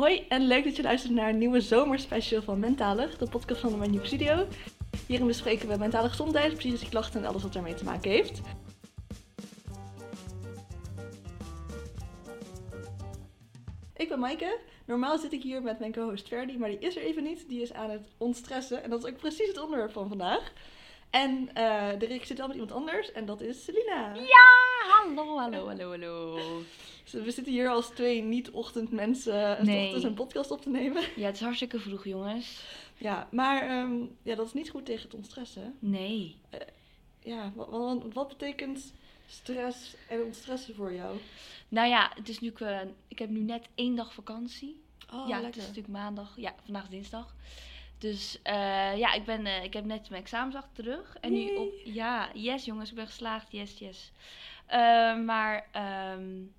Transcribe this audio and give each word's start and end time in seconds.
Hoi 0.00 0.24
en 0.28 0.46
leuk 0.46 0.64
dat 0.64 0.76
je 0.76 0.82
luistert 0.82 1.12
naar 1.12 1.28
een 1.28 1.38
nieuwe 1.38 1.60
zomerspecial 1.60 2.42
van 2.42 2.58
Mentalig, 2.58 3.18
de 3.18 3.28
podcast 3.28 3.60
van 3.60 3.78
mijn 3.78 3.90
nieuwe 3.90 4.06
studio. 4.06 4.46
Hierin 5.06 5.26
bespreken 5.26 5.68
we 5.68 5.76
mentale 5.76 6.08
gezondheid, 6.08 6.56
psychische 6.56 6.88
klachten 6.88 7.20
en 7.20 7.28
alles 7.28 7.42
wat 7.42 7.52
daarmee 7.52 7.74
te 7.74 7.84
maken 7.84 8.10
heeft. 8.10 8.40
Ik 13.96 14.08
ben 14.08 14.18
Maaike. 14.18 14.58
Normaal 14.86 15.18
zit 15.18 15.32
ik 15.32 15.42
hier 15.42 15.62
met 15.62 15.78
mijn 15.78 15.92
co-host 15.92 16.28
Ferdi, 16.28 16.58
maar 16.58 16.68
die 16.68 16.78
is 16.78 16.96
er 16.96 17.02
even 17.02 17.22
niet. 17.22 17.48
Die 17.48 17.62
is 17.62 17.72
aan 17.72 17.90
het 17.90 18.08
ontstressen 18.18 18.82
en 18.82 18.90
dat 18.90 19.04
is 19.04 19.10
ook 19.10 19.18
precies 19.18 19.48
het 19.48 19.62
onderwerp 19.62 19.92
van 19.92 20.08
vandaag. 20.08 20.52
En 21.10 21.48
uh, 21.56 21.88
de 21.98 22.20
zit 22.22 22.40
al 22.40 22.46
met 22.46 22.56
iemand 22.56 22.72
anders 22.72 23.12
en 23.12 23.26
dat 23.26 23.40
is 23.40 23.64
Selina. 23.64 24.14
Ja, 24.14 24.46
hallo, 24.88 25.38
hallo, 25.38 25.66
hallo, 25.66 25.88
hallo. 25.90 26.38
We 27.10 27.30
zitten 27.30 27.52
hier 27.52 27.68
als 27.68 27.88
twee 27.88 28.22
niet-ochtendmensen 28.22 29.64
nee. 29.64 30.04
een 30.04 30.14
podcast 30.14 30.50
op 30.50 30.62
te 30.62 30.70
nemen. 30.70 31.02
Ja, 31.16 31.26
het 31.26 31.34
is 31.34 31.40
hartstikke 31.40 31.80
vroeg, 31.80 32.04
jongens. 32.04 32.64
Ja, 32.96 33.28
maar 33.30 33.80
um, 33.80 34.16
ja, 34.22 34.34
dat 34.34 34.46
is 34.46 34.52
niet 34.52 34.70
goed 34.70 34.84
tegen 34.86 35.02
het 35.02 35.14
ontstressen. 35.14 35.76
Nee. 35.78 36.36
Uh, 36.54 36.60
ja, 37.22 37.52
wat, 37.54 38.02
wat, 38.12 38.28
betekent 38.28 38.92
stress 39.26 39.94
en 40.08 40.22
ontstressen 40.22 40.74
voor 40.74 40.92
jou? 40.92 41.16
Nou 41.68 41.88
ja, 41.88 42.12
het 42.14 42.28
is 42.28 42.40
nu, 42.40 42.52
uh, 42.58 42.80
ik 43.08 43.18
heb 43.18 43.30
nu 43.30 43.40
net 43.40 43.68
één 43.74 43.94
dag 43.94 44.14
vakantie. 44.14 44.80
Oh, 45.12 45.28
ja, 45.28 45.40
lekker. 45.40 45.46
het 45.46 45.56
is 45.56 45.66
natuurlijk 45.66 45.94
maandag. 45.94 46.32
Ja, 46.36 46.54
vandaag 46.64 46.82
is 46.82 46.90
dinsdag. 46.90 47.34
Dus 48.00 48.38
uh, 48.44 48.96
ja, 48.98 49.12
ik, 49.12 49.24
ben, 49.24 49.46
uh, 49.46 49.64
ik 49.64 49.72
heb 49.72 49.84
net 49.84 50.10
mijn 50.10 50.22
examens 50.22 50.54
achter 50.54 50.84
terug. 50.84 51.16
En 51.20 51.32
nu 51.32 51.56
op. 51.56 51.72
Ja, 51.84 52.30
yes 52.34 52.64
jongens, 52.64 52.90
ik 52.90 52.96
ben 52.96 53.06
geslaagd. 53.06 53.52
Yes, 53.52 53.78
yes. 53.78 54.12
Uh, 54.70 55.24
maar 55.24 55.66
um, 56.14 56.54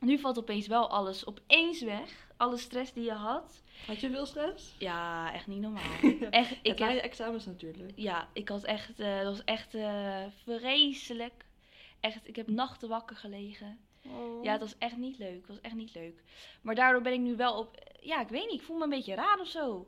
nu 0.00 0.18
valt 0.18 0.38
opeens 0.38 0.66
wel 0.66 0.90
alles 0.90 1.26
opeens 1.26 1.82
weg. 1.82 2.28
Alle 2.36 2.56
stress 2.56 2.92
die 2.92 3.04
je 3.04 3.12
had. 3.12 3.62
Had 3.86 4.00
je 4.00 4.10
veel 4.10 4.26
stress? 4.26 4.74
Ja, 4.78 5.32
echt 5.32 5.46
niet 5.46 5.60
normaal. 5.60 6.00
echt, 6.30 6.56
ik 6.62 6.78
heb 6.78 7.02
examens 7.02 7.46
natuurlijk. 7.46 7.92
Ja, 7.94 8.28
ik 8.32 8.48
had 8.48 8.64
echt. 8.64 8.96
dat 8.96 9.24
was 9.24 9.44
echt 9.44 9.76
vreselijk. 10.44 11.44
Echt, 12.00 12.28
ik 12.28 12.36
heb 12.36 12.48
nachten 12.48 12.88
wakker 12.88 13.16
gelegen. 13.16 13.78
Oh. 14.02 14.44
Ja, 14.44 14.52
het 14.52 14.60
was 14.60 14.78
echt 14.78 14.96
niet 14.96 15.18
leuk. 15.18 15.36
Het 15.36 15.48
was 15.48 15.60
echt 15.60 15.74
niet 15.74 15.94
leuk. 15.94 16.22
Maar 16.60 16.74
daardoor 16.74 17.02
ben 17.02 17.12
ik 17.12 17.20
nu 17.20 17.36
wel 17.36 17.58
op. 17.58 17.78
Ja, 18.00 18.20
ik 18.20 18.28
weet 18.28 18.50
niet. 18.50 18.60
Ik 18.60 18.66
voel 18.66 18.76
me 18.76 18.84
een 18.84 18.90
beetje 18.90 19.14
raar 19.14 19.40
of 19.40 19.48
zo 19.48 19.86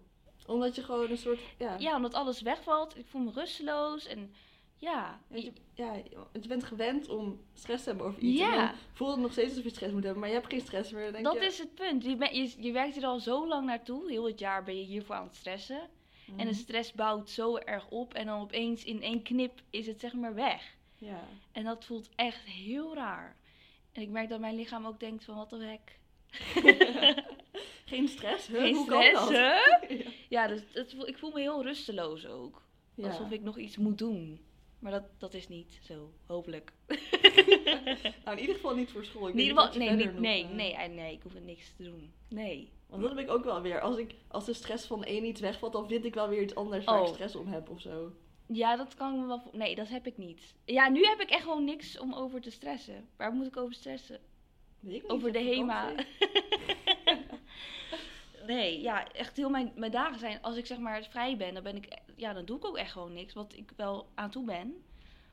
omdat 0.49 0.75
je 0.75 0.83
gewoon 0.83 1.11
een 1.11 1.19
soort. 1.19 1.41
Ja, 1.59 1.77
ja 1.79 1.97
omdat 1.97 2.15
alles 2.15 2.41
wegvalt. 2.41 2.99
Ik 2.99 3.07
voel 3.07 3.23
me 3.23 3.31
rusteloos. 3.35 4.07
En 4.07 4.35
ja. 4.77 5.21
Ja, 5.29 5.37
je, 5.37 5.53
ja, 5.75 5.95
je 6.41 6.49
bent 6.49 6.65
gewend 6.65 7.09
om 7.09 7.41
stress 7.55 7.83
te 7.83 7.89
hebben 7.89 8.07
over 8.07 8.21
iets. 8.23 8.39
Ja. 8.41 8.53
En 8.53 8.59
dan 8.59 8.75
voel 8.93 9.11
het 9.11 9.21
nog 9.21 9.33
steeds 9.33 9.49
alsof 9.49 9.65
je 9.65 9.71
stress 9.71 9.93
moet 9.93 10.03
hebben. 10.03 10.21
Maar 10.21 10.31
je 10.31 10.35
hebt 10.39 10.51
geen 10.53 10.61
stress 10.61 10.91
meer. 10.93 11.13
Denk 11.13 11.25
dat 11.25 11.33
je, 11.35 11.45
is 11.45 11.59
het 11.59 11.75
punt. 11.75 12.05
Je, 12.05 12.17
ben, 12.17 12.35
je, 12.35 12.55
je 12.59 12.73
werkt 12.73 12.97
er 12.97 13.05
al 13.05 13.19
zo 13.21 13.49
lang 13.49 13.67
naartoe. 13.67 14.11
Heel 14.11 14.27
het 14.27 14.39
jaar 14.39 14.65
ben 14.65 14.77
je 14.79 14.85
hiervoor 14.85 15.15
aan 15.15 15.27
het 15.27 15.35
stressen. 15.37 15.81
En 16.27 16.37
de 16.37 16.45
Mhm. 16.45 16.53
stress 16.55 16.93
bouwt 16.93 17.31
zo 17.31 17.57
erg 17.57 17.89
op. 17.89 18.15
En 18.15 18.27
dan 18.27 18.41
opeens 18.41 18.85
in 18.85 19.03
één 19.03 19.23
knip 19.23 19.61
is 19.71 19.87
het 19.87 20.01
zeg 20.01 20.13
maar 20.13 20.35
weg. 20.35 20.75
Ja. 20.97 21.21
En 21.53 21.65
dat 21.65 21.85
voelt 21.85 22.09
echt 22.17 22.45
heel 22.45 22.95
raar. 22.95 23.37
En 23.93 24.03
ik 24.03 24.09
merk 24.09 24.29
dat 24.29 24.41
mijn 24.41 24.55
lichaam 24.55 24.87
ook 24.87 25.01
denkt 25.01 25.25
van 25.25 25.37
wat 25.37 25.51
de 25.51 25.65
hek. 25.65 25.99
Geen 27.89 28.09
stress? 28.09 28.47
Huh? 28.47 28.61
Geen 28.61 28.75
Hoe 28.75 28.85
stress, 28.85 29.13
kan 29.13 29.33
dat? 29.33 29.43
hè? 29.89 29.97
Ja, 30.29 30.47
dus 30.47 30.63
ik 31.05 31.19
voel 31.19 31.31
me 31.33 31.41
heel 31.41 31.63
rusteloos 31.63 32.27
ook. 32.27 32.63
Alsof 33.03 33.31
ik 33.31 33.43
nog 33.43 33.59
iets 33.59 33.77
moet 33.77 33.99
doen. 33.99 34.41
Maar 34.79 34.93
dat, 34.93 35.03
dat 35.19 35.35
is 35.35 35.49
niet 35.49 35.81
zo, 35.83 36.13
hopelijk. 36.27 36.73
Nou, 38.25 38.37
in 38.37 38.41
ieder 38.41 38.55
geval 38.55 38.75
niet 38.75 38.91
voor 38.91 39.05
school. 39.05 39.29
Ik 39.29 39.35
In 39.35 39.41
ieder 39.41 39.57
geval, 39.59 39.79
nee, 39.79 39.91
niet, 39.91 40.13
nog, 40.13 40.21
nee, 40.21 40.45
eh, 40.45 40.51
nee, 40.51 40.75
eh, 40.75 40.89
nee, 40.93 41.13
ik 41.13 41.23
hoef 41.23 41.35
er 41.35 41.41
niks 41.41 41.73
te 41.77 41.83
doen. 41.83 42.13
Nee. 42.29 42.71
Want 42.87 43.03
dat 43.03 43.11
heb 43.11 43.21
ik 43.21 43.31
ook 43.31 43.45
wel 43.45 43.61
weer. 43.63 43.81
Als, 43.81 43.97
ik, 43.97 44.15
als 44.29 44.45
de 44.45 44.53
stress 44.53 44.87
van 44.87 45.05
één 45.05 45.25
iets 45.25 45.41
wegvalt, 45.41 45.73
dan 45.73 45.89
vind 45.89 46.05
ik 46.05 46.15
wel 46.15 46.29
weer 46.29 46.43
iets 46.43 46.55
anders 46.55 46.85
waar 46.85 47.01
ik 47.01 47.07
Oh. 47.07 47.13
stress 47.15 47.37
om 47.37 47.47
heb 47.47 47.69
of 47.71 47.81
zo. 47.81 48.13
Ja, 48.47 48.77
dat 48.77 48.95
kan 48.95 49.21
me 49.21 49.27
wel... 49.27 49.43
Nee, 49.53 49.75
dat 49.75 49.89
heb 49.89 50.07
ik 50.07 50.17
niet. 50.17 50.55
Ja, 50.65 50.89
nu 50.89 51.05
heb 51.05 51.21
ik 51.21 51.31
echt 51.31 51.43
gewoon 51.43 51.65
niks 51.65 51.99
om 51.99 52.15
over 52.15 52.41
te 52.41 52.51
stressen. 52.51 53.09
Waar 53.17 53.33
moet 53.33 53.47
ik 53.47 53.57
over 53.57 53.75
stressen? 53.75 54.21
Weet 54.81 54.95
ik 54.95 55.03
niet, 55.03 55.11
Over 55.11 55.33
de 55.33 55.39
HEMA. 55.43 55.93
nee, 58.49 58.81
ja, 58.81 59.13
echt 59.13 59.37
heel 59.37 59.51
mijn, 59.51 59.73
mijn 59.75 59.93
dagen 59.93 60.19
zijn... 60.19 60.43
Als 60.43 60.57
ik 60.57 60.67
zeg 60.67 60.79
maar 60.79 61.05
vrij 61.05 61.37
ben, 61.37 61.55
dan 61.55 61.63
ben 61.63 61.77
ik... 61.77 61.99
Ja, 62.17 62.33
dan 62.33 62.45
doe 62.45 62.57
ik 62.57 62.65
ook 62.65 62.77
echt 62.77 62.93
gewoon 62.93 63.13
niks. 63.13 63.35
Wat 63.35 63.55
ik 63.57 63.73
wel 63.77 64.09
aan 64.15 64.31
toe 64.31 64.45
ben. 64.45 64.83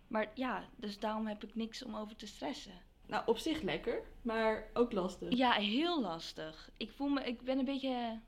Maar 0.08 0.32
ja, 0.34 0.64
dus 0.76 1.00
daarom 1.00 1.28
heb 1.28 1.44
ik 1.44 1.56
niks 1.56 1.84
om 1.84 1.96
over 1.96 2.16
te 2.16 2.28
stressen. 2.28 2.82
Nou, 3.08 3.24
op 3.26 3.38
zich 3.38 3.62
lekker, 3.62 4.02
maar 4.22 4.70
ook 4.74 4.92
lastig. 4.92 5.38
Ja, 5.38 5.52
heel 5.52 6.02
lastig. 6.02 6.70
Ik 6.78 6.92
voel 6.92 7.08
me, 7.08 7.24
ik 7.24 7.42
ben 7.42 7.60
een 7.60 7.66
beetje, 7.66 8.20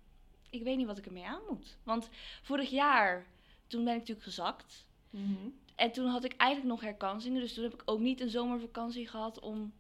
ik 0.50 0.64
weet 0.64 0.78
niet 0.78 0.88
wat 0.88 0.98
ik 0.98 1.06
ermee 1.06 1.26
aan 1.26 1.42
moet. 1.50 1.78
Want 1.84 2.10
vorig 2.42 2.70
jaar, 2.70 3.26
toen 3.68 3.84
ben 3.84 3.94
ik 3.94 4.00
natuurlijk 4.00 4.28
gezakt. 4.28 4.86
Mhm. 5.10 5.50
En 5.76 5.92
toen 5.92 6.08
had 6.08 6.24
ik 6.24 6.36
eigenlijk 6.38 6.72
nog 6.72 6.82
herkansingen. 6.82 7.42
Dus 7.42 7.54
toen 7.54 7.64
heb 7.64 7.74
ik 7.74 7.82
ook 7.86 8.00
niet 8.00 8.22
een 8.22 8.30
zomervakantie 8.30 9.08
gehad 9.08 9.40
om 9.40 9.74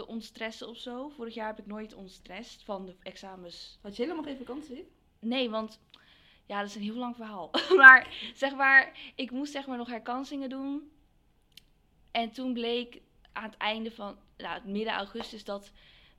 te 0.00 0.06
ontstressen 0.06 0.68
of 0.68 0.76
zo. 0.78 1.08
Vorig 1.08 1.34
jaar 1.34 1.46
heb 1.46 1.58
ik 1.58 1.66
nooit 1.66 1.94
ontstrest 1.94 2.62
van 2.62 2.86
de 2.86 2.96
examens. 3.02 3.78
Had 3.82 3.96
je 3.96 4.02
helemaal 4.02 4.24
geen 4.24 4.36
vakantie? 4.36 4.88
Nee, 5.18 5.50
want 5.50 5.80
ja, 6.46 6.60
dat 6.60 6.68
is 6.68 6.74
een 6.74 6.82
heel 6.82 6.94
lang 6.94 7.16
verhaal. 7.16 7.50
maar 7.76 8.30
zeg 8.34 8.54
maar, 8.54 9.12
ik 9.14 9.30
moest 9.30 9.52
zeg 9.52 9.66
maar 9.66 9.76
nog 9.76 9.88
herkansingen 9.88 10.48
doen. 10.48 10.90
En 12.10 12.30
toen 12.30 12.52
bleek 12.52 13.00
aan 13.32 13.42
het 13.50 13.56
einde 13.56 13.90
van, 13.90 14.18
nou, 14.36 14.68
midden 14.68 14.94
augustus, 14.94 15.44
dat 15.44 15.72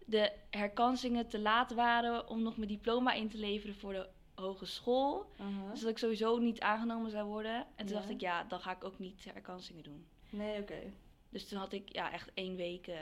de 0.06 0.32
herkansingen 0.50 1.28
te 1.28 1.40
laat 1.40 1.74
waren 1.74 2.28
om 2.30 2.42
nog 2.42 2.58
mijn 2.58 2.70
diploma 2.70 3.14
in 3.14 3.30
te 3.30 3.38
leveren 3.38 3.76
voor 3.76 3.94
de 3.94 4.08
hogeschool. 4.36 5.32
Aha. 5.40 5.72
Dus 5.72 5.80
dat 5.82 5.90
ik 5.90 5.98
sowieso 5.98 6.38
niet 6.38 6.60
aangenomen 6.60 7.12
zou 7.12 7.28
worden. 7.28 7.56
En 7.76 7.86
toen 7.86 7.88
Ja. 7.88 7.94
dacht 7.94 8.10
ik, 8.10 8.22
ja, 8.22 8.44
dan 8.44 8.60
ga 8.60 8.72
ik 8.72 8.84
ook 8.84 9.00
niet 9.00 9.24
herkansingen 9.34 9.84
doen. 9.84 10.06
Nee, 10.30 10.62
oké. 10.62 10.94
Dus 11.30 11.48
toen 11.48 11.60
had 11.60 11.74
ik 11.74 11.94
ja, 11.94 12.12
echt 12.12 12.32
één 12.34 12.56
week. 12.56 12.88
eh, 12.88 12.98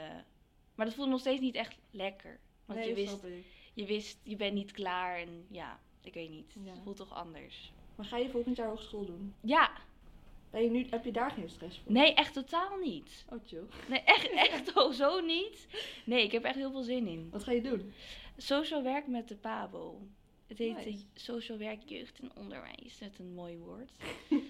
Maar 0.80 0.88
dat 0.88 0.98
voelde 0.98 1.10
nog 1.10 1.20
steeds 1.20 1.40
niet 1.40 1.54
echt 1.54 1.78
lekker. 1.90 2.38
Want 2.64 2.78
nee, 2.78 2.88
je, 2.88 2.94
wist, 2.94 3.26
je 3.74 3.86
wist, 3.86 4.18
je 4.22 4.36
bent 4.36 4.54
niet 4.54 4.72
klaar. 4.72 5.18
En 5.18 5.46
ja, 5.50 5.80
ik 6.02 6.14
weet 6.14 6.30
niet. 6.30 6.54
Ja. 6.64 6.70
Het 6.70 6.80
voelt 6.82 6.96
toch 6.96 7.14
anders. 7.14 7.72
Maar 7.94 8.06
ga 8.06 8.16
je 8.16 8.28
volgend 8.30 8.56
jaar 8.56 8.68
hogeschool 8.68 9.04
doen? 9.04 9.34
Ja, 9.40 9.70
Ben 10.50 10.62
je 10.62 10.70
nu, 10.70 10.86
heb 10.90 11.04
je 11.04 11.12
daar 11.12 11.30
geen 11.30 11.48
stress 11.48 11.78
voor? 11.78 11.92
nee, 11.92 12.14
echt 12.14 12.32
totaal 12.32 12.78
niet. 12.78 13.24
Oh, 13.28 13.38
chill. 13.46 13.64
Nee, 13.88 14.00
echt, 14.00 14.30
echt 14.30 14.76
oh, 14.76 14.92
zo 14.92 15.20
niet. 15.20 15.66
Nee, 16.04 16.24
ik 16.24 16.32
heb 16.32 16.44
echt 16.44 16.56
heel 16.56 16.70
veel 16.70 16.82
zin 16.82 17.06
in. 17.06 17.28
Wat 17.30 17.44
ga 17.44 17.52
je 17.52 17.62
doen? 17.62 17.92
Social 18.36 18.82
werk 18.82 19.06
met 19.06 19.28
de 19.28 19.36
PABO. 19.36 20.00
Het 20.46 20.58
heet 20.58 20.84
Nice. 20.84 21.04
Social 21.14 21.58
werk 21.58 21.82
jeugd 21.86 22.18
en 22.18 22.30
onderwijs. 22.36 22.98
Net 23.00 23.18
een 23.18 23.34
mooi 23.34 23.58
woord. 23.58 23.90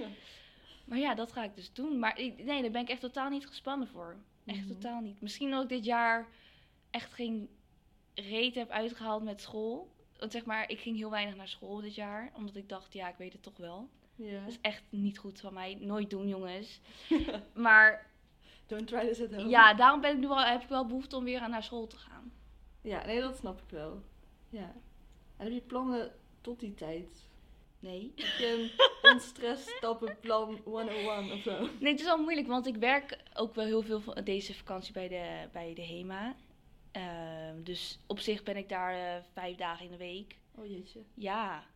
Maar 0.91 0.99
ja, 0.99 1.15
dat 1.15 1.33
ga 1.33 1.45
ik 1.45 1.55
dus 1.55 1.73
doen. 1.73 1.99
Maar 1.99 2.15
nee, 2.17 2.63
daar 2.63 2.71
ben 2.71 2.83
ik 2.83 2.89
echt 2.89 3.01
totaal 3.01 3.29
niet 3.31 3.47
gespannen 3.47 3.89
voor. 3.89 4.17
Echt 4.47 4.59
Mhm. 4.59 4.69
totaal 4.69 5.01
niet. 5.01 5.21
Misschien 5.21 5.51
dat 5.51 5.63
ik 5.63 5.69
dit 5.69 5.85
jaar 5.85 6.29
echt 6.91 7.13
geen 7.15 7.49
reet 8.15 8.55
heb 8.55 8.71
uitgehaald 8.71 9.23
met 9.23 9.41
school. 9.41 9.93
Want 10.19 10.33
zeg 10.33 10.45
maar, 10.45 10.71
ik 10.71 10.79
ging 10.81 10.97
heel 10.97 11.11
weinig 11.11 11.37
naar 11.37 11.49
school 11.49 11.81
dit 11.81 11.95
jaar. 11.95 12.33
Omdat 12.37 12.57
ik 12.57 12.69
dacht, 12.69 12.93
ja, 12.93 13.09
ik 13.09 13.17
weet 13.17 13.33
het 13.33 13.43
toch 13.43 13.57
wel. 13.57 13.89
Dat 14.17 14.49
is 14.49 14.59
echt 14.61 14.83
niet 14.91 15.19
goed 15.19 15.41
van 15.41 15.55
mij. 15.55 15.75
Nooit 15.81 16.11
doen, 16.11 16.29
jongens. 16.29 16.81
maar 17.55 18.07
Don't 18.67 18.87
try 18.87 19.07
this 19.09 19.23
at 19.23 19.35
home. 19.35 19.49
ja, 19.49 19.75
daarom 19.75 20.01
ben 20.01 20.13
ik 20.13 20.19
nu 20.19 20.29
wel, 20.29 20.41
heb 20.41 20.63
ik 20.63 20.69
wel 20.69 20.87
behoefte 20.87 21.17
om 21.17 21.25
weer 21.25 21.41
aan 21.41 21.51
naar 21.51 21.63
school 21.63 21.87
te 21.87 21.97
gaan. 21.97 22.33
Ja, 22.83 23.05
nee, 23.07 23.21
dat 23.21 23.37
snap 23.37 23.61
ik 23.63 23.71
wel. 23.71 24.03
Ja. 24.49 24.73
En 25.37 25.45
heb 25.45 25.53
je 25.53 25.61
plannen 25.61 26.13
tot 26.41 26.61
die 26.61 26.75
tijd? 26.75 27.29
Nee. 27.81 28.13
Heb 28.17 28.39
je 28.39 28.71
een 29.03 29.13
onstress 29.13 29.77
stappenplan 29.77 30.61
101 30.65 31.33
of 31.33 31.43
zo? 31.43 31.69
Nee, 31.81 31.91
het 31.91 32.01
is 32.01 32.07
wel 32.07 32.23
moeilijk, 32.23 32.47
want 32.47 32.67
ik 32.67 32.77
werk 32.77 33.19
ook 33.35 33.55
wel 33.55 33.65
heel 33.65 33.83
veel 33.83 34.01
van 34.01 34.25
deze 34.25 34.55
vakantie 34.55 34.93
bij 34.93 35.09
de, 35.09 35.49
bij 35.53 35.75
de 35.75 35.87
HEMA. 35.87 36.37
Ehm, 36.93 37.63
dus 37.63 37.99
op 38.07 38.19
zich 38.19 38.43
ben 38.43 38.57
ik 38.57 38.69
daar 38.69 38.95
eh, 38.95 39.23
vijf 39.33 39.57
dagen 39.57 39.85
in 39.85 39.91
de 39.91 39.97
week. 39.97 40.37
Oh 40.55 40.67
jeetje. 40.67 41.01
Ja, 41.15 41.67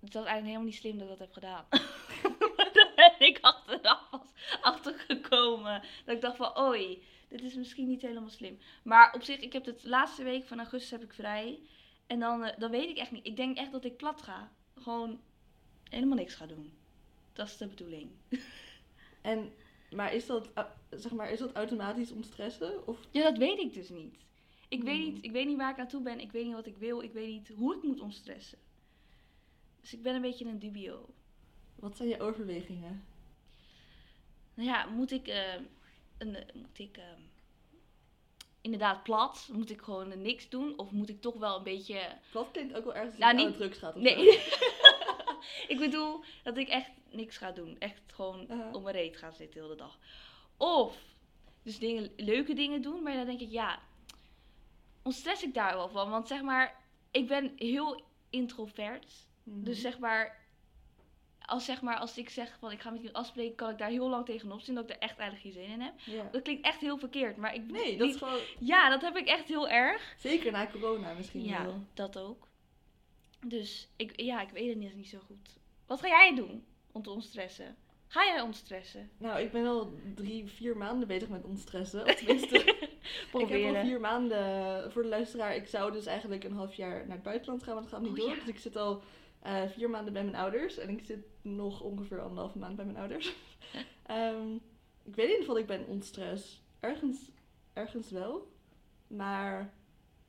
het 0.00 0.14
was 0.14 0.24
eigenlijk 0.24 0.44
helemaal 0.44 0.64
niet 0.64 0.74
slim 0.74 0.98
dat 0.98 1.02
ik 1.02 1.08
dat 1.08 1.18
heb 1.18 1.32
gedaan. 1.32 1.64
Daar 2.72 2.92
ben 2.96 3.28
ik 3.28 3.38
achteraf 3.40 4.10
pas 4.10 4.32
achtergekomen. 4.60 5.82
Dat 6.04 6.14
ik 6.14 6.20
dacht 6.20 6.36
van, 6.36 6.58
oei, 6.58 7.02
dit 7.28 7.42
is 7.42 7.54
misschien 7.54 7.88
niet 7.88 8.02
helemaal 8.02 8.28
slim. 8.28 8.58
Maar 8.84 9.14
op 9.14 9.22
zich, 9.22 9.40
ik 9.40 9.52
heb 9.52 9.64
het 9.64 9.84
laatste 9.84 10.22
week 10.22 10.44
van 10.44 10.58
augustus 10.58 10.90
heb 10.90 11.02
ik 11.02 11.12
vrij. 11.12 11.58
En 12.06 12.20
dan, 12.20 12.44
eh, 12.44 12.58
dan 12.58 12.70
weet 12.70 12.88
ik 12.88 12.96
echt 12.96 13.10
niet. 13.10 13.26
Ik 13.26 13.36
denk 13.36 13.56
echt 13.56 13.72
dat 13.72 13.84
ik 13.84 13.96
plat 13.96 14.22
ga. 14.22 14.52
Gewoon 14.74 15.20
helemaal 15.92 16.16
niks 16.16 16.34
ga 16.34 16.46
doen. 16.46 16.72
Dat 17.32 17.46
is 17.46 17.56
de 17.56 17.66
bedoeling. 17.66 18.10
En, 19.20 19.52
maar 19.90 20.14
is 20.14 20.26
dat, 20.26 20.50
uh, 20.58 20.64
zeg 20.90 21.12
maar, 21.12 21.30
is 21.30 21.38
dat 21.38 21.52
automatisch 21.52 22.10
ontstressen? 22.10 22.86
Of 22.86 22.98
Ja, 23.10 23.22
dat 23.22 23.38
weet 23.38 23.58
ik 23.58 23.72
dus 23.74 23.88
niet. 23.88 24.14
Ik, 24.68 24.82
weet 24.82 25.02
Hmm. 25.02 25.12
niet. 25.12 25.24
ik 25.24 25.30
weet 25.32 25.46
niet 25.46 25.56
waar 25.56 25.70
ik 25.72 25.78
aan 25.78 25.88
toe 25.88 26.02
ben. 26.02 26.20
Ik 26.20 26.32
weet 26.32 26.44
niet 26.44 26.54
wat 26.54 26.66
ik 26.66 26.76
wil. 26.76 27.02
Ik 27.02 27.12
weet 27.12 27.28
niet 27.28 27.48
hoe 27.56 27.76
ik 27.76 27.82
moet 27.82 28.00
ontstressen. 28.00 28.58
Dus 29.80 29.92
ik 29.92 30.02
ben 30.02 30.14
een 30.14 30.20
beetje 30.20 30.44
een 30.44 30.58
dubio. 30.58 31.08
wat 31.74 31.96
zijn 31.96 32.08
je 32.08 32.20
overwegingen? 32.20 33.04
Nou 34.54 34.68
ja, 34.68 34.86
moet 34.86 35.10
ik, 35.10 35.26
eh, 35.28 35.54
een, 36.18 36.36
eh, 36.36 36.54
moet 36.54 36.78
ik, 36.78 36.96
eh, 36.96 37.04
inderdaad 38.60 39.02
plat? 39.02 39.48
Moet 39.52 39.70
ik 39.70 39.80
gewoon 39.82 40.22
niks 40.22 40.48
doen? 40.48 40.78
Of 40.78 40.90
moet 40.90 41.08
ik 41.08 41.20
toch 41.20 41.34
wel 41.38 41.56
een 41.56 41.62
beetje... 41.62 42.00
Plat 42.30 42.50
klinkt 42.52 42.74
ook 42.74 42.84
wel 42.84 42.94
ergens 42.94 43.18
Nou, 43.18 43.34
niet- 43.36 43.46
de 43.46 43.54
drugs 43.56 43.78
gaat. 43.78 43.94
of 43.96 44.02
Nee. 44.02 44.16
ik 45.68 45.78
bedoel 45.78 46.24
dat 46.42 46.56
ik 46.56 46.68
echt 46.68 46.90
niks 47.10 47.36
ga 47.36 47.50
doen. 47.52 47.76
Echt 47.78 48.00
gewoon 48.06 48.40
op 48.74 48.82
mijn 48.82 48.94
reet 48.96 49.16
ga 49.16 49.30
zitten 49.30 49.60
de 49.60 49.66
hele 49.66 49.76
dag. 49.76 49.98
Of 50.56 50.96
dus 51.62 51.78
dingen, 51.78 52.12
leuke 52.16 52.54
dingen 52.54 52.82
doen. 52.82 53.02
Maar 53.02 53.14
dan 53.14 53.26
denk 53.26 53.40
ik, 53.40 53.50
ja, 53.50 53.78
ontstress 55.02 55.42
ik 55.42 55.54
daar 55.54 55.74
wel 55.74 55.88
van. 55.88 56.10
Want 56.10 56.28
zeg 56.28 56.42
maar, 56.42 56.74
ik 57.10 57.26
ben 57.26 57.52
heel 57.56 58.00
introvert. 58.30 59.12
Mhm. 59.42 59.62
Dus 59.64 59.80
zeg 59.80 59.98
maar, 59.98 60.40
als, 61.42 61.64
zeg 61.64 61.82
maar, 61.82 61.96
als 61.98 62.18
ik 62.18 62.28
zeg 62.30 62.56
van 62.58 62.70
ik 62.70 62.80
ga 62.80 62.90
met 62.90 62.98
iemand 62.98 63.16
afspreken, 63.16 63.54
kan 63.54 63.70
ik 63.70 63.78
daar 63.78 63.88
heel 63.90 64.08
lang 64.08 64.24
tegenop 64.24 64.60
zien 64.60 64.74
dat 64.74 64.84
ik 64.84 64.90
er 64.90 64.98
echt 64.98 65.18
eigenlijk 65.18 65.40
geen 65.56 65.64
zin 65.64 65.72
in 65.72 65.80
heb. 65.80 65.92
Ja. 66.04 66.28
Dat 66.32 66.42
klinkt 66.42 66.64
echt 66.66 66.80
heel 66.80 66.98
verkeerd, 66.98 67.36
maar 67.36 67.54
ik 67.54 67.70
Nee, 67.70 67.96
dat 67.96 68.06
niet- 68.06 68.14
is 68.14 68.20
gewoon... 68.22 68.40
Ja, 68.58 68.88
dat 68.88 69.00
heb 69.02 69.16
ik 69.16 69.26
echt 69.26 69.48
heel 69.48 69.68
erg. 69.68 70.14
Zeker 70.18 70.52
na 70.52 70.66
corona 70.66 71.12
misschien 71.12 71.44
Ja, 71.44 71.64
wel. 71.64 71.82
dat 71.94 72.18
ook. 72.18 72.48
Dus 73.46 73.88
ik, 73.96 74.20
ja, 74.20 74.42
ik 74.42 74.50
weet 74.50 74.68
het 74.68 74.76
niet, 74.78 74.94
niet 74.94 75.08
zo 75.08 75.18
goed. 75.26 75.58
Wat 75.86 76.00
ga 76.00 76.08
jij 76.08 76.34
doen 76.34 76.64
om 76.92 77.02
te 77.02 77.10
ontstressen? 77.10 77.76
Ga 78.06 78.24
jij 78.24 78.40
ontstressen? 78.40 79.10
Nou, 79.18 79.40
ik 79.40 79.52
ben 79.52 79.66
al 79.66 79.94
drie, 80.14 80.46
vier 80.46 80.76
maanden 80.76 81.08
bezig 81.08 81.28
met 81.28 81.44
ontstressen. 81.44 82.04
Of 82.06 82.14
tenminste, 82.14 82.56
ik 83.38 83.48
heb 83.48 83.74
al 83.74 83.82
vier 83.82 84.00
maanden 84.00 84.92
voor 84.92 85.02
de 85.02 85.08
luisteraar. 85.08 85.54
Ik 85.56 85.66
zou 85.66 85.92
dus 85.92 86.06
eigenlijk 86.06 86.44
een 86.44 86.52
half 86.52 86.74
jaar 86.74 87.06
naar 87.06 87.14
het 87.16 87.22
buitenland 87.22 87.62
gaan, 87.62 87.74
maar 87.74 87.82
dat 87.82 87.92
gaat 87.92 88.00
niet 88.02 88.10
Oh, 88.10 88.16
door. 88.16 88.28
ja. 88.28 88.34
Dus 88.34 88.48
ik 88.48 88.58
zit 88.58 88.76
al 88.76 89.02
eh, 89.40 89.62
vier 89.68 89.90
maanden 89.90 90.12
bij 90.12 90.24
mijn 90.24 90.36
ouders. 90.36 90.78
En 90.78 90.88
ik 90.88 91.04
zit 91.04 91.26
nog 91.42 91.80
ongeveer 91.80 92.20
anderhalve 92.20 92.58
maand 92.58 92.76
bij 92.76 92.84
mijn 92.84 92.96
ouders. 92.96 93.34
Ehm, 94.06 94.54
ik 95.04 95.14
weet 95.14 95.26
in 95.26 95.30
ieder 95.30 95.38
geval, 95.38 95.58
ik 95.58 95.66
ben 95.66 95.86
ontstress. 95.86 96.62
Ergens, 96.80 97.30
ergens 97.72 98.10
wel. 98.10 98.52
Maar 99.06 99.72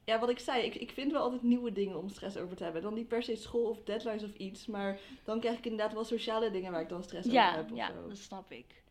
ja, 0.05 0.19
wat 0.19 0.29
ik 0.29 0.39
zei, 0.39 0.63
ik, 0.63 0.75
ik 0.75 0.91
vind 0.91 1.11
wel 1.11 1.21
altijd 1.21 1.41
nieuwe 1.43 1.71
dingen 1.71 1.97
om 1.97 2.09
stress 2.09 2.37
over 2.37 2.55
te 2.55 2.63
hebben. 2.63 2.81
Dan 2.81 2.93
niet 2.93 3.07
per 3.07 3.23
se 3.23 3.35
school 3.35 3.69
of 3.69 3.83
deadlines 3.83 4.23
of 4.23 4.33
iets. 4.35 4.65
Maar 4.65 4.99
dan 5.23 5.39
krijg 5.39 5.57
ik 5.57 5.63
inderdaad 5.65 5.93
wel 5.93 6.03
sociale 6.03 6.51
dingen 6.51 6.71
waar 6.71 6.81
ik 6.81 6.89
dan 6.89 7.03
stress 7.03 7.27
over 7.27 7.51
heb. 7.53 7.71
Of 7.71 7.77
ja, 7.77 7.87
zo. 7.87 8.07
dat 8.07 8.17
snap 8.17 8.51
ik. 8.51 8.83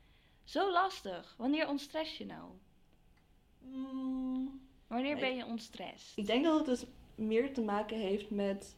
Zo 0.44 0.72
lastig. 0.72 1.34
Wanneer 1.38 1.68
ontstress 1.68 2.18
je 2.18 2.26
nou? 2.26 2.44
Mm, 3.58 4.60
Wanneer 4.86 5.12
Nee. 5.12 5.20
ben 5.20 5.36
je 5.36 5.44
ontstrest? 5.46 6.12
Ik 6.18 6.26
denk 6.26 6.44
dat 6.44 6.56
het 6.56 6.66
dus 6.66 6.84
meer 7.14 7.54
te 7.54 7.62
maken 7.62 7.98
heeft 7.98 8.30
met 8.30 8.76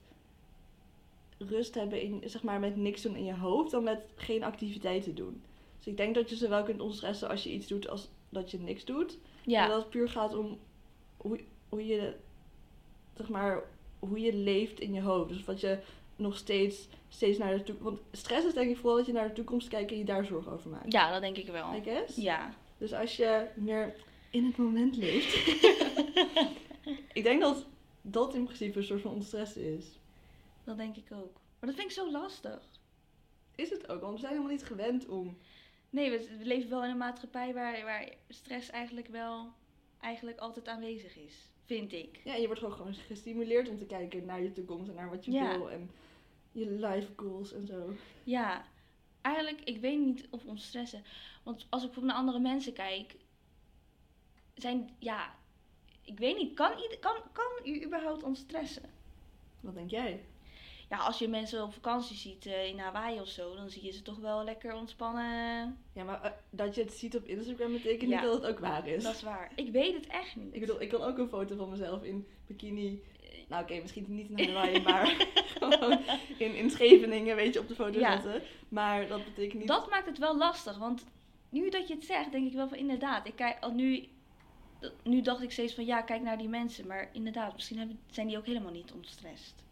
rust 1.39 1.75
hebben 1.75 2.01
in, 2.01 2.23
zeg 2.25 2.43
maar, 2.43 2.61
met 2.61 2.77
niks 2.77 3.03
doen 3.03 3.17
in 3.17 3.25
je 3.25 3.35
hoofd 3.37 3.71
dan 3.71 3.83
met 3.85 4.01
geen 4.15 4.43
activiteiten 4.45 5.15
doen. 5.15 5.43
Dus 5.79 5.87
ik 5.87 5.97
denk 5.97 6.15
dat 6.15 6.31
je 6.31 6.37
zowel 6.37 6.63
kunt 6.63 6.81
ontstressen 6.81 7.29
als 7.29 7.43
je 7.43 7.53
iets 7.53 7.67
doet 7.67 7.89
als 7.89 8.09
dat 8.29 8.51
je 8.51 8.59
niks 8.59 8.85
doet. 8.85 9.13
En 9.45 9.51
Ja, 9.51 9.67
dat 9.67 9.81
het 9.81 9.91
puur 9.91 10.09
gaat 10.09 10.35
om 10.35 10.59
hoe, 11.17 11.41
hoe 11.75 11.87
je, 11.87 12.15
zeg 13.17 13.29
maar, 13.29 13.63
hoe 13.99 14.21
je 14.21 14.35
leeft 14.35 14.81
in 14.81 14.93
je 14.93 15.01
hoofd. 15.01 15.29
Dus 15.29 15.45
wat 15.45 15.61
je 15.61 15.79
nog 16.17 16.37
steeds, 16.37 16.89
steeds 17.09 17.39
naar 17.39 17.57
de 17.57 17.63
toekomst... 17.63 17.85
Want 17.85 18.17
stress 18.17 18.47
is 18.47 18.55
denk 18.55 18.71
ik 18.71 18.77
vooral 18.77 18.97
dat 18.97 19.07
je 19.07 19.13
naar 19.13 19.29
de 19.29 19.35
toekomst 19.35 19.69
kijkt 19.69 19.91
en 19.91 19.99
je 19.99 20.05
daar 20.05 20.25
zorgen 20.25 20.53
over 20.53 20.71
maakt. 20.71 20.93
ja, 20.93 21.13
dat 21.13 21.21
denk 21.21 21.37
ik 21.37 21.47
wel. 21.47 21.75
I 21.75 21.83
guess? 21.83 22.17
Ja. 22.17 22.55
Dus 22.79 22.93
als 22.93 23.17
je 23.17 23.47
meer 23.55 23.95
in 24.31 24.45
het 24.45 24.57
moment 24.57 24.97
leeft. 24.97 25.35
ik 27.19 27.23
denk 27.23 27.41
dat 27.41 27.67
dat 28.03 28.35
in 28.35 28.45
principe 28.45 28.79
een 28.79 28.85
soort 28.85 29.01
van 29.01 29.15
ontstress 29.15 29.57
is. 29.57 29.85
Dat 30.65 30.77
denk 30.77 30.97
ik 30.97 31.07
ook. 31.13 31.33
Maar 31.59 31.69
dat 31.69 31.75
vind 31.75 31.91
ik 31.91 31.97
zo 31.97 32.11
lastig. 32.11 32.63
Is 33.55 33.71
het 33.71 33.89
ook, 33.89 34.01
want 34.01 34.13
we 34.13 34.19
zijn 34.19 34.33
helemaal 34.33 34.53
niet 34.53 34.65
gewend 34.65 35.07
om. 35.07 35.39
Nee, 35.91 36.11
we, 36.11 36.37
we 36.39 36.45
leven 36.45 36.71
wel 36.71 36.85
in 36.85 36.91
een 36.91 36.97
maatschappij 36.97 37.55
waar, 37.55 37.85
waar 37.85 38.09
stress 38.29 38.71
eigenlijk 38.71 39.09
wel 39.09 39.53
eigenlijk 40.05 40.39
altijd 40.39 40.69
aanwezig 40.69 41.17
is. 41.17 41.35
Vind 41.65 41.93
ik. 41.93 42.21
Ja, 42.25 42.35
je 42.35 42.47
wordt 42.47 42.61
gewoon, 42.61 42.77
gewoon 42.77 42.95
gestimuleerd 42.95 43.69
om 43.69 43.77
te 43.77 43.87
kijken 43.87 44.25
naar 44.25 44.43
je 44.43 44.53
toekomst 44.53 44.89
en 44.89 44.95
naar 44.95 45.11
wat 45.11 45.25
je 45.25 45.31
Ja. 45.33 45.59
wil 45.59 45.71
en 45.71 45.91
je 46.53 46.71
life 46.71 47.13
goals 47.17 47.53
en 47.53 47.67
zo. 47.67 47.93
Ja, 48.25 48.65
eigenlijk, 49.21 49.61
ik 49.61 49.81
weet 49.81 49.99
niet 49.99 50.27
of 50.31 50.45
ontstressen. 50.45 51.03
Want 51.43 51.67
als 51.71 51.83
ik 51.83 51.87
bijvoorbeeld 51.87 52.05
naar 52.07 52.15
andere 52.17 52.39
mensen 52.39 52.73
kijk, 52.73 53.17
zijn, 54.55 54.91
ja, 54.99 55.35
ik 56.03 56.19
weet 56.19 56.37
niet, 56.37 56.55
kan, 56.55 56.73
kan, 57.01 57.17
kan 57.33 57.53
u 57.65 57.85
überhaupt 57.85 58.23
ontstressen? 58.23 58.91
Wat 59.61 59.75
denk 59.75 59.91
jij? 59.91 60.25
Ja, 60.91 60.97
als 60.99 61.19
je 61.19 61.29
mensen 61.29 61.63
op 61.63 61.73
vakantie 61.73 62.17
ziet 62.17 62.47
eh, 62.47 62.67
in 62.67 62.79
Hawaii 62.79 63.21
of 63.21 63.29
zo, 63.29 63.55
dan 63.57 63.71
zie 63.71 63.85
je 63.85 63.93
ze 63.93 64.03
toch 64.03 64.19
wel 64.19 64.45
lekker 64.45 64.75
ontspannen. 64.75 65.79
Ja, 65.93 66.05
maar 66.05 66.23
eh, 66.23 66.31
dat 66.51 66.75
je 66.75 66.83
het 66.83 66.93
ziet 66.93 67.17
op 67.17 67.25
Instagram 67.25 67.73
betekent 67.73 68.11
Ja. 68.11 68.21
niet 68.21 68.31
dat 68.31 68.43
het 68.43 68.51
ook 68.53 68.59
waar 68.59 68.87
is. 68.89 69.03
Dat 69.03 69.15
is 69.15 69.23
waar. 69.23 69.53
Ik 69.55 69.73
weet 69.73 69.95
het 69.95 70.07
echt 70.07 70.37
niet. 70.37 70.55
Ik 70.55 70.61
bedoel, 70.61 70.81
ik 70.81 70.89
kan 70.89 71.03
ook 71.03 71.19
een 71.19 71.29
foto 71.29 71.57
van 71.57 71.71
mezelf 71.71 72.03
in 72.03 72.27
bikini. 72.47 73.03
Nou, 73.49 73.63
oké, 73.63 73.81
misschien 73.81 74.05
niet 74.09 74.31
in 74.31 74.49
Hawaii, 74.49 74.83
maar 74.89 75.29
gewoon 75.59 75.99
in, 76.39 76.55
in 76.55 76.71
Scheveningen, 76.71 77.37
weet 77.37 77.55
je, 77.55 77.61
op 77.61 77.69
de 77.69 77.75
foto 77.75 77.99
Ja. 77.99 78.21
zetten. 78.21 78.43
Maar 78.69 79.07
dat 79.09 79.25
betekent 79.25 79.59
niet. 79.59 79.69
Dat 79.69 79.91
maakt 79.91 80.07
het 80.07 80.19
wel 80.19 80.37
lastig, 80.37 80.79
want 80.79 81.05
nu 81.49 81.71
dat 81.71 81.89
je 81.89 81.95
het 81.95 82.05
zegt, 82.05 82.33
denk 82.33 82.47
ik 82.47 82.53
wel 82.53 82.69
van 82.69 82.79
inderdaad. 82.79 83.27
Ik 83.27 83.37
kijk, 83.37 83.57
al 83.65 83.71
nu, 83.73 84.09
nu 85.03 85.21
dacht 85.21 85.43
ik 85.43 85.51
steeds 85.51 85.75
van 85.75 85.85
ja, 85.85 86.03
kijk 86.03 86.23
naar 86.23 86.39
die 86.39 86.49
mensen. 86.49 86.87
Maar 86.87 87.11
inderdaad, 87.13 87.55
misschien 87.55 87.79
hebben, 87.79 88.01
zijn 88.11 88.27
die 88.27 88.39
ook 88.39 88.47
helemaal 88.47 88.73
niet 88.73 88.93
ontstrest. 88.93 89.64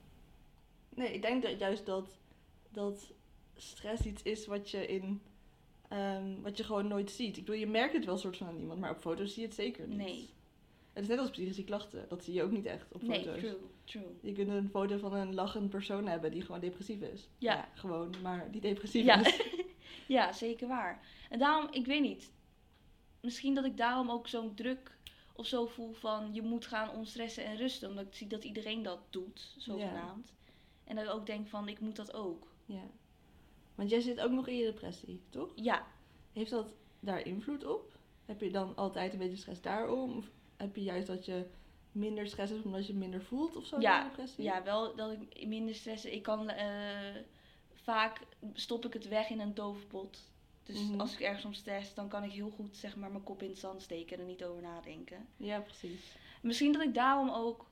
Nee, 0.95 1.15
ik 1.15 1.23
denk 1.23 1.43
dat 1.43 1.59
juist 1.59 1.87
dat, 1.87 2.19
dat 2.71 3.13
stress 3.57 4.05
iets 4.07 4.23
is 4.23 4.47
wat 4.47 4.71
je 4.71 4.87
in. 4.87 5.23
ehm, 5.89 6.41
wat 6.41 6.57
je 6.57 6.65
gewoon 6.65 6.89
nooit 6.89 7.11
ziet. 7.11 7.37
Ik 7.37 7.45
bedoel, 7.45 7.61
je 7.61 7.67
merkt 7.67 7.95
het 7.95 8.05
wel 8.05 8.17
soort 8.19 8.37
van 8.37 8.47
aan 8.47 8.59
iemand, 8.59 8.81
maar 8.81 8.91
op 8.91 9.01
foto's 9.01 9.33
zie 9.33 9.41
je 9.43 9.47
het 9.49 9.57
zeker 9.57 9.87
niet. 9.89 9.97
Nee. 9.99 10.29
Het 10.93 11.03
is 11.03 11.09
net 11.09 11.19
als 11.19 11.31
psychische 11.31 11.65
klachten. 11.65 12.05
Dat 12.09 12.25
zie 12.25 12.35
je 12.35 12.43
ook 12.43 12.51
niet 12.51 12.67
echt 12.67 12.93
op 12.93 13.03
Nee, 13.03 13.19
foto's. 13.25 13.39
true, 13.41 13.57
true. 13.85 14.03
Je 14.23 14.33
kunt 14.33 14.49
een 14.49 14.69
foto 14.69 14.99
van 14.99 15.15
een 15.15 15.35
lachend 15.35 15.71
persoon 15.71 16.07
hebben 16.07 16.31
die 16.31 16.43
gewoon 16.43 16.61
depressief 16.61 17.01
is. 17.01 17.29
Ja. 17.39 17.69
gewoon, 17.75 18.15
maar 18.23 18.51
die 18.51 18.61
depressief 18.61 19.05
Ja. 19.05 19.27
is. 19.27 19.41
ja, 20.07 20.33
zeker 20.33 20.69
waar. 20.69 21.07
En 21.31 21.39
daarom, 21.39 21.69
ik 21.73 21.87
weet 21.87 22.01
niet. 22.03 22.31
Misschien 23.21 23.55
dat 23.55 23.65
ik 23.65 23.77
daarom 23.77 24.11
ook 24.11 24.29
zo'n 24.29 24.55
druk 24.55 24.97
of 25.33 25.47
zo 25.47 25.67
voel 25.67 25.93
van 25.93 26.35
je 26.35 26.43
moet 26.43 26.67
gaan 26.67 26.91
ontstressen 26.91 27.45
en 27.45 27.57
rusten. 27.57 27.89
Omdat 27.89 28.07
ik 28.07 28.15
zie 28.15 28.27
dat 28.27 28.45
iedereen 28.45 28.83
dat 28.83 28.99
doet, 29.11 29.55
zogenaamd. 29.59 30.33
En 30.93 30.99
dat 30.99 31.07
ik 31.07 31.21
ook 31.21 31.27
denk 31.27 31.49
van 31.49 31.69
ik 31.69 31.81
moet 31.81 31.97
dat 31.97 32.13
ook. 32.15 32.47
Ja. 32.67 32.83
Want 33.75 33.91
jij 33.91 34.01
zit 34.01 34.21
ook 34.21 34.31
nog 34.31 34.49
in 34.49 34.57
je 34.57 34.65
depressie, 34.65 35.23
toch? 35.31 35.53
Ja, 35.55 35.87
Heeft 36.33 36.51
dat 36.51 36.75
daar 37.01 37.27
invloed 37.27 37.65
op? 37.65 37.93
Heb 38.25 38.41
je 38.41 38.51
dan 38.51 38.77
altijd 38.77 39.13
een 39.13 39.19
beetje 39.19 39.37
stress 39.37 39.61
daarom? 39.61 40.17
Of 40.17 40.31
heb 40.57 40.77
je 40.77 40.83
juist 40.83 41.07
dat 41.07 41.25
je 41.25 41.47
minder 41.93 42.27
stress 42.27 42.53
hebt 42.53 42.65
omdat 42.65 42.87
je 42.87 42.95
minder 42.95 43.23
voelt 43.23 43.57
of 43.57 43.67
zo 43.67 43.81
Ja, 43.81 44.03
depressie? 44.09 44.45
Ja, 44.45 44.63
wel 44.63 44.97
dat 44.97 45.13
ik 45.13 45.47
minder 45.47 45.75
stressen. 45.75 46.13
Ik 46.13 46.23
kan 46.23 46.49
eh, 46.51 47.15
vaak 47.75 48.21
stop 48.53 48.85
ik 48.87 48.93
het 48.93 49.09
weg 49.09 49.31
in 49.31 49.41
een 49.41 49.55
doofpot. 49.55 50.31
Dus 50.63 50.81
Mhm. 50.89 51.01
als 51.01 51.13
ik 51.13 51.21
ergens 51.21 51.45
om 51.45 51.53
stress, 51.53 51.95
dan 51.95 52.09
kan 52.09 52.25
ik 52.25 52.33
heel 52.33 52.51
goed 52.51 52.77
zeg 52.77 52.97
maar 52.97 53.11
mijn 53.11 53.25
kop 53.25 53.43
in 53.43 53.49
het 53.49 53.59
zand 53.59 53.83
steken 53.83 54.17
en 54.17 54.23
er 54.23 54.29
niet 54.29 54.45
over 54.45 54.63
nadenken. 54.63 55.27
Ja, 55.37 55.61
precies. 55.61 56.17
Misschien 56.43 56.73
dat 56.73 56.83
ik 56.83 56.95
daarom 56.95 57.31
ook 57.31 57.67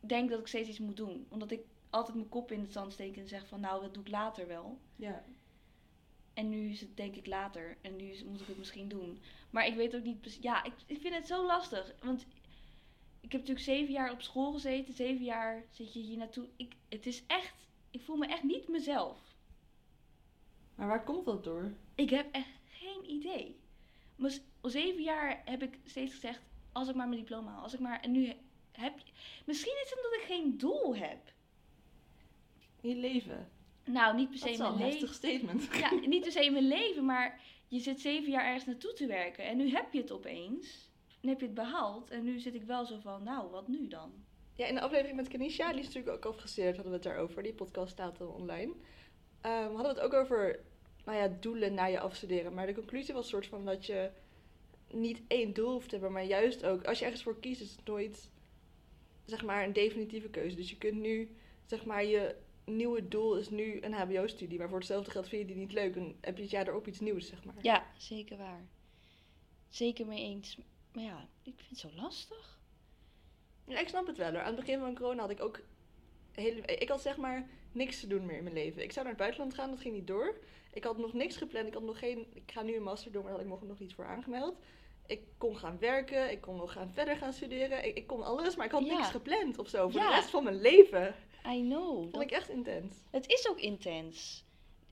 denk 0.00 0.30
dat 0.30 0.40
ik 0.40 0.46
steeds 0.46 0.68
iets 0.68 0.78
moet 0.78 0.96
doen. 0.96 1.26
Omdat 1.28 1.50
ik 1.50 1.60
altijd 1.96 2.16
mijn 2.16 2.28
kop 2.28 2.52
in 2.52 2.60
het 2.60 2.72
zand 2.72 2.92
steek 2.92 3.16
en 3.16 3.28
zeg 3.28 3.46
van 3.46 3.60
nou, 3.60 3.80
dat 3.82 3.94
doe 3.94 4.02
ik 4.02 4.10
later 4.10 4.46
wel. 4.46 4.78
Ja. 4.96 5.24
En 6.34 6.48
nu 6.48 6.70
is 6.70 6.80
het 6.80 6.96
denk 6.96 7.14
ik 7.16 7.26
later. 7.26 7.76
En 7.80 7.96
nu 7.96 8.04
is- 8.10 8.24
moet 8.24 8.40
ik 8.40 8.46
het 8.46 8.58
misschien 8.58 8.88
doen. 8.88 9.20
Maar 9.50 9.66
ik 9.66 9.74
weet 9.74 9.96
ook 9.96 10.02
niet 10.02 10.20
precies. 10.20 10.42
Ja, 10.42 10.64
ik, 10.64 10.72
ik 10.86 11.00
vind 11.00 11.14
het 11.14 11.26
zo 11.26 11.46
lastig. 11.46 11.94
Want 12.02 12.26
ik 13.20 13.32
heb 13.32 13.40
natuurlijk 13.40 13.66
zeven 13.66 13.92
jaar 13.92 14.12
op 14.12 14.22
school 14.22 14.52
gezeten. 14.52 14.94
Zeven 14.94 15.24
jaar 15.24 15.64
zit 15.70 15.92
je 15.92 16.00
hier 16.00 16.16
naartoe. 16.16 16.48
Ik, 16.56 16.74
het 16.88 17.06
is 17.06 17.22
echt. 17.26 17.54
Ik 17.90 18.02
voel 18.02 18.16
me 18.16 18.26
echt 18.26 18.42
niet 18.42 18.68
mezelf. 18.68 19.18
Maar 20.74 20.86
waar 20.86 21.04
komt 21.04 21.24
dat 21.24 21.44
door? 21.44 21.72
Ik 21.94 22.10
heb 22.10 22.32
echt 22.32 22.48
geen 22.68 23.10
idee. 23.10 23.56
Maar 24.16 24.32
zeven 24.62 25.02
jaar 25.02 25.42
heb 25.44 25.62
ik 25.62 25.78
steeds 25.84 26.12
gezegd. 26.14 26.40
Als 26.72 26.88
ik 26.88 26.94
maar 26.94 27.08
mijn 27.08 27.20
diploma 27.20 27.50
haal. 27.50 27.62
Als 27.62 27.74
ik 27.74 27.80
maar. 27.80 28.00
En 28.00 28.12
nu 28.12 28.32
heb. 28.72 28.94
Misschien 29.46 29.72
is 29.84 29.90
het 29.90 29.96
omdat 30.04 30.20
ik 30.20 30.26
geen 30.26 30.58
doel 30.58 30.96
heb. 30.96 31.32
In 32.86 32.94
je 32.94 33.00
leven. 33.00 33.48
Nou, 33.84 34.16
niet 34.16 34.30
per 34.30 34.38
Dat 34.38 34.48
se 34.48 34.52
is 34.52 34.58
in 34.58 34.62
wel 34.62 34.72
een 34.72 34.78
mijn 34.78 34.90
heftig 34.90 35.22
leven. 35.22 35.38
statement. 35.38 35.68
Ja, 36.00 36.06
niet 36.08 36.22
per 36.22 36.32
se 36.32 36.44
in 36.44 36.52
mijn 36.52 36.68
leven, 36.68 37.04
maar 37.04 37.40
je 37.68 37.78
zit 37.78 38.00
zeven 38.00 38.30
jaar 38.30 38.44
ergens 38.44 38.64
naartoe 38.64 38.92
te 38.92 39.06
werken 39.06 39.44
en 39.44 39.56
nu 39.56 39.70
heb 39.70 39.92
je 39.92 40.00
het 40.00 40.10
opeens. 40.12 40.90
En 41.22 41.28
heb 41.28 41.40
je 41.40 41.46
het 41.46 41.54
behaald 41.54 42.10
en 42.10 42.24
nu 42.24 42.38
zit 42.38 42.54
ik 42.54 42.62
wel 42.62 42.86
zo 42.86 42.98
van, 42.98 43.22
nou, 43.22 43.50
wat 43.50 43.68
nu 43.68 43.88
dan? 43.88 44.12
Ja, 44.54 44.66
in 44.66 44.74
de 44.74 44.80
aflevering 44.80 45.16
met 45.16 45.28
Kanisha, 45.28 45.70
die 45.70 45.80
is 45.80 45.86
natuurlijk 45.86 46.16
ook 46.16 46.32
afgestudeerd, 46.32 46.74
hadden 46.74 46.92
we 46.92 46.98
het 46.98 47.06
daarover. 47.06 47.42
Die 47.42 47.52
podcast 47.54 47.92
staat 47.92 48.18
dan 48.18 48.28
online. 48.28 48.72
Ehm, 49.40 49.74
hadden 49.74 49.94
we 49.94 50.00
het 50.00 50.00
ook 50.00 50.12
over, 50.14 50.60
nou 51.04 51.18
ja, 51.18 51.36
doelen 51.40 51.74
na 51.74 51.84
je 51.84 52.00
afstuderen. 52.00 52.54
Maar 52.54 52.66
de 52.66 52.74
conclusie 52.74 53.14
was 53.14 53.28
soort 53.28 53.46
van 53.46 53.64
dat 53.64 53.86
je 53.86 54.10
niet 54.90 55.22
één 55.28 55.52
doel 55.52 55.72
hoeft 55.72 55.88
te 55.88 55.94
hebben, 55.94 56.12
maar 56.12 56.24
juist 56.24 56.64
ook, 56.64 56.84
als 56.84 56.98
je 56.98 57.04
ergens 57.04 57.22
voor 57.22 57.40
kiest, 57.40 57.60
is 57.60 57.70
het 57.70 57.86
nooit, 57.86 58.30
zeg 59.24 59.44
maar, 59.44 59.64
een 59.64 59.72
definitieve 59.72 60.28
keuze. 60.28 60.56
Dus 60.56 60.70
je 60.70 60.78
kunt 60.78 61.00
nu, 61.00 61.36
zeg 61.64 61.84
maar, 61.84 62.04
je 62.04 62.34
nieuwe 62.66 63.08
doel 63.08 63.36
is 63.36 63.50
nu 63.50 63.80
een 63.82 63.92
hbo-studie. 63.94 64.58
Maar 64.58 64.68
voor 64.68 64.78
hetzelfde 64.78 65.10
geld 65.10 65.28
vind 65.28 65.40
je 65.42 65.46
die 65.48 65.56
niet 65.56 65.72
leuk, 65.72 65.94
dan 65.94 66.14
heb 66.20 66.36
je 66.36 66.42
het 66.42 66.50
jaar 66.50 66.68
erop 66.68 66.86
iets 66.86 67.00
nieuws, 67.00 67.26
zeg 67.26 67.44
maar. 67.44 67.54
Ja, 67.62 67.86
zeker 67.96 68.36
waar. 68.36 68.66
Zeker 69.68 70.06
mee 70.06 70.22
eens. 70.22 70.58
Maar 70.92 71.04
ja, 71.04 71.28
ik 71.42 71.52
vind 71.56 71.68
het 71.68 71.78
zo 71.78 71.88
lastig. 71.94 72.58
Ja, 73.66 73.78
ik 73.78 73.88
snap 73.88 74.06
het 74.06 74.16
wel 74.16 74.30
hoor. 74.30 74.40
Aan 74.40 74.46
het 74.56 74.64
begin 74.64 74.78
van 74.78 74.94
corona 74.94 75.20
had 75.20 75.30
ik 75.30 75.40
ook... 75.42 75.60
Hele, 76.32 76.60
ik 76.60 76.88
had 76.88 77.00
zeg 77.00 77.16
maar 77.16 77.48
niks 77.72 78.00
te 78.00 78.06
doen 78.06 78.26
meer 78.26 78.36
in 78.36 78.42
mijn 78.42 78.54
leven. 78.54 78.82
Ik 78.82 78.92
zou 78.92 79.04
naar 79.06 79.14
het 79.14 79.22
buitenland 79.22 79.54
gaan, 79.54 79.70
dat 79.70 79.80
ging 79.80 79.94
niet 79.94 80.06
door. 80.06 80.38
Ik 80.72 80.84
had 80.84 80.98
nog 80.98 81.12
niks 81.12 81.36
gepland. 81.36 81.66
Ik 81.66 81.74
had 81.74 81.82
nog 81.82 81.98
geen... 81.98 82.26
Ik 82.34 82.50
ga 82.52 82.62
nu 82.62 82.76
een 82.76 82.82
master 82.82 83.12
doen, 83.12 83.22
maar 83.22 83.30
daar 83.32 83.46
had 83.48 83.58
ik 83.62 83.68
nog 83.68 83.78
niet 83.78 83.94
voor 83.94 84.06
aangemeld. 84.06 84.56
Ik 85.06 85.20
kon 85.38 85.56
gaan 85.56 85.78
werken, 85.78 86.30
ik 86.30 86.40
kon 86.40 86.56
nog 86.56 86.72
gaan 86.72 86.90
verder 86.92 87.16
gaan 87.16 87.32
studeren. 87.32 87.84
Ik, 87.84 87.96
ik 87.96 88.06
kon 88.06 88.22
alles, 88.22 88.56
maar 88.56 88.66
ik 88.66 88.72
had 88.72 88.84
Ja. 88.86 88.96
niks 88.96 89.08
gepland 89.10 89.58
of 89.58 89.68
zo. 89.68 89.88
Voor 89.88 90.00
Ja. 90.00 90.08
de 90.08 90.14
rest 90.14 90.30
van 90.30 90.44
mijn 90.44 90.60
leven. 90.60 91.14
I 91.52 91.60
know. 91.60 92.00
Vond 92.00 92.12
Dat- 92.12 92.22
ik 92.22 92.30
echt 92.30 92.48
intens. 92.48 92.94
Het 93.10 93.28
is 93.28 93.48
ook 93.48 93.60
intens. 93.60 94.44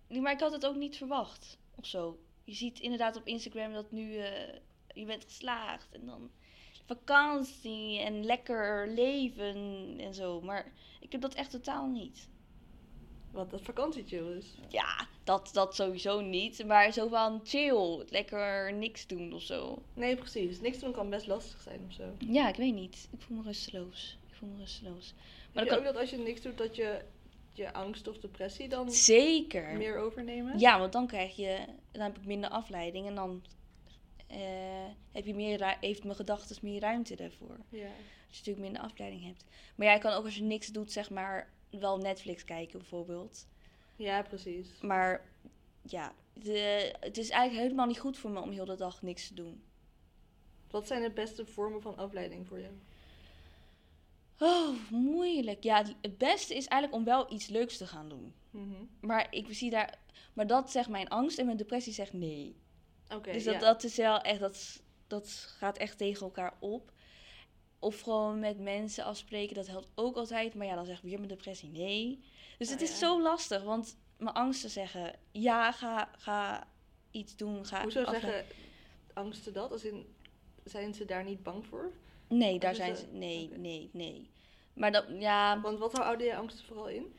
Maar 0.08 0.32
ik 0.32 0.40
had 0.40 0.52
het 0.52 0.66
ook 0.66 0.76
niet 0.76 0.96
verwacht. 0.96 1.58
Of 1.74 1.86
zo. 1.86 2.18
Je 2.44 2.54
ziet 2.54 2.80
inderdaad 2.80 3.16
op 3.16 3.26
Instagram 3.26 3.72
dat 3.72 3.90
nu 3.90 4.16
eh, 4.16 4.54
je 4.94 5.04
bent 5.04 5.24
geslaagd. 5.24 5.88
En 5.92 6.06
dan 6.06 6.30
vakantie 6.86 7.98
en 7.98 8.24
lekker 8.24 8.88
leven 8.88 9.94
en 9.98 10.14
zo. 10.14 10.40
Maar 10.40 10.72
ik 11.00 11.12
heb 11.12 11.20
dat 11.20 11.34
echt 11.34 11.50
totaal 11.50 11.86
niet. 11.86 12.28
Wat 13.30 13.50
dat 13.50 13.62
vakantiechill 13.62 14.36
is. 14.36 14.46
Ja, 14.68 15.08
dat, 15.24 15.50
dat 15.52 15.74
sowieso 15.74 16.20
niet. 16.20 16.66
Maar 16.66 16.92
zo 16.92 17.08
van 17.08 17.40
chill. 17.44 18.04
Lekker 18.08 18.72
niks 18.74 19.06
doen 19.06 19.32
of 19.32 19.42
zo. 19.42 19.82
Nee, 19.94 20.16
precies. 20.16 20.60
Niks 20.60 20.78
doen 20.78 20.92
kan 20.92 21.10
best 21.10 21.26
lastig 21.26 21.60
zijn 21.60 21.80
of 21.88 21.92
zo. 21.92 22.12
Ja, 22.18 22.48
ik 22.48 22.56
weet 22.56 22.74
niet. 22.74 23.08
Ik 23.12 23.20
voel 23.20 23.36
me 23.36 23.42
rusteloos. 23.42 24.16
Ik 24.28 24.34
voel 24.34 24.48
me 24.48 24.58
rusteloos. 24.58 25.14
Maar 25.54 25.64
dat 25.64 25.72
ook 25.72 25.84
kan... 25.84 25.92
dat 25.92 26.00
als 26.00 26.10
je 26.10 26.18
niks 26.18 26.40
doet, 26.40 26.58
dat 26.58 26.76
je 26.76 27.00
je 27.52 27.72
angst 27.72 28.08
of 28.08 28.18
depressie 28.18 28.68
dan 28.68 28.90
Zeker. 28.90 29.76
meer 29.76 29.98
overnemen? 29.98 30.58
Ja, 30.58 30.78
want 30.78 30.92
dan 30.92 31.06
krijg 31.06 31.36
je, 31.36 31.64
dan 31.92 32.02
heb 32.02 32.16
ik 32.16 32.24
minder 32.24 32.50
afleiding 32.50 33.06
en 33.06 33.14
dan 33.14 33.42
eh, 34.26 34.38
heb 35.12 35.26
je 35.26 35.34
meer, 35.34 35.76
heeft 35.80 36.04
mijn 36.04 36.16
gedachten 36.16 36.56
meer 36.62 36.80
ruimte 36.80 37.16
daarvoor. 37.16 37.58
Ja. 37.68 37.86
Als 38.28 38.36
je 38.38 38.50
natuurlijk 38.50 38.58
minder 38.58 38.82
afleiding 38.82 39.24
hebt. 39.24 39.44
Maar 39.74 39.86
jij 39.86 39.98
kan 39.98 40.12
ook 40.12 40.24
als 40.24 40.36
je 40.36 40.42
niks 40.42 40.66
doet, 40.66 40.92
zeg 40.92 41.10
maar, 41.10 41.52
wel 41.70 41.98
Netflix 41.98 42.44
kijken 42.44 42.78
bijvoorbeeld. 42.78 43.46
Ja, 43.96 44.22
precies. 44.22 44.80
Maar 44.80 45.28
ja, 45.82 46.14
de, 46.32 46.94
het 47.00 47.18
is 47.18 47.30
eigenlijk 47.30 47.62
helemaal 47.62 47.86
niet 47.86 47.98
goed 47.98 48.18
voor 48.18 48.30
me 48.30 48.40
om 48.40 48.50
heel 48.50 48.64
de 48.64 48.76
dag 48.76 49.02
niks 49.02 49.28
te 49.28 49.34
doen. 49.34 49.62
Wat 50.70 50.86
zijn 50.86 51.02
de 51.02 51.10
beste 51.10 51.46
vormen 51.46 51.82
van 51.82 51.96
afleiding 51.96 52.46
voor 52.46 52.60
jou? 52.60 52.72
Oh, 54.38 54.90
moeilijk. 54.90 55.62
Ja, 55.62 55.84
het- 56.00 56.18
beste 56.18 56.54
is 56.54 56.66
eigenlijk 56.66 56.92
om 57.00 57.04
wel 57.04 57.32
iets 57.32 57.46
leuks 57.46 57.76
te 57.76 57.86
gaan 57.86 58.08
doen. 58.08 58.34
Mhm. 58.50 58.84
Maar 59.00 59.26
ik 59.30 59.46
zie 59.50 59.70
daar, 59.70 59.98
maar 60.32 60.46
dat 60.46 60.70
zegt 60.70 60.88
mijn 60.88 61.08
angst 61.08 61.38
en 61.38 61.44
mijn 61.44 61.56
depressie 61.56 61.92
zegt 61.92 62.12
nee. 62.12 62.56
Oké, 63.14 63.32
dus 63.32 63.44
ja. 63.44 63.52
dat, 63.52 63.60
dat 63.60 63.84
is 63.84 63.96
wel 63.96 64.20
echt, 64.20 64.40
dat, 64.40 64.82
dat 65.06 65.28
gaat 65.58 65.78
echt 65.78 65.98
tegen 65.98 66.22
elkaar 66.22 66.54
op. 66.58 66.92
Of 67.78 68.00
gewoon 68.00 68.38
met 68.38 68.58
mensen 68.58 69.04
afspreken, 69.04 69.54
dat 69.54 69.66
helpt 69.66 69.90
ook 69.94 70.16
altijd. 70.16 70.54
Maar 70.54 70.66
ja, 70.66 70.74
dan 70.74 70.86
zegt 70.86 71.02
weer 71.02 71.16
mijn 71.16 71.28
depressie 71.28 71.68
nee. 71.68 72.20
Dus 72.58 72.66
Oh, 72.66 72.72
het 72.72 72.82
is 72.82 72.90
ja. 72.90 72.96
zo 72.96 73.22
lastig, 73.22 73.62
want 73.62 73.96
mijn 74.16 74.34
angsten 74.34 74.70
zeggen 74.70 75.18
ja, 75.32 75.72
ga, 75.72 76.10
ga 76.18 76.66
iets 77.10 77.36
doen. 77.36 77.66
Ga 77.66 77.82
Hoezo 77.82 78.04
zeggen 78.04 78.44
angsten 79.12 79.52
dat? 79.52 79.70
Als 79.72 79.84
in, 79.84 80.14
zijn 80.64 80.94
ze 80.94 81.04
daar 81.04 81.24
niet 81.24 81.42
bang 81.42 81.66
voor? 81.66 81.92
Nee, 82.38 82.58
daar 82.58 82.74
zijn 82.74 82.96
ze. 82.96 83.04
Nee, 83.12 83.50
nee, 83.56 83.88
nee. 83.92 84.28
Maar 84.74 84.92
dat, 84.92 85.04
ja, 85.18 85.60
Want 85.60 85.78
wat 85.78 85.92
houden 85.92 86.26
je 86.26 86.36
angsten 86.36 86.64
vooral 86.64 86.88
in? 86.88 87.14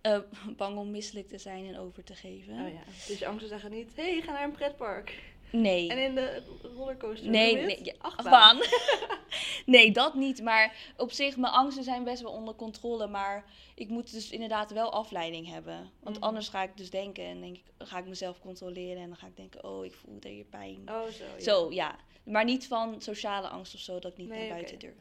eh, 0.00 0.18
bang 0.56 0.78
om 0.78 0.90
misselijk 0.90 1.28
te 1.28 1.38
zijn 1.38 1.66
en 1.66 1.78
over 1.78 2.04
te 2.04 2.14
geven. 2.14 2.52
Oh 2.52 2.72
ja. 2.72 2.82
Dus 3.08 3.18
je 3.18 3.26
angsten 3.26 3.48
zeggen 3.48 3.70
niet, 3.70 3.90
hé, 3.96 4.02
hey, 4.12 4.20
ga 4.22 4.32
naar 4.32 4.44
een 4.44 4.52
pretpark. 4.52 5.22
Nee. 5.52 5.88
En 5.90 5.98
in 5.98 6.14
de 6.14 6.42
rollercoaster. 6.76 7.30
Nee, 7.30 7.54
nee, 7.54 7.76
het? 7.76 7.84
ja, 7.86 7.92
Achtbaan. 7.98 8.56
achtbaan. 8.60 8.78
nee, 9.74 9.90
dat 9.92 10.14
niet. 10.14 10.42
Maar 10.42 10.92
op 10.96 11.12
zich, 11.12 11.36
mijn 11.36 11.52
angsten 11.52 11.84
zijn 11.84 12.04
best 12.04 12.22
wel 12.22 12.32
onder 12.32 12.54
controle. 12.54 13.06
Maar 13.06 13.44
ik 13.74 13.88
moet 13.88 14.12
dus 14.12 14.30
inderdaad 14.30 14.70
wel 14.72 14.92
afleiding 14.92 15.48
hebben. 15.48 15.90
Want 16.00 16.16
Mhm. 16.16 16.24
anders 16.24 16.48
ga 16.48 16.62
ik 16.62 16.76
dus 16.76 16.90
denken 16.90 17.24
en 17.24 17.40
denk 17.40 17.56
ik, 17.56 17.62
ga 17.78 17.98
ik 17.98 18.06
mezelf 18.06 18.40
controleren. 18.40 19.02
En 19.02 19.08
dan 19.08 19.16
ga 19.16 19.26
ik 19.26 19.36
denken, 19.36 19.64
oh, 19.64 19.84
ik 19.84 19.94
voel 19.94 20.18
hier 20.22 20.44
pijn. 20.44 20.82
Oh, 20.88 21.02
zo. 21.06 21.24
Ja. 21.36 21.42
Zo, 21.42 21.72
ja. 21.72 21.96
Maar 22.24 22.44
niet 22.44 22.66
van 22.66 23.00
sociale 23.00 23.48
angst 23.48 23.74
of 23.74 23.80
zo, 23.80 23.98
dat 23.98 24.12
ik 24.12 24.18
niet 24.18 24.28
Nee, 24.28 24.38
naar 24.38 24.48
buiten 24.48 24.78
durf. 24.78 24.94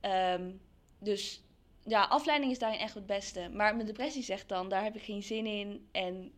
Ehm, 0.00 0.50
dus 0.98 1.42
ja, 1.84 2.04
afleiding 2.04 2.52
is 2.52 2.58
daarin 2.58 2.80
echt 2.80 2.94
het 2.94 3.06
beste. 3.06 3.48
Maar 3.52 3.74
mijn 3.74 3.86
depressie 3.86 4.22
zegt 4.22 4.48
dan, 4.48 4.68
daar 4.68 4.82
heb 4.84 4.96
ik 4.96 5.02
geen 5.02 5.22
zin 5.22 5.46
in. 5.46 5.88
En 5.92 6.32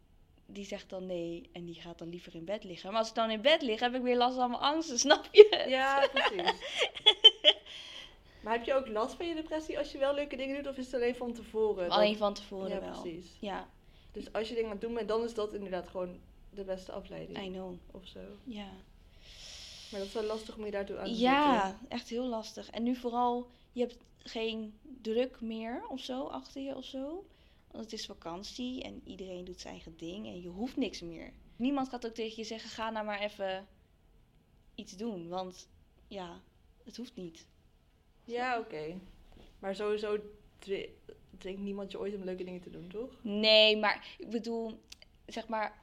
die 0.46 0.64
zegt 0.64 0.90
dan 0.90 1.06
nee. 1.06 1.48
En 1.52 1.64
die 1.64 1.74
gaat 1.74 1.98
dan 1.98 2.08
liever 2.08 2.34
in 2.34 2.44
bed 2.44 2.64
liggen. 2.64 2.90
Maar 2.90 2.98
als 2.98 3.08
ik 3.08 3.14
dan 3.14 3.30
in 3.30 3.40
bed 3.40 3.62
lig, 3.62 3.80
heb 3.80 3.94
ik 3.94 4.02
weer 4.02 4.16
last 4.16 4.36
van 4.36 4.50
mijn 4.50 4.62
angsten, 4.62 4.98
snap 5.08 5.28
je? 5.32 5.64
Ja, 5.68 6.08
precies. 6.12 6.52
maar 8.42 8.52
heb 8.52 8.64
je 8.64 8.74
ook 8.74 8.88
last 8.88 9.14
van 9.14 9.26
je 9.26 9.34
depressie 9.34 9.78
als 9.78 9.92
je 9.92 9.98
wel 9.98 10.14
leuke 10.14 10.36
dingen 10.36 10.56
doet? 10.56 10.72
Of 10.72 10.76
is 10.78 10.84
het 10.86 10.94
alleen 10.94 11.14
van 11.16 11.32
tevoren? 11.32 11.90
Alleen 11.90 12.16
van 12.16 12.34
tevoren 12.34 12.68
Ja, 12.68 12.80
wel. 12.80 13.00
precies. 13.00 13.26
Ja, 13.40 13.68
Dus 14.12 14.32
als 14.32 14.48
je 14.48 14.54
dingen 14.54 14.70
aan 14.70 14.76
het 14.76 14.84
doen 14.84 14.94
bent, 14.94 15.08
dan 15.08 15.24
is 15.24 15.34
dat 15.34 15.52
inderdaad 15.54 15.88
gewoon 15.88 16.20
de 16.50 16.64
beste 16.64 16.92
afleiding. 16.92 17.38
I 17.42 17.50
know. 17.50 17.74
Of 17.90 18.06
zo. 18.06 18.20
Ja. 18.44 18.68
Maar 19.90 20.00
dat 20.00 20.08
is 20.08 20.14
wel 20.14 20.24
lastig 20.24 20.56
om 20.56 20.64
je 20.64 20.70
daartoe 20.70 20.96
aan 20.96 21.04
te 21.04 21.10
zetten. 21.10 21.28
ja, 21.28 21.78
echt 21.88 22.08
heel 22.08 22.26
lastig. 22.26 22.70
En 22.70 22.82
nu 22.82 22.96
vooral, 22.96 23.50
je 23.72 23.80
hebt 23.80 23.96
geen 24.18 24.78
druk 25.02 25.40
meer 25.40 25.86
of 25.88 26.00
zo 26.00 26.26
achter 26.26 26.62
je 26.62 26.76
of 26.76 26.84
zo. 26.84 27.26
Want 27.70 27.84
het 27.84 27.92
is 27.92 28.06
vakantie 28.06 28.82
en 28.82 29.00
iedereen 29.04 29.44
doet 29.44 29.60
zijn 29.60 29.72
eigen 29.72 29.96
ding 29.96 30.26
en 30.26 30.40
je 30.40 30.48
hoeft 30.48 30.76
niks 30.76 31.00
meer. 31.00 31.32
Niemand 31.56 31.88
gaat 31.88 32.06
ook 32.06 32.14
tegen 32.14 32.36
je 32.36 32.44
zeggen, 32.44 32.70
ga 32.70 32.90
nou 32.90 33.06
maar 33.06 33.20
even 33.20 33.66
iets 34.74 34.96
doen. 34.96 35.28
Want 35.28 35.68
ja, 36.08 36.40
het 36.84 36.96
hoeft 36.96 37.16
niet. 37.16 37.46
Ja, 38.24 38.58
oké. 38.58 39.00
Maar 39.58 39.74
sowieso 39.74 40.18
dwingt 41.38 41.60
niemand 41.60 41.90
je 41.92 41.98
ooit 41.98 42.14
om 42.14 42.24
leuke 42.24 42.44
dingen 42.44 42.60
te 42.60 42.70
doen, 42.70 42.88
toch? 42.88 43.10
Nee, 43.22 43.76
maar 43.76 44.14
ik 44.18 44.30
bedoel, 44.30 44.82
zeg 45.26 45.48
maar, 45.48 45.82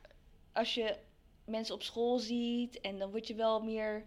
als 0.54 0.74
je 0.74 0.98
mensen 1.46 1.76
op 1.76 1.84
school 1.84 2.20
ziet 2.20 2.80
en 2.82 3.00
dan 3.00 3.12
word 3.12 3.28
je 3.28 3.36
wel 3.36 3.64
meer 3.64 4.06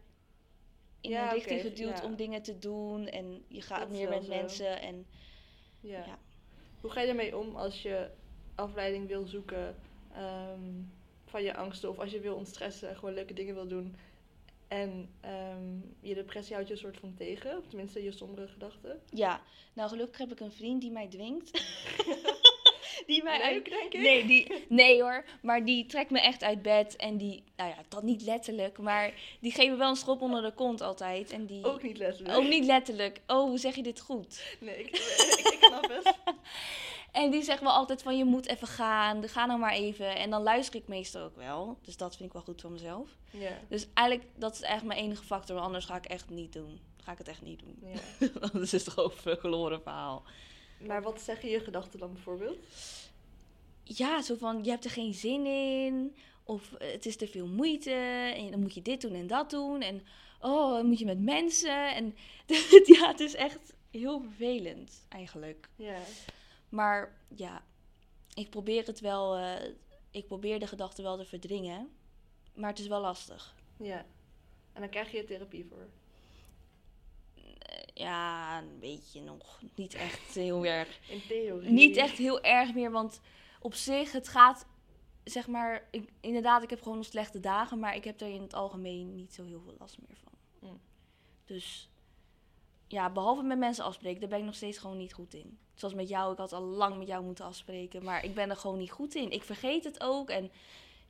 in 1.01 1.11
Ja, 1.11 1.29
een 1.29 1.35
richting 1.35 1.61
geduwd 1.61 1.99
ja. 1.99 2.05
om 2.05 2.17
dingen 2.17 2.43
te 2.43 2.59
doen 2.59 3.07
en 3.07 3.45
je 3.49 3.61
gaat 3.63 3.91
meer 3.91 4.09
met 4.09 4.25
zo. 4.25 4.29
mensen 4.29 4.81
en 4.81 5.07
Ja. 5.81 6.05
Ja. 6.07 6.19
Hoe 6.81 6.91
ga 6.91 7.01
je 7.01 7.07
daarmee 7.07 7.37
om 7.37 7.57
als 7.57 7.83
je 7.83 8.11
afleiding 8.55 9.09
wil 9.09 9.27
zoeken 9.27 9.77
ehm, 10.13 10.73
van 11.25 11.43
je 11.43 11.57
angsten? 11.57 11.89
Of 11.91 11.99
als 11.99 12.11
je 12.11 12.21
wil 12.21 12.35
ontstressen 12.35 12.89
en 12.89 12.95
gewoon 12.97 13.15
leuke 13.15 13.35
dingen 13.35 13.55
wil 13.55 13.69
doen. 13.69 13.97
En 14.69 15.11
ehm, 15.21 15.79
je 16.01 16.15
depressie 16.15 16.55
houdt 16.55 16.69
je 16.69 16.75
een 16.75 16.81
soort 16.81 16.99
van 16.99 17.15
tegen. 17.15 17.59
Of 17.59 17.67
tenminste 17.67 18.03
je 18.03 18.13
sombere 18.13 18.49
gedachten. 18.49 19.01
ja. 19.11 19.43
Nou, 19.73 19.89
gelukkig 19.91 20.19
heb 20.19 20.33
ik 20.33 20.41
een 20.41 20.53
vriend 20.53 20.81
die 20.81 20.91
mij 20.91 21.09
dwingt. 21.09 21.51
die 23.07 23.23
mij 23.23 23.41
uit... 23.43 23.55
Leuk, 23.55 23.69
denk 23.71 23.93
ik. 23.93 24.01
Nee, 24.01 24.27
die, 24.27 24.65
nee 24.69 25.03
hoor, 25.03 25.25
maar 25.43 25.65
die 25.65 25.87
trekt 25.87 26.11
me 26.11 26.21
echt 26.21 26.43
uit 26.43 26.63
bed 26.63 26.97
en 26.97 27.17
die, 27.17 27.43
nou 27.57 27.71
ja, 27.71 27.77
dat 27.89 28.03
niet 28.03 28.23
letterlijk, 28.23 28.79
maar 28.79 29.13
die 29.41 29.71
me 29.71 29.77
wel 29.77 29.89
een 29.89 29.97
schop 29.97 30.21
onder 30.21 30.43
de 30.43 30.53
kont 30.53 30.81
altijd. 30.81 31.31
En 31.31 31.47
die, 31.47 31.65
Ook 31.65 31.83
niet 31.83 31.99
letterlijk. 31.99 32.39
ook 32.39 32.49
niet 32.49 32.65
letterlijk. 32.65 33.21
Oh, 33.27 33.49
hoe 33.49 33.59
zeg 33.59 33.75
je 33.75 33.83
dit 33.83 34.01
goed? 34.01 34.57
Nee, 34.61 34.79
ik, 34.79 34.87
ik, 34.87 35.49
ik 35.53 35.59
snap 35.61 35.89
het. 35.89 36.15
En 37.13 37.31
die 37.31 37.43
zegt 37.43 37.61
wel 37.61 37.73
altijd 37.73 38.03
van 38.03 38.17
je 38.17 38.25
moet 38.25 38.47
even 38.47 38.69
gaan, 38.69 39.29
ga 39.29 39.47
nou 39.47 39.59
maar 39.59 39.73
even. 39.73 40.17
En 40.17 40.31
dan 40.31 40.43
luister 40.43 40.81
ik 40.81 40.89
meestal 40.89 41.23
ook 41.23 41.37
wel. 41.37 41.79
Dus 41.83 41.97
dat 41.97 42.17
vind 42.17 42.29
ik 42.29 42.33
wel 42.33 42.43
goed 42.43 42.61
van 42.61 42.73
mezelf. 42.73 43.09
Ja. 43.31 43.59
Dus 43.69 43.87
eigenlijk, 43.95 44.29
dat 44.37 44.55
is 44.55 44.63
echt 44.63 44.85
mijn 44.85 45.01
enige 45.01 45.25
factor. 45.25 45.59
Anders 45.59 45.85
ga 45.85 45.97
ik 45.97 46.05
echt 46.05 46.31
niet 46.31 46.53
doen. 46.53 46.81
Ga 46.97 47.13
ik 47.13 47.19
het 47.19 47.29
echt 47.29 47.43
niet 47.43 47.59
doen. 47.59 47.79
ja. 48.19 48.29
Anders 48.53 48.73
is 48.73 48.85
het 48.85 48.95
gewoon 48.95 49.13
een 49.25 49.37
verloren 49.39 49.83
verhaal. 49.83 50.23
Maar 50.87 51.03
wat 51.03 51.21
zeggen 51.21 51.49
je 51.49 51.61
gedachten 51.61 51.99
dan 51.99 52.13
bijvoorbeeld? 52.13 52.59
Ja, 53.83 54.23
zo 54.23 54.35
van 54.35 54.65
je 54.65 54.71
hebt 54.71 54.85
er 54.85 54.91
geen 54.91 55.15
zin 55.15 55.47
in. 55.47 56.17
Of 56.45 56.73
eh, 56.73 56.93
het 56.93 57.07
is 57.07 57.17
te 57.17 57.27
veel 57.27 57.47
moeite. 57.47 57.91
En 58.37 58.51
dan 58.51 58.61
moet 58.61 58.75
je 58.75 58.83
dit 58.83 59.01
doen 59.01 59.15
en 59.15 59.27
dat 59.27 59.51
doen. 59.51 59.81
En 59.83 60.03
oh, 60.41 60.73
dan 60.75 60.87
moet 60.87 60.99
je 60.99 61.05
met 61.05 61.21
mensen. 61.21 61.95
En 61.95 62.17
ja, 62.97 63.09
het 63.09 63.21
is 63.21 63.35
echt 63.35 63.75
heel 63.91 64.21
vervelend 64.21 65.07
eigenlijk. 65.09 65.69
Ja. 65.77 66.01
Maar 66.69 67.17
ja, 67.35 67.65
ik 68.35 68.51
probeer 68.51 68.87
het 68.87 69.01
wel. 69.01 69.37
eh, 69.37 69.73
ik 70.11 70.27
probeer 70.27 70.59
de 70.59 70.67
gedachten 70.67 71.05
wel 71.05 71.17
te 71.17 71.25
verdringen. 71.25 71.89
Maar 72.55 72.71
het 72.71 72.79
is 72.79 72.87
wel 72.87 73.01
lastig. 73.01 73.55
Ja. 73.77 74.07
En 74.73 74.81
dan 74.81 74.91
krijg 74.91 75.13
je 75.13 75.25
therapie 75.25 75.67
voor. 75.69 75.89
Ja, 77.99 78.59
een 78.59 78.79
beetje 78.81 79.21
nog. 79.21 79.61
Niet 79.75 79.95
echt 79.95 80.35
heel 80.35 80.65
erg. 80.65 81.11
In 81.11 81.23
theorie. 81.29 81.71
Niet 81.71 81.97
echt 81.97 82.19
heel 82.19 82.41
erg 82.41 82.75
meer. 82.75 82.91
Want 82.91 83.21
op 83.61 83.75
zich, 83.75 84.13
het 84.13 84.29
gaat. 84.29 84.67
Zeg 85.25 85.47
maar, 85.47 85.89
ik, 85.91 86.13
inderdaad, 86.21 86.63
ik 86.63 86.71
heb 86.71 86.83
gewoon 86.83 87.05
slechte 87.05 87.41
dagen. 87.41 87.79
Maar 87.79 87.97
ik 87.97 88.05
heb 88.05 88.21
er 88.21 88.29
in 88.29 88.43
het 88.43 88.55
algemeen 88.55 89.15
niet 89.15 89.35
zo 89.35 89.45
heel 89.45 89.61
veel 89.61 89.75
last 89.79 89.99
meer 90.07 90.17
van. 90.23 90.33
Mm. 90.69 90.81
Dus 91.45 91.91
ja, 92.87 93.11
behalve 93.11 93.43
met 93.43 93.59
mensen 93.59 93.85
afspreken, 93.85 94.21
daar 94.21 94.29
ben 94.29 94.39
ik 94.39 94.45
nog 94.45 94.55
steeds 94.55 94.79
gewoon 94.79 94.97
niet 94.97 95.13
goed 95.13 95.35
in. 95.35 95.59
Zoals 95.75 95.95
met 95.95 96.09
jou, 96.09 96.33
ik 96.33 96.39
had 96.39 96.53
al 96.53 96.63
lang 96.63 96.99
met 96.99 97.07
jou 97.07 97.25
moeten 97.25 97.45
afspreken. 97.45 98.05
Maar 98.05 98.25
ik 98.25 98.35
ben 98.35 98.51
er 98.51 98.57
gewoon 98.57 98.79
niet 98.79 98.91
goed 98.91 99.15
in. 99.15 99.31
Ik 99.31 99.43
vergeet 99.43 99.85
het 99.85 100.01
ook. 100.01 100.31
En 100.31 100.51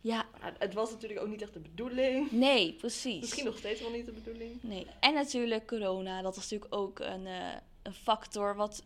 ja, 0.00 0.26
Maar 0.40 0.54
Het 0.58 0.74
was 0.74 0.90
natuurlijk 0.90 1.20
ook 1.20 1.28
niet 1.28 1.42
echt 1.42 1.52
de 1.52 1.60
bedoeling. 1.60 2.30
nee, 2.30 2.72
precies. 2.72 3.20
Misschien 3.20 3.44
nog 3.44 3.58
steeds 3.58 3.80
wel 3.80 3.90
niet 3.90 4.06
de 4.06 4.12
bedoeling. 4.12 4.62
Nee. 4.62 4.86
En 5.00 5.14
natuurlijk 5.14 5.66
corona, 5.66 6.22
dat 6.22 6.34
was 6.36 6.50
natuurlijk 6.50 6.74
ook 6.74 6.98
een, 6.98 7.26
eh, 7.26 7.54
een 7.82 7.94
factor 7.94 8.56
wat 8.56 8.82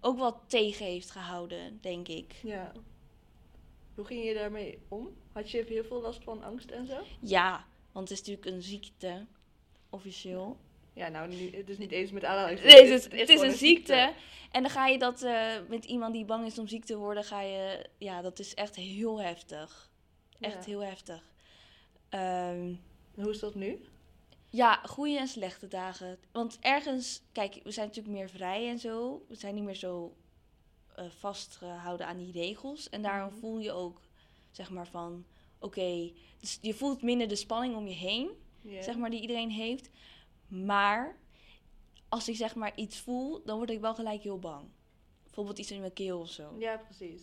ook 0.00 0.18
wat 0.18 0.36
tegen 0.46 0.86
heeft 0.86 1.10
gehouden, 1.10 1.78
denk 1.80 2.08
ik. 2.08 2.34
Ja. 2.42 2.72
Hoe 3.94 4.04
ging 4.04 4.24
je 4.24 4.34
daarmee 4.34 4.78
om? 4.88 5.08
Had 5.32 5.50
je 5.50 5.64
heel 5.68 5.84
veel 5.84 6.00
last 6.00 6.22
van 6.22 6.42
angst 6.42 6.70
en 6.70 6.86
zo? 6.86 6.96
Ja, 7.20 7.66
want 7.92 8.08
het 8.08 8.18
is 8.18 8.26
natuurlijk 8.26 8.56
een 8.56 8.62
ziekte, 8.62 9.26
officieel. 9.90 10.56
Ja, 10.92 11.08
nou, 11.08 11.28
nu, 11.28 11.56
het 11.56 11.68
is 11.68 11.78
niet 11.78 11.90
eens 11.90 12.10
met 12.10 12.24
aanhalingstekens. 12.24 12.80
Nee, 12.80 12.92
het, 12.92 13.12
is, 13.12 13.20
het 13.20 13.28
is 13.28 13.40
een 13.40 13.58
ziekte. 13.58 14.12
En 14.50 14.62
dan 14.62 14.70
ga 14.70 14.86
je 14.86 14.98
dat 14.98 15.22
eh, 15.22 15.50
met 15.68 15.84
iemand 15.84 16.12
die 16.12 16.24
bang 16.24 16.46
is 16.46 16.58
om 16.58 16.68
ziek 16.68 16.84
te 16.84 16.96
worden, 16.96 17.24
ga 17.24 17.40
je... 17.40 17.86
Ja, 17.98 18.22
dat 18.22 18.38
is 18.38 18.54
echt 18.54 18.76
heel 18.76 19.20
heftig. 19.20 19.90
Echt 20.42 20.64
Ja. 20.64 20.70
heel 20.70 20.80
heftig. 20.84 21.30
Ehm, 22.08 22.74
Hoe 23.14 23.30
is 23.30 23.38
dat 23.38 23.54
nu? 23.54 23.80
ja, 24.50 24.74
goede 24.84 25.18
en 25.18 25.28
slechte 25.28 25.68
dagen. 25.68 26.18
Want 26.32 26.58
ergens, 26.60 27.22
kijk, 27.32 27.60
we 27.64 27.70
zijn 27.70 27.86
natuurlijk 27.86 28.14
meer 28.16 28.28
vrij 28.28 28.68
en 28.68 28.78
zo. 28.78 29.24
We 29.28 29.34
zijn 29.34 29.54
niet 29.54 29.64
meer 29.64 29.74
zo 29.74 30.16
eh, 30.94 31.04
vastgehouden 31.10 32.06
aan 32.06 32.16
die 32.16 32.32
regels. 32.32 32.90
En 32.90 33.02
daarom 33.02 33.30
Mhm. 33.30 33.38
voel 33.38 33.58
je 33.58 33.72
ook, 33.72 34.00
zeg 34.50 34.70
maar, 34.70 34.86
van... 34.86 35.24
Oké, 35.58 36.12
dus 36.40 36.58
je 36.60 36.74
voelt 36.74 37.02
minder 37.02 37.28
de 37.28 37.36
spanning 37.36 37.76
om 37.76 37.86
je 37.86 37.94
heen. 37.94 38.30
Zeg 38.80 38.96
maar, 38.96 39.10
die 39.10 39.20
iedereen 39.20 39.50
heeft. 39.50 39.88
Maar 40.48 41.16
als 42.08 42.28
ik 42.28 42.36
zeg 42.36 42.54
maar 42.54 42.72
iets 42.76 42.98
voel, 42.98 43.42
dan 43.44 43.56
word 43.56 43.70
ik 43.70 43.80
wel 43.80 43.94
gelijk 43.94 44.22
heel 44.22 44.38
bang. 44.38 44.68
Bijvoorbeeld 45.22 45.58
iets 45.58 45.70
in 45.70 45.80
mijn 45.80 45.92
keel 45.92 46.20
of 46.20 46.30
zo. 46.30 46.54
Ja, 46.58 46.76
precies. 46.76 47.22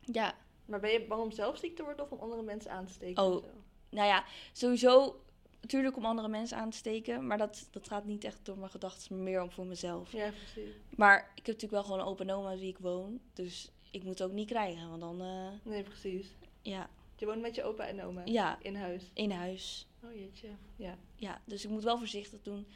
Ja, 0.00 0.34
Maar 0.68 0.80
ben 0.80 0.90
je 0.90 1.04
bang 1.06 1.22
om 1.22 1.30
zelf 1.30 1.58
ziek 1.58 1.76
te 1.76 1.82
worden 1.82 2.04
of 2.04 2.10
om 2.10 2.18
andere 2.18 2.42
mensen 2.42 2.70
aan 2.70 2.86
te 2.86 2.92
steken? 2.92 3.22
Oh. 3.24 3.44
nou 3.90 4.06
ja, 4.08 4.24
sowieso 4.52 5.20
natuurlijk 5.60 5.96
om 5.96 6.04
andere 6.04 6.28
mensen 6.28 6.56
aan 6.56 6.70
te 6.70 6.76
steken. 6.76 7.26
Maar 7.26 7.38
dat, 7.38 7.68
dat 7.70 7.88
gaat 7.88 8.04
niet 8.04 8.24
echt 8.24 8.38
door 8.42 8.58
mijn 8.58 8.70
gedachten, 8.70 9.14
maar 9.16 9.24
meer 9.24 9.42
om 9.42 9.50
voor 9.50 9.66
mezelf. 9.66 10.12
Ja, 10.12 10.30
precies. 10.30 10.74
Maar 10.96 11.18
ik 11.20 11.46
heb 11.46 11.54
natuurlijk 11.54 11.72
wel 11.72 11.82
gewoon 11.82 11.98
een 11.98 12.06
open 12.06 12.44
met 12.44 12.58
wie 12.58 12.68
ik 12.68 12.78
woon. 12.78 13.20
Dus 13.32 13.70
ik 13.90 14.02
moet 14.02 14.18
het 14.18 14.28
ook 14.28 14.34
niet 14.34 14.48
krijgen, 14.48 14.88
want 14.88 15.00
dan, 15.00 15.20
eh, 15.20 15.72
Nee, 15.72 15.82
precies. 15.82 16.26
ja, 16.62 16.90
Je 17.16 17.26
woont 17.26 17.40
met 17.40 17.54
je 17.54 17.62
opa 17.62 17.86
en 17.86 18.02
oma 18.02 18.22
ja, 18.24 18.58
in 18.62 18.76
huis. 18.76 19.10
in 19.14 19.30
huis. 19.30 19.86
Oh 20.04 20.14
jeetje. 20.14 20.48
Ja. 20.76 20.98
Ja, 21.16 21.40
dus 21.44 21.64
ik 21.64 21.70
moet 21.70 21.82
wel 21.84 21.98
voorzichtig 21.98 22.42
doen. 22.42 22.66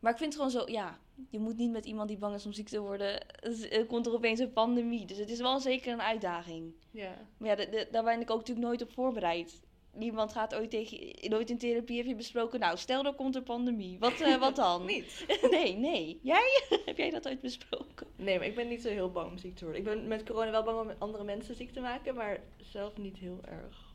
Maar 0.00 0.12
ik 0.12 0.18
vind 0.18 0.32
het 0.34 0.42
gewoon 0.42 0.64
zo, 0.64 0.72
ja, 0.72 0.98
je 1.30 1.38
moet 1.38 1.56
niet 1.56 1.70
met 1.70 1.86
iemand 1.86 2.08
die 2.08 2.18
bang 2.18 2.34
is 2.34 2.46
om 2.46 2.52
ziek 2.52 2.68
te 2.68 2.80
worden. 2.80 3.26
Dus, 3.40 3.68
Er 3.68 3.86
komt 3.86 4.06
er 4.06 4.12
opeens 4.12 4.38
een 4.40 4.52
pandemie. 4.52 5.06
Dus 5.06 5.18
het 5.18 5.30
is 5.30 5.38
wel 5.40 5.60
zeker 5.60 5.92
een 5.92 6.02
uitdaging. 6.02 6.72
Ja. 6.90 7.14
Maar 7.36 7.48
ja, 7.48 7.54
de- 7.54 7.68
de- 7.68 7.88
daar 7.90 8.04
ben 8.04 8.20
ik 8.20 8.30
ook 8.30 8.38
natuurlijk 8.38 8.66
nooit 8.66 8.82
op 8.82 8.90
voorbereid. 8.92 9.60
Niemand 9.92 10.32
gaat 10.32 10.54
ooit 10.54 10.70
tegen, 10.70 11.30
nooit 11.30 11.50
in 11.50 11.58
therapie 11.58 11.96
heb 11.96 12.06
je 12.06 12.14
besproken. 12.14 12.60
Nou, 12.60 12.76
stel 12.76 13.04
er 13.04 13.14
komt 13.14 13.34
een 13.36 13.42
pandemie. 13.42 13.98
Wat, 13.98 14.20
eh, 14.20 14.36
wat 14.36 14.56
dan? 14.56 14.84
Niet. 14.94 15.24
nee, 15.50 15.76
nee. 15.76 16.18
Jij? 16.22 16.62
heb 16.86 16.96
jij 16.96 17.10
dat 17.10 17.28
ooit 17.28 17.40
besproken? 17.40 18.06
Nee, 18.16 18.38
maar 18.38 18.46
ik 18.46 18.54
ben 18.54 18.68
niet 18.68 18.82
zo 18.82 18.88
heel 18.88 19.10
bang 19.10 19.30
om 19.30 19.38
ziek 19.38 19.56
te 19.56 19.64
worden. 19.64 19.82
Ik 19.82 19.88
ben 19.88 20.08
met 20.08 20.24
corona 20.24 20.50
wel 20.50 20.62
bang 20.62 20.80
om 20.80 20.94
andere 20.98 21.24
mensen 21.24 21.54
ziek 21.54 21.72
te 21.72 21.80
maken, 21.80 22.14
maar 22.14 22.40
zelf 22.56 22.96
niet 22.96 23.16
heel 23.16 23.38
erg. 23.44 23.86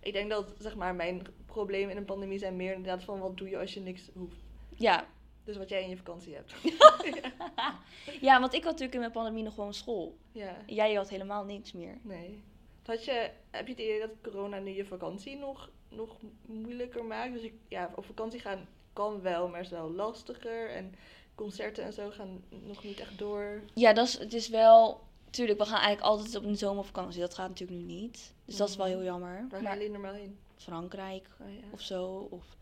Ik 0.00 0.12
denk 0.12 0.30
dat 0.30 0.54
zeg 0.58 0.76
maar, 0.76 0.94
mijn 0.94 1.22
problemen 1.46 1.90
in 1.90 1.96
een 1.96 2.04
pandemie 2.04 2.38
zijn 2.38 2.56
meer 2.56 2.72
inderdaad 2.74 3.04
van 3.04 3.18
wat 3.18 3.36
doe 3.36 3.48
je 3.48 3.58
als 3.58 3.74
je 3.74 3.80
niks 3.80 4.08
hoeft. 4.14 4.36
Ja. 4.74 5.06
Dus 5.48 5.56
wat 5.56 5.68
jij 5.68 5.82
in 5.82 5.88
je 5.88 5.96
vakantie 5.96 6.34
hebt. 6.34 6.54
ja, 8.20 8.40
want 8.40 8.52
ik 8.54 8.62
had 8.62 8.70
natuurlijk 8.72 8.94
in 8.94 9.00
mijn 9.00 9.12
pandemie 9.12 9.42
nog 9.42 9.54
gewoon 9.54 9.74
school. 9.74 10.16
ja, 10.32 10.56
Jij 10.66 10.94
had 10.94 11.08
helemaal 11.08 11.44
niks 11.44 11.72
meer. 11.72 11.98
nee. 12.02 12.42
Had 12.84 13.04
je, 13.04 13.30
heb 13.50 13.66
je 13.66 13.72
het 13.72 13.82
idee 13.82 14.00
dat 14.00 14.10
corona 14.22 14.58
nu 14.58 14.70
je 14.70 14.84
vakantie 14.84 15.36
nog, 15.36 15.70
nog 15.88 16.16
moeilijker 16.46 17.04
maakt? 17.04 17.32
Dus 17.32 17.42
ik, 17.42 17.54
ja, 17.68 17.92
op 17.94 18.04
vakantie 18.04 18.40
gaan 18.40 18.66
kan 18.92 19.20
wel, 19.20 19.48
maar 19.48 19.60
is 19.60 19.68
wel 19.68 19.90
lastiger. 19.90 20.70
En 20.70 20.94
concerten 21.34 21.84
en 21.84 21.92
zo 21.92 22.10
gaan 22.10 22.44
nog 22.48 22.84
niet 22.84 23.00
echt 23.00 23.18
door. 23.18 23.62
Ja, 23.74 23.92
dat 23.92 24.06
is, 24.06 24.18
het 24.18 24.34
is 24.34 24.48
wel... 24.48 25.00
Tuurlijk, 25.30 25.58
we 25.58 25.64
gaan 25.64 25.80
eigenlijk 25.80 26.06
altijd 26.06 26.36
op 26.36 26.44
een 26.44 26.56
zomervakantie. 26.56 27.20
Dat 27.20 27.34
gaat 27.34 27.48
natuurlijk 27.48 27.80
nu 27.80 27.86
niet. 27.86 28.34
Dus 28.44 28.56
dat 28.56 28.68
is 28.68 28.76
wel 28.76 28.86
heel 28.86 29.02
jammer. 29.02 29.34
Waar 29.40 29.50
gaan 29.50 29.62
Maar 29.62 29.76
jullie 29.76 29.90
normaal 29.90 30.14
heen? 30.14 30.38
Frankrijk 30.56 31.28
Oh, 31.40 31.52
ja. 31.54 31.60
of 31.70 31.80
zo. 31.80 32.26
Of 32.30 32.56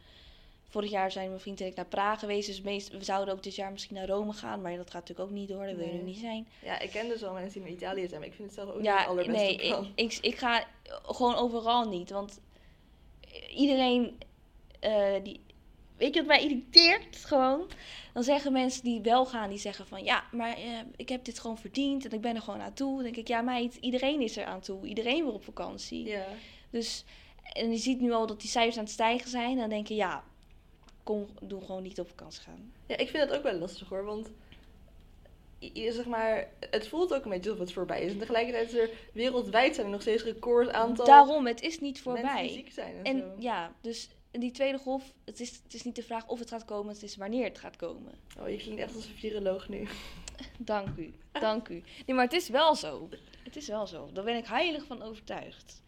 vorig 0.76 0.90
jaar 0.90 1.10
zijn 1.12 1.28
mijn 1.28 1.40
vriend 1.40 1.60
en 1.60 1.66
ik 1.66 1.74
naar 1.74 1.86
Praag 1.86 2.18
geweest. 2.18 2.46
Dus 2.46 2.60
meest, 2.60 2.88
we 2.88 3.04
zouden 3.04 3.34
ook 3.34 3.42
dit 3.42 3.54
jaar 3.54 3.72
misschien 3.72 3.96
naar 3.96 4.06
Rome 4.08 4.32
gaan. 4.32 4.60
Maar 4.60 4.76
dat 4.76 4.90
gaat 4.90 5.08
natuurlijk 5.08 5.28
ook 5.28 5.34
niet 5.34 5.48
door. 5.48 5.66
Dat 5.66 5.76
wil 5.76 5.84
je 5.84 5.90
Nee. 5.92 6.00
nu 6.00 6.06
niet 6.06 6.18
zijn. 6.18 6.48
ja, 6.62 6.78
ik 6.80 6.90
ken 6.90 7.08
dus 7.08 7.24
al 7.24 7.32
mensen 7.32 7.52
die 7.52 7.62
naar 7.62 7.70
Italië 7.80 8.08
zijn, 8.08 8.20
maar 8.20 8.28
ik 8.28 8.34
vind 8.34 8.48
het 8.48 8.58
zelf 8.58 8.68
ook 8.68 8.76
niet 8.76 8.84
Ja, 8.84 8.98
het 8.98 9.06
allerbeste 9.08 9.42
nee, 9.44 9.92
ik, 9.94 10.18
ik 10.20 10.36
ga 10.36 10.64
gewoon 11.02 11.34
overal 11.34 11.88
niet. 11.88 12.10
Want 12.10 12.40
iedereen 13.50 14.18
eh, 14.80 15.14
die. 15.22 15.40
Weet 15.96 16.14
je 16.14 16.20
wat 16.20 16.28
mij 16.28 16.42
irriteert? 16.42 17.16
Gewoon. 17.16 17.70
Dan 18.12 18.22
zeggen 18.22 18.52
mensen 18.52 18.84
die 18.84 19.00
wel 19.00 19.26
gaan, 19.26 19.48
die 19.48 19.58
zeggen 19.58 19.86
van 19.86 20.04
ja, 20.04 20.24
maar 20.32 20.56
eh, 20.56 20.78
ik 20.96 21.08
heb 21.08 21.24
dit 21.24 21.38
gewoon 21.38 21.58
verdiend 21.58 22.04
en 22.04 22.10
ik 22.10 22.20
ben 22.20 22.34
er 22.36 22.42
gewoon 22.42 22.60
aan 22.60 22.72
toe. 22.74 22.94
Dan 22.94 23.02
denk 23.02 23.16
ik, 23.16 23.28
ja 23.28 23.40
meid, 23.40 23.74
iedereen 23.74 24.20
is 24.20 24.36
er 24.36 24.44
aan 24.44 24.60
toe. 24.60 24.86
Iedereen 24.86 25.24
wil 25.24 25.32
op 25.32 25.44
vakantie. 25.44 26.04
Ja. 26.04 26.26
Dus, 26.70 27.04
en 27.52 27.70
je 27.70 27.76
ziet 27.78 28.00
nu 28.00 28.12
al 28.12 28.26
dat 28.26 28.40
die 28.40 28.50
cijfers 28.50 28.76
aan 28.76 28.84
het 28.84 28.92
stijgen 28.92 29.30
zijn. 29.30 29.56
Dan 29.56 29.68
denk 29.68 29.86
je, 29.86 29.94
ja, 29.94 30.24
kom, 31.06 31.26
doe 31.40 31.60
gewoon 31.64 31.82
niet 31.82 32.00
op 32.00 32.08
vakantie 32.08 32.42
gaan. 32.42 32.72
ja, 32.86 32.96
ik 32.96 33.08
vind 33.08 33.28
dat 33.28 33.36
ook 33.38 33.42
wel 33.42 33.58
lastig 33.58 33.88
hoor, 33.88 34.04
want 34.04 34.30
i- 35.60 35.90
zeg 35.92 36.06
maar, 36.06 36.48
het 36.70 36.88
voelt 36.88 37.14
ook 37.14 37.24
een 37.24 37.30
beetje 37.30 37.50
alsof 37.50 37.64
het 37.64 37.72
voorbij 37.74 38.02
is. 38.02 38.12
En 38.12 38.18
tegelijkertijd 38.18 38.72
is 38.72 38.78
er 38.78 38.90
wereldwijd 39.12 39.74
zijn 39.74 39.86
er 39.86 39.92
nog 39.92 40.00
steeds 40.00 40.22
record 40.22 40.68
aantal 40.70 41.06
Daarom, 41.06 41.46
het 41.46 41.60
is 41.62 41.80
niet 41.80 42.04
mensen 42.04 42.14
die 42.14 42.22
voorbij. 42.24 42.48
ziek 42.48 42.72
zijn 42.72 42.94
en, 42.96 43.04
En 43.04 43.18
zo. 43.18 43.34
ja, 43.38 43.72
dus 43.80 44.08
die 44.30 44.50
tweede 44.50 44.78
golf, 44.78 45.12
het 45.24 45.40
is, 45.40 45.60
het 45.62 45.74
is 45.74 45.82
niet 45.84 45.96
de 45.96 46.02
vraag 46.02 46.26
of 46.26 46.38
het 46.38 46.48
gaat 46.50 46.64
komen, 46.64 46.92
het 46.94 47.02
is 47.02 47.16
wanneer 47.16 47.44
het 47.44 47.58
gaat 47.58 47.76
komen. 47.76 48.12
Oh, 48.40 48.48
je 48.48 48.56
klinkt 48.56 48.80
echt 48.80 48.94
als 48.94 49.04
een 49.06 49.14
viroloog 49.14 49.68
nu. 49.68 49.86
Dank 50.58 50.96
u, 50.96 51.12
dank 51.32 51.68
u. 51.68 51.82
Nee, 52.06 52.16
maar 52.16 52.24
het 52.24 52.32
is 52.34 52.48
wel 52.48 52.74
zo. 52.74 53.08
Het 53.42 53.56
is 53.56 53.68
wel 53.68 53.86
zo. 53.86 54.08
Daar 54.12 54.24
ben 54.24 54.36
ik 54.36 54.46
heilig 54.46 54.84
van 54.84 55.02
overtuigd. 55.02 55.82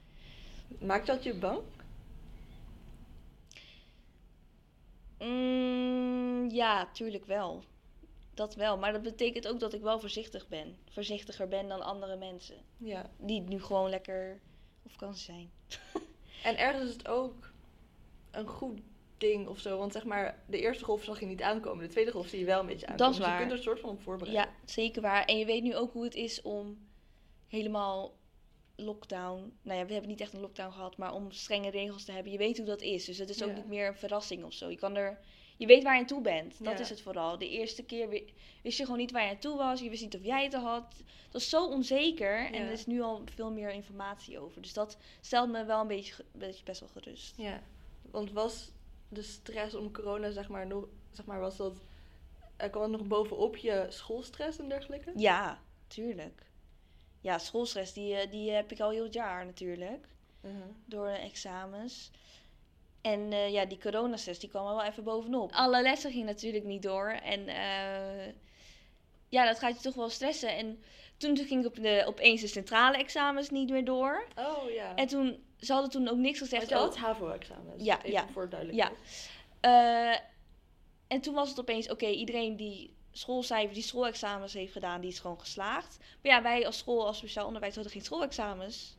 Maakt 0.81 1.07
dat 1.07 1.23
je 1.25 1.35
bang? 1.35 1.61
Mm, 5.19 6.51
ja, 6.51 6.89
tuurlijk 6.93 7.25
wel. 7.25 7.65
Dat 8.35 8.55
wel. 8.55 8.79
Maar 8.79 8.93
dat 8.93 9.03
betekent 9.03 9.49
ook 9.49 9.61
dat 9.61 9.73
ik 9.73 9.81
wel 9.81 10.01
voorzichtig 10.01 10.49
ben. 10.49 10.77
Voorzichtiger 10.91 11.49
ben 11.49 11.69
dan 11.69 11.83
andere 11.83 12.17
mensen. 12.17 12.57
Ja. 12.77 13.11
Die 13.17 13.41
nu 13.41 13.63
gewoon 13.63 13.91
lekker 13.91 14.41
op 14.83 14.91
vakantie 14.91 15.25
zijn. 15.25 15.51
En 16.43 16.59
ergens 16.59 16.85
is 16.85 16.93
het 16.93 17.09
ook 17.09 17.51
een 18.31 18.47
goed 18.47 18.81
ding 19.19 19.49
of 19.49 19.59
zo. 19.59 19.79
Want 19.79 19.93
zeg 19.93 20.05
maar, 20.05 20.43
de 20.47 20.61
eerste 20.61 20.85
golf 20.85 21.05
zag 21.05 21.21
je 21.21 21.27
niet 21.27 21.43
aankomen. 21.43 21.85
De 21.85 21.91
tweede 21.91 22.11
golf 22.11 22.29
zie 22.29 22.39
je 22.39 22.45
wel 22.45 22.61
een 22.61 22.67
beetje 22.67 22.87
aankomen. 22.87 23.13
is 23.13 23.19
Dus 23.19 23.27
je 23.27 23.37
kunt 23.37 23.51
er 23.51 23.57
een 23.57 23.63
soort 23.63 23.81
van 23.81 23.91
op 23.91 24.03
voorbereiden. 24.03 24.45
Ja, 24.45 24.71
zeker 24.73 25.03
waar. 25.03 25.25
En 25.25 25.39
je 25.39 25.45
weet 25.45 25.63
nu 25.63 25.77
ook 25.77 25.93
hoe 25.93 26.05
het 26.05 26.15
is 26.15 26.43
om 26.43 26.79
helemaal 27.49 28.13
lockdown. 28.81 29.53
Nou 29.63 29.79
ja, 29.79 29.87
we 29.87 29.93
hebben 29.93 30.11
niet 30.11 30.21
echt 30.21 30.33
een 30.33 30.41
lockdown 30.41 30.73
gehad, 30.73 30.97
maar 30.97 31.15
om 31.15 31.31
strenge 31.31 31.71
regels 31.71 32.05
te 32.05 32.13
hebben. 32.13 32.33
Je 32.33 32.39
weet 32.39 32.57
hoe 32.57 32.67
dat 32.67 32.81
is. 32.83 33.05
Dus 33.05 33.19
het 33.19 33.29
is 33.31 33.43
ook 33.43 33.49
Ja. 33.49 33.55
niet 33.55 33.67
meer 33.67 33.87
een 33.89 33.97
verrassing 33.97 34.45
of 34.45 34.53
zo. 34.53 34.69
Je 34.71 34.77
kan 34.77 34.97
er. 34.97 35.19
Je 35.57 35.67
weet 35.67 35.83
waar 35.83 35.95
je 35.95 36.01
aan 36.01 36.07
toe 36.07 36.21
bent. 36.21 36.65
Dat 36.65 36.73
Ja. 36.75 36.81
is 36.81 36.89
het 36.91 37.01
vooral. 37.01 37.39
De 37.39 37.49
eerste 37.49 37.85
keer 37.85 38.09
wi- 38.09 38.33
wist 38.63 38.79
je 38.79 38.85
gewoon 38.85 38.99
niet 38.99 39.11
waar 39.11 39.25
je 39.25 39.31
aan 39.31 39.39
toe 39.39 39.57
was. 39.57 39.81
Je 39.81 39.91
wist 39.91 40.03
niet 40.03 40.17
of 40.17 40.25
jij 40.25 40.45
het 40.45 40.55
had. 40.55 40.95
Dat 40.97 41.33
was 41.33 41.49
zo 41.49 41.67
onzeker. 41.67 42.47
En 42.47 42.55
er 42.55 42.71
is 42.73 42.87
nu 42.87 43.01
al 43.03 43.23
veel 43.35 43.51
meer 43.53 43.71
informatie 43.71 44.39
over. 44.39 44.63
Dus 44.63 44.73
dat 44.73 44.97
stelt 45.21 45.51
me 45.51 45.65
wel 45.65 45.81
een 45.81 45.87
beetje, 45.87 46.25
beetje 46.33 46.65
best 46.65 46.81
wel 46.81 46.89
gerust. 46.89 47.37
Ja, 47.37 47.63
want 48.11 48.33
was 48.33 48.71
de 49.09 49.23
stress 49.23 49.75
om 49.75 49.93
corona, 49.93 50.31
zeg 50.31 50.49
maar, 50.49 50.67
nog, 50.67 50.89
zeg 51.11 51.25
maar, 51.27 51.41
was 51.41 51.57
dat, 51.57 51.77
er 52.57 52.71
kwam 52.71 52.83
het 52.83 52.91
nog 52.93 53.07
bovenop 53.07 53.57
je 53.57 53.87
schoolstress 53.89 54.59
en 54.59 54.69
dergelijke? 54.69 55.13
Ja, 55.17 55.61
tuurlijk. 55.87 56.47
Ja, 57.29 57.39
schoolstress, 57.39 57.93
die, 57.93 58.15
eh, 58.15 58.31
die 58.31 58.51
heb 58.51 58.73
ik 58.73 58.81
al 58.81 58.91
heel 58.91 59.03
het 59.05 59.15
jaar 59.15 59.45
natuurlijk. 59.47 60.07
Uh-huh. 60.43 60.63
door 60.85 61.07
de 61.07 61.13
examens. 61.19 62.11
En 63.01 63.33
eh, 63.33 63.53
ja, 63.53 63.65
die 63.65 63.79
coronastress 63.79 64.41
die 64.41 64.49
kwam 64.49 64.67
er 64.67 64.75
wel 64.75 64.85
even 64.85 65.05
bovenop. 65.05 65.53
Alle 65.53 65.83
lessen 65.83 66.11
gingen 66.11 66.27
natuurlijk 66.27 66.65
niet 66.65 66.83
door. 66.83 67.09
En 67.11 67.49
eh, 67.49 68.35
ja, 69.29 69.45
dat 69.47 69.59
gaat 69.59 69.77
je 69.77 69.83
toch 69.83 69.95
wel 69.95 70.09
stressen. 70.09 70.57
En 70.57 70.83
toen 71.17 71.37
ging 71.37 71.67
op 71.67 71.75
de, 71.75 72.05
opeens 72.07 72.41
de 72.41 72.47
centrale 72.47 72.97
examens 72.97 73.51
niet 73.51 73.71
meer 73.71 73.85
door. 73.85 74.27
Oh 74.37 74.71
ja. 74.71 74.95
En 74.95 75.07
toen, 75.07 75.45
ze 75.61 75.73
hadden 75.73 75.91
toen 75.91 76.09
ook 76.09 76.17
niks 76.19 76.39
Want 76.39 76.51
gezegd. 76.51 76.69
je 76.69 76.75
had 76.75 76.95
oh, 76.95 77.03
HAVO-examens. 77.03 77.85
Ja, 77.85 77.99
Even 77.99 78.11
ja, 78.11 78.29
voor 78.29 78.49
duidelijkheid. 78.49 78.97
eh, 79.61 80.19
en 81.07 81.21
toen 81.21 81.35
was 81.35 81.49
het 81.49 81.61
opeens, 81.61 81.91
oké, 81.91 82.07
iedereen 82.07 82.57
die 82.57 82.97
schoolcijfers, 83.19 83.75
die 83.75 83.83
schoolexamens 83.83 84.53
heeft 84.53 84.73
gedaan, 84.73 85.01
die 85.01 85.11
is 85.11 85.19
gewoon 85.19 85.41
geslaagd. 85.41 85.99
Maar 85.99 86.33
ja, 86.33 86.43
wij 86.43 86.67
als 86.67 86.79
school, 86.79 87.07
als 87.07 87.17
speciaal 87.17 87.47
onderwijs, 87.47 87.75
hadden 87.75 87.93
geen 87.93 88.05
schoolexamens. 88.05 88.97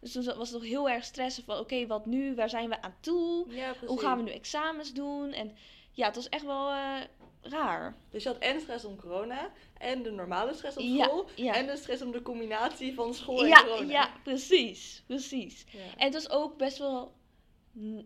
Dus 0.00 0.12
toen 0.12 0.24
was 0.24 0.50
het 0.50 0.60
nog 0.60 0.68
heel 0.70 0.88
erg 0.88 1.04
stressen 1.04 1.44
van, 1.44 1.58
oké, 1.58 1.86
wat 1.86 2.06
nu? 2.06 2.34
Waar 2.34 2.48
zijn 2.48 2.68
we 2.68 2.82
aan 2.82 2.94
toe? 3.00 3.46
Ja. 3.48 3.74
Hoe 3.86 4.00
gaan 4.00 4.16
we 4.16 4.22
nu 4.22 4.30
examens 4.30 4.92
doen? 4.92 5.32
En 5.32 5.56
ja, 5.90 6.06
het 6.06 6.16
was 6.16 6.28
echt 6.28 6.44
wel 6.44 6.70
eh, 6.70 7.00
raar. 7.40 7.96
Dus 8.10 8.22
je 8.22 8.28
had 8.28 8.38
en 8.38 8.60
stress 8.60 8.84
om 8.84 8.96
corona, 8.96 9.50
en 9.78 10.02
de 10.02 10.10
normale 10.10 10.54
stress 10.54 10.76
op 10.76 10.84
school, 10.84 11.28
ja. 11.34 11.54
en 11.54 11.66
de 11.66 11.76
stress 11.76 12.02
om 12.02 12.12
de 12.12 12.22
combinatie 12.22 12.94
van 12.94 13.14
school 13.14 13.42
en 13.42 13.48
Ja, 13.48 13.62
corona. 13.62 13.90
ja, 13.90 14.10
precies, 14.22 15.02
precies. 15.06 15.64
En 15.96 16.04
het 16.04 16.14
was 16.14 16.30
ook 16.30 16.56
best 16.56 16.78
wel 16.78 17.12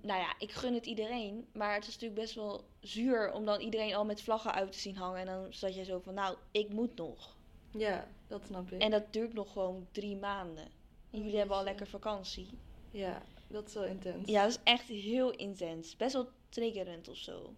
Nou 0.03 0.21
ja, 0.21 0.35
ik 0.39 0.53
gun 0.53 0.75
het 0.75 0.87
iedereen. 0.87 1.47
Maar 1.53 1.75
het 1.75 1.87
is 1.87 1.93
natuurlijk 1.93 2.21
best 2.21 2.35
wel 2.35 2.65
zuur 2.81 3.33
om 3.33 3.45
dan 3.45 3.61
iedereen 3.61 3.95
al 3.95 4.05
met 4.05 4.23
vlaggen 4.23 4.53
uit 4.53 4.73
te 4.73 4.79
zien 4.79 4.97
hangen. 4.97 5.21
En 5.21 5.27
dan 5.27 5.47
zat 5.51 5.75
je 5.75 5.85
zo 5.85 5.99
van, 5.99 6.15
nou, 6.15 6.37
ik 6.51 6.69
moet 6.69 6.97
nog. 6.97 7.37
Ja, 7.71 8.09
dat 8.27 8.43
snap 8.47 8.73
ik. 8.73 8.81
En 8.81 8.91
dat 8.91 9.13
duurt 9.13 9.33
nog 9.33 9.53
gewoon 9.53 9.87
drie 9.93 10.17
maanden. 10.17 10.65
En 10.65 11.19
Oh, 11.19 11.23
jullie 11.23 11.39
hebben 11.39 11.57
al 11.57 11.65
lekker 11.65 11.87
vakantie. 11.87 12.49
Ja, 12.91 13.23
dat 13.49 13.67
is 13.67 13.75
wel 13.75 13.85
intens. 13.85 14.29
Ja, 14.31 14.43
dat 14.43 14.51
is 14.51 14.61
echt 14.65 14.89
heel 14.89 15.31
intens. 15.31 15.97
Best 15.97 16.13
wel 16.13 16.29
triggerend 16.49 17.09
of 17.09 17.17
zo. 17.17 17.55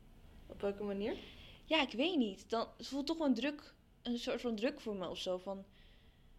Op 0.46 0.60
welke 0.60 0.82
manier? 0.82 1.16
Ja, 1.64 1.82
ik 1.82 1.92
weet 1.92 2.16
niet. 2.16 2.50
Dan 2.50 2.66
het 2.76 2.86
voelt 2.86 3.06
toch 3.06 3.18
wel 3.18 3.26
een 3.26 3.34
druk, 3.34 3.74
een 4.02 4.18
soort 4.18 4.40
van 4.40 4.54
druk 4.54 4.80
voor 4.80 4.96
me 4.96 5.08
of 5.08 5.18
zo. 5.18 5.38
Van, 5.38 5.64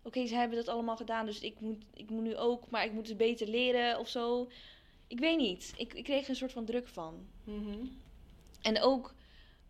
oké, 0.04 0.26
ze 0.26 0.36
hebben 0.36 0.58
dat 0.58 0.68
allemaal 0.68 0.98
gedaan, 0.98 1.26
dus 1.26 1.40
ik 1.40 1.60
moet, 1.60 1.84
ik 1.94 2.10
moet 2.10 2.24
nu 2.24 2.38
ook, 2.38 2.70
maar 2.70 2.86
ik 2.86 2.92
moet 2.92 3.08
het 3.08 3.18
beter 3.18 3.48
leren 3.48 4.00
of 4.00 4.08
zo. 4.08 4.50
Ik 5.10 5.20
weet 5.20 5.38
niet. 5.38 5.74
Ik, 5.78 5.94
ik 5.94 6.04
kreeg 6.04 6.24
er 6.24 6.30
een 6.30 6.36
soort 6.36 6.52
van 6.52 6.66
druk 6.66 6.88
van. 6.88 7.28
Mhm. 7.44 7.86
En 8.62 8.82
ook, 8.82 9.14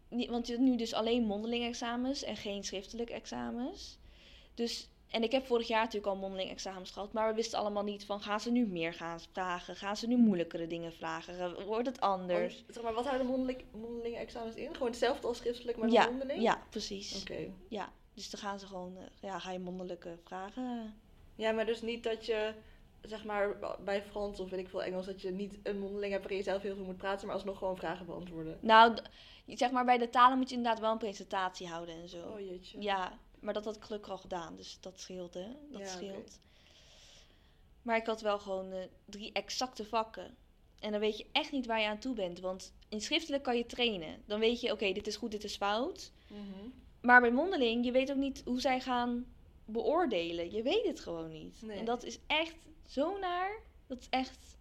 want 0.10 0.48
je 0.48 0.54
hebt 0.54 0.66
nu 0.66 0.76
dus 0.76 0.94
alleen 0.94 1.24
mondeling 1.24 1.66
examens 1.66 2.24
en 2.24 2.36
geen 2.36 2.64
schriftelijke 2.64 3.14
examens. 3.14 3.98
Dus, 4.54 4.90
en 5.10 5.24
ik 5.24 5.32
heb 5.32 5.46
vorig 5.46 5.68
jaar 5.68 5.84
natuurlijk 5.84 6.14
al 6.14 6.20
mondeling 6.20 6.50
examens 6.50 6.92
gehad, 6.92 7.14
maar 7.14 7.30
we 7.30 7.36
wisten 7.36 7.60
allemaal 7.60 7.84
niet 7.84 8.06
van, 8.06 8.22
gaan 8.22 8.40
ze 8.40 8.52
nu 8.52 8.66
meer 8.66 8.94
gaan 8.94 9.20
vragen? 9.32 9.76
Gaan 9.76 9.98
ze 9.98 10.08
nu 10.08 10.18
moeilijkere 10.18 10.68
dingen 10.68 10.94
vragen? 10.94 11.66
Wordt 11.66 11.88
het 11.88 12.00
anders? 12.00 12.56
Oh, 12.56 12.74
zeg 12.74 12.84
maar, 12.84 12.94
wat 12.94 13.06
houden 13.06 13.28
mondeling, 13.28 13.64
mondelinge 13.72 14.18
examens 14.18 14.56
in? 14.56 14.74
Gewoon 14.74 14.90
hetzelfde 14.90 15.28
als 15.28 15.38
schriftelijk, 15.38 15.78
maar 15.78 15.90
ja, 15.90 16.06
mondeling? 16.06 16.42
ja, 16.42 16.64
precies. 16.70 17.22
Oké. 17.22 17.52
Ja, 17.68 17.92
dus 18.14 18.30
dan 18.30 18.40
gaan 18.40 18.60
ze 18.60 18.68
gewoon, 18.68 18.98
eh, 18.98 19.04
ja, 19.22 19.40
ga 19.40 19.52
je 19.52 19.60
mondelijke 19.60 20.18
vragen. 20.24 20.94
Ja, 21.36 21.52
maar 21.52 21.66
dus 21.66 21.82
niet 21.82 22.04
dat 22.04 22.26
je, 22.26 22.54
zeg 23.02 23.24
maar, 23.24 23.58
bij 23.84 24.04
Frans 24.04 24.40
of 24.40 24.50
weet 24.50 24.60
ik 24.60 24.70
veel 24.70 24.84
Engels, 24.84 25.06
dat 25.06 25.22
je 25.22 25.32
niet 25.32 25.58
een 25.64 25.80
mondeling 25.80 26.12
hebt 26.12 26.22
waarin 26.22 26.38
je 26.38 26.50
zelf 26.50 26.62
heel 26.62 26.76
veel 26.76 26.86
moet 26.86 26.98
praten, 26.98 27.26
maar 27.28 27.36
alsnog 27.36 27.58
gewoon 27.58 27.78
vragen 27.78 28.06
beantwoorden. 28.06 28.58
Nou, 28.62 28.98
zeg 29.48 29.72
maar 29.72 29.86
bij 29.86 29.98
de 29.98 30.10
talen 30.10 30.38
moet 30.38 30.50
je 30.50 30.56
inderdaad 30.56 30.82
wel 30.82 30.92
een 30.92 30.98
presentatie 30.98 31.68
houden 31.68 31.96
en 31.96 32.10
zo. 32.10 32.28
Oh 32.28 32.40
jeetje. 32.40 32.82
Ja, 32.82 33.20
maar 33.40 33.54
dat 33.54 33.66
had 33.66 33.76
ik 33.76 33.84
gelukkig 33.84 34.12
al 34.12 34.18
gedaan, 34.18 34.56
dus 34.56 34.78
dat 34.82 35.00
scheelt, 35.00 35.34
hè. 35.34 35.48
Dat 35.72 35.82
Ja, 35.82 35.88
scheelt. 35.88 36.40
Maar 37.82 37.98
ik 37.98 38.06
had 38.06 38.22
wel 38.22 38.40
gewoon 38.40 38.72
eh, 38.72 38.84
drie 39.06 39.32
exacte 39.32 39.86
vakken. 39.86 40.36
En 40.80 40.92
dan 40.92 41.00
weet 41.00 41.18
je 41.18 41.26
echt 41.32 41.52
niet 41.52 41.66
waar 41.66 41.80
je 41.80 41.88
aan 41.88 42.00
toe 42.00 42.14
bent. 42.14 42.40
Want 42.40 42.74
in 42.90 43.02
schriftelijk 43.02 43.44
kan 43.44 43.58
je 43.58 43.66
trainen. 43.66 44.24
Dan 44.26 44.40
weet 44.40 44.62
je, 44.62 44.72
oké, 44.72 44.92
dit 44.92 45.08
is 45.08 45.16
goed, 45.16 45.32
dit 45.32 45.44
is 45.44 45.56
fout. 45.56 46.12
Mhm. 46.28 46.70
Maar 47.02 47.22
bij 47.22 47.32
mondeling, 47.32 47.86
je 47.86 47.92
weet 47.92 48.12
ook 48.12 48.18
niet 48.18 48.42
hoe 48.46 48.62
zij 48.62 48.80
gaan 48.80 49.26
beoordelen. 49.72 50.52
Je 50.52 50.62
weet 50.62 50.86
het 50.86 51.00
gewoon 51.00 51.32
niet. 51.32 51.62
Nee. 51.62 51.78
En 51.78 51.86
dat 51.86 52.04
is 52.04 52.20
echt 52.28 52.56
zo 52.86 53.18
naar. 53.20 53.60
Dat 53.88 54.00
is 54.00 54.08
echt 54.10 54.58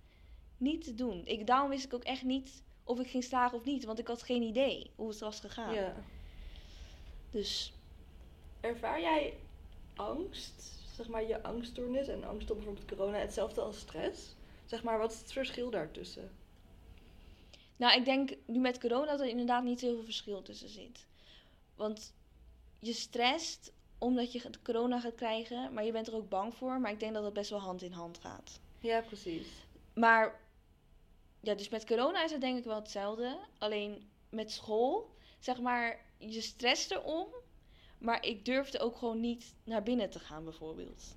niet 0.57 0.85
te 0.85 0.95
doen. 0.95 1.23
Ik, 1.27 1.47
daarom 1.47 1.71
wist 1.71 1.85
ik 1.85 1.95
ook 1.95 2.05
echt 2.05 2.23
niet 2.23 2.63
of 2.85 3.01
ik 3.01 3.07
ging 3.07 3.25
slagen 3.25 3.59
of 3.59 3.65
niet. 3.65 3.85
Want 3.85 3.99
ik 3.99 4.07
had 4.07 4.23
geen 4.23 4.43
idee 4.43 4.91
hoe 4.97 5.09
het 5.09 5.19
was 5.19 5.41
gegaan. 5.41 5.75
Ja. 5.75 5.95
Dus 7.31 7.73
Ervaar 8.61 9.01
jij 9.01 9.35
angst, 9.95 10.81
zeg 10.97 11.09
maar 11.09 11.27
je 11.27 11.43
angststoornis 11.43 12.09
en 12.09 12.25
angst 12.25 12.51
op 12.51 12.57
bijvoorbeeld 12.57 12.89
corona, 12.89 13.19
hetzelfde 13.19 13.61
als 13.61 13.79
stress? 13.79 14.35
Zeg 14.65 14.83
maar, 14.83 14.99
wat 14.99 15.13
is 15.13 15.19
het 15.19 15.33
verschil 15.33 15.71
daartussen? 15.71 16.31
Nou, 17.77 17.99
ik 17.99 18.05
denk 18.05 18.31
nu 18.47 18.59
met 18.59 18.81
corona 18.81 19.11
dat 19.11 19.21
er 19.21 19.29
inderdaad 19.29 19.65
niet 19.65 19.81
heel 19.81 19.95
veel 19.95 20.05
verschil 20.05 20.43
tussen 20.43 20.69
zit. 20.69 21.07
Want 21.75 22.15
je 22.79 22.93
stresst 22.93 23.73
omdat 23.99 24.33
je 24.33 24.41
het 24.43 24.63
corona 24.63 25.01
gaat 25.01 25.15
krijgen, 25.15 25.73
maar 25.73 25.85
je 25.85 25.93
bent 25.93 26.07
er 26.07 26.15
ook 26.15 26.29
bang 26.29 26.55
voor. 26.55 26.81
Maar 26.81 26.91
ik 26.91 27.01
denk 27.01 27.15
dat 27.15 27.25
het 27.25 27.33
best 27.33 27.51
wel 27.51 27.59
hand 27.61 27.83
in 27.83 27.93
hand 27.93 28.19
gaat. 28.19 28.61
Ja, 28.79 29.01
precies. 29.01 29.47
Maar 29.95 30.41
ja, 31.41 31.55
dus 31.55 31.69
met 31.69 31.87
corona 31.87 32.25
is 32.25 32.31
het 32.31 32.41
denk 32.41 32.59
ik 32.59 32.65
wel 32.65 32.75
hetzelfde. 32.75 33.39
Alleen 33.59 34.11
met 34.29 34.51
school, 34.53 35.11
zeg 35.39 35.61
maar, 35.61 36.01
je 36.19 36.41
stresst 36.41 36.91
erom. 36.91 37.27
Maar 37.99 38.25
ik 38.27 38.45
durfde 38.45 38.79
ook 38.79 38.97
gewoon 38.97 39.21
niet 39.21 39.55
naar 39.65 39.83
binnen 39.83 40.11
te 40.11 40.19
gaan, 40.19 40.45
bijvoorbeeld. 40.45 41.17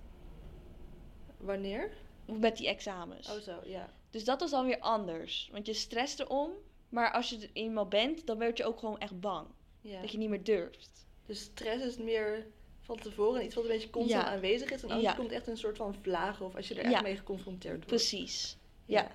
Wanneer? 1.37 1.91
Met 2.25 2.57
die 2.57 2.67
examens. 2.67 3.29
Oh 3.29 3.37
zo, 3.39 3.59
ja. 3.65 3.89
Dus 4.09 4.23
dat 4.23 4.39
was 4.39 4.51
dan 4.51 4.65
weer 4.65 4.79
anders. 4.79 5.49
Want 5.51 5.65
je 5.65 5.73
stresst 5.73 6.19
erom. 6.19 6.51
Maar 6.89 7.11
als 7.11 7.29
je 7.29 7.37
er 7.37 7.49
eenmaal 7.53 7.87
bent, 7.87 8.25
dan 8.27 8.37
werd 8.37 8.57
je 8.57 8.65
ook 8.65 8.79
gewoon 8.79 8.99
echt 8.99 9.19
bang. 9.19 9.47
ja. 9.81 10.01
Dat 10.01 10.11
je 10.11 10.17
niet 10.17 10.29
meer 10.29 10.43
durft. 10.43 11.05
Dus 11.25 11.41
stress 11.41 11.85
is 11.85 11.97
meer 11.97 12.47
van 12.97 12.99
tevoren, 13.11 13.45
iets 13.45 13.55
wat 13.55 13.63
een 13.63 13.69
beetje 13.69 13.89
constant 13.89 14.23
Ja. 14.23 14.31
aanwezig 14.31 14.71
is. 14.71 14.83
En 14.83 15.01
Ja. 15.01 15.13
komt 15.13 15.31
echt 15.31 15.47
een 15.47 15.57
soort 15.57 15.77
van 15.77 15.95
vlagen 16.01 16.45
of 16.45 16.55
als 16.55 16.67
je 16.67 16.73
er 16.75 16.83
echt 16.83 16.91
Ja. 16.93 17.01
mee 17.01 17.15
geconfronteerd 17.17 17.73
wordt. 17.75 17.87
Precies. 17.87 18.57
ja. 18.85 19.11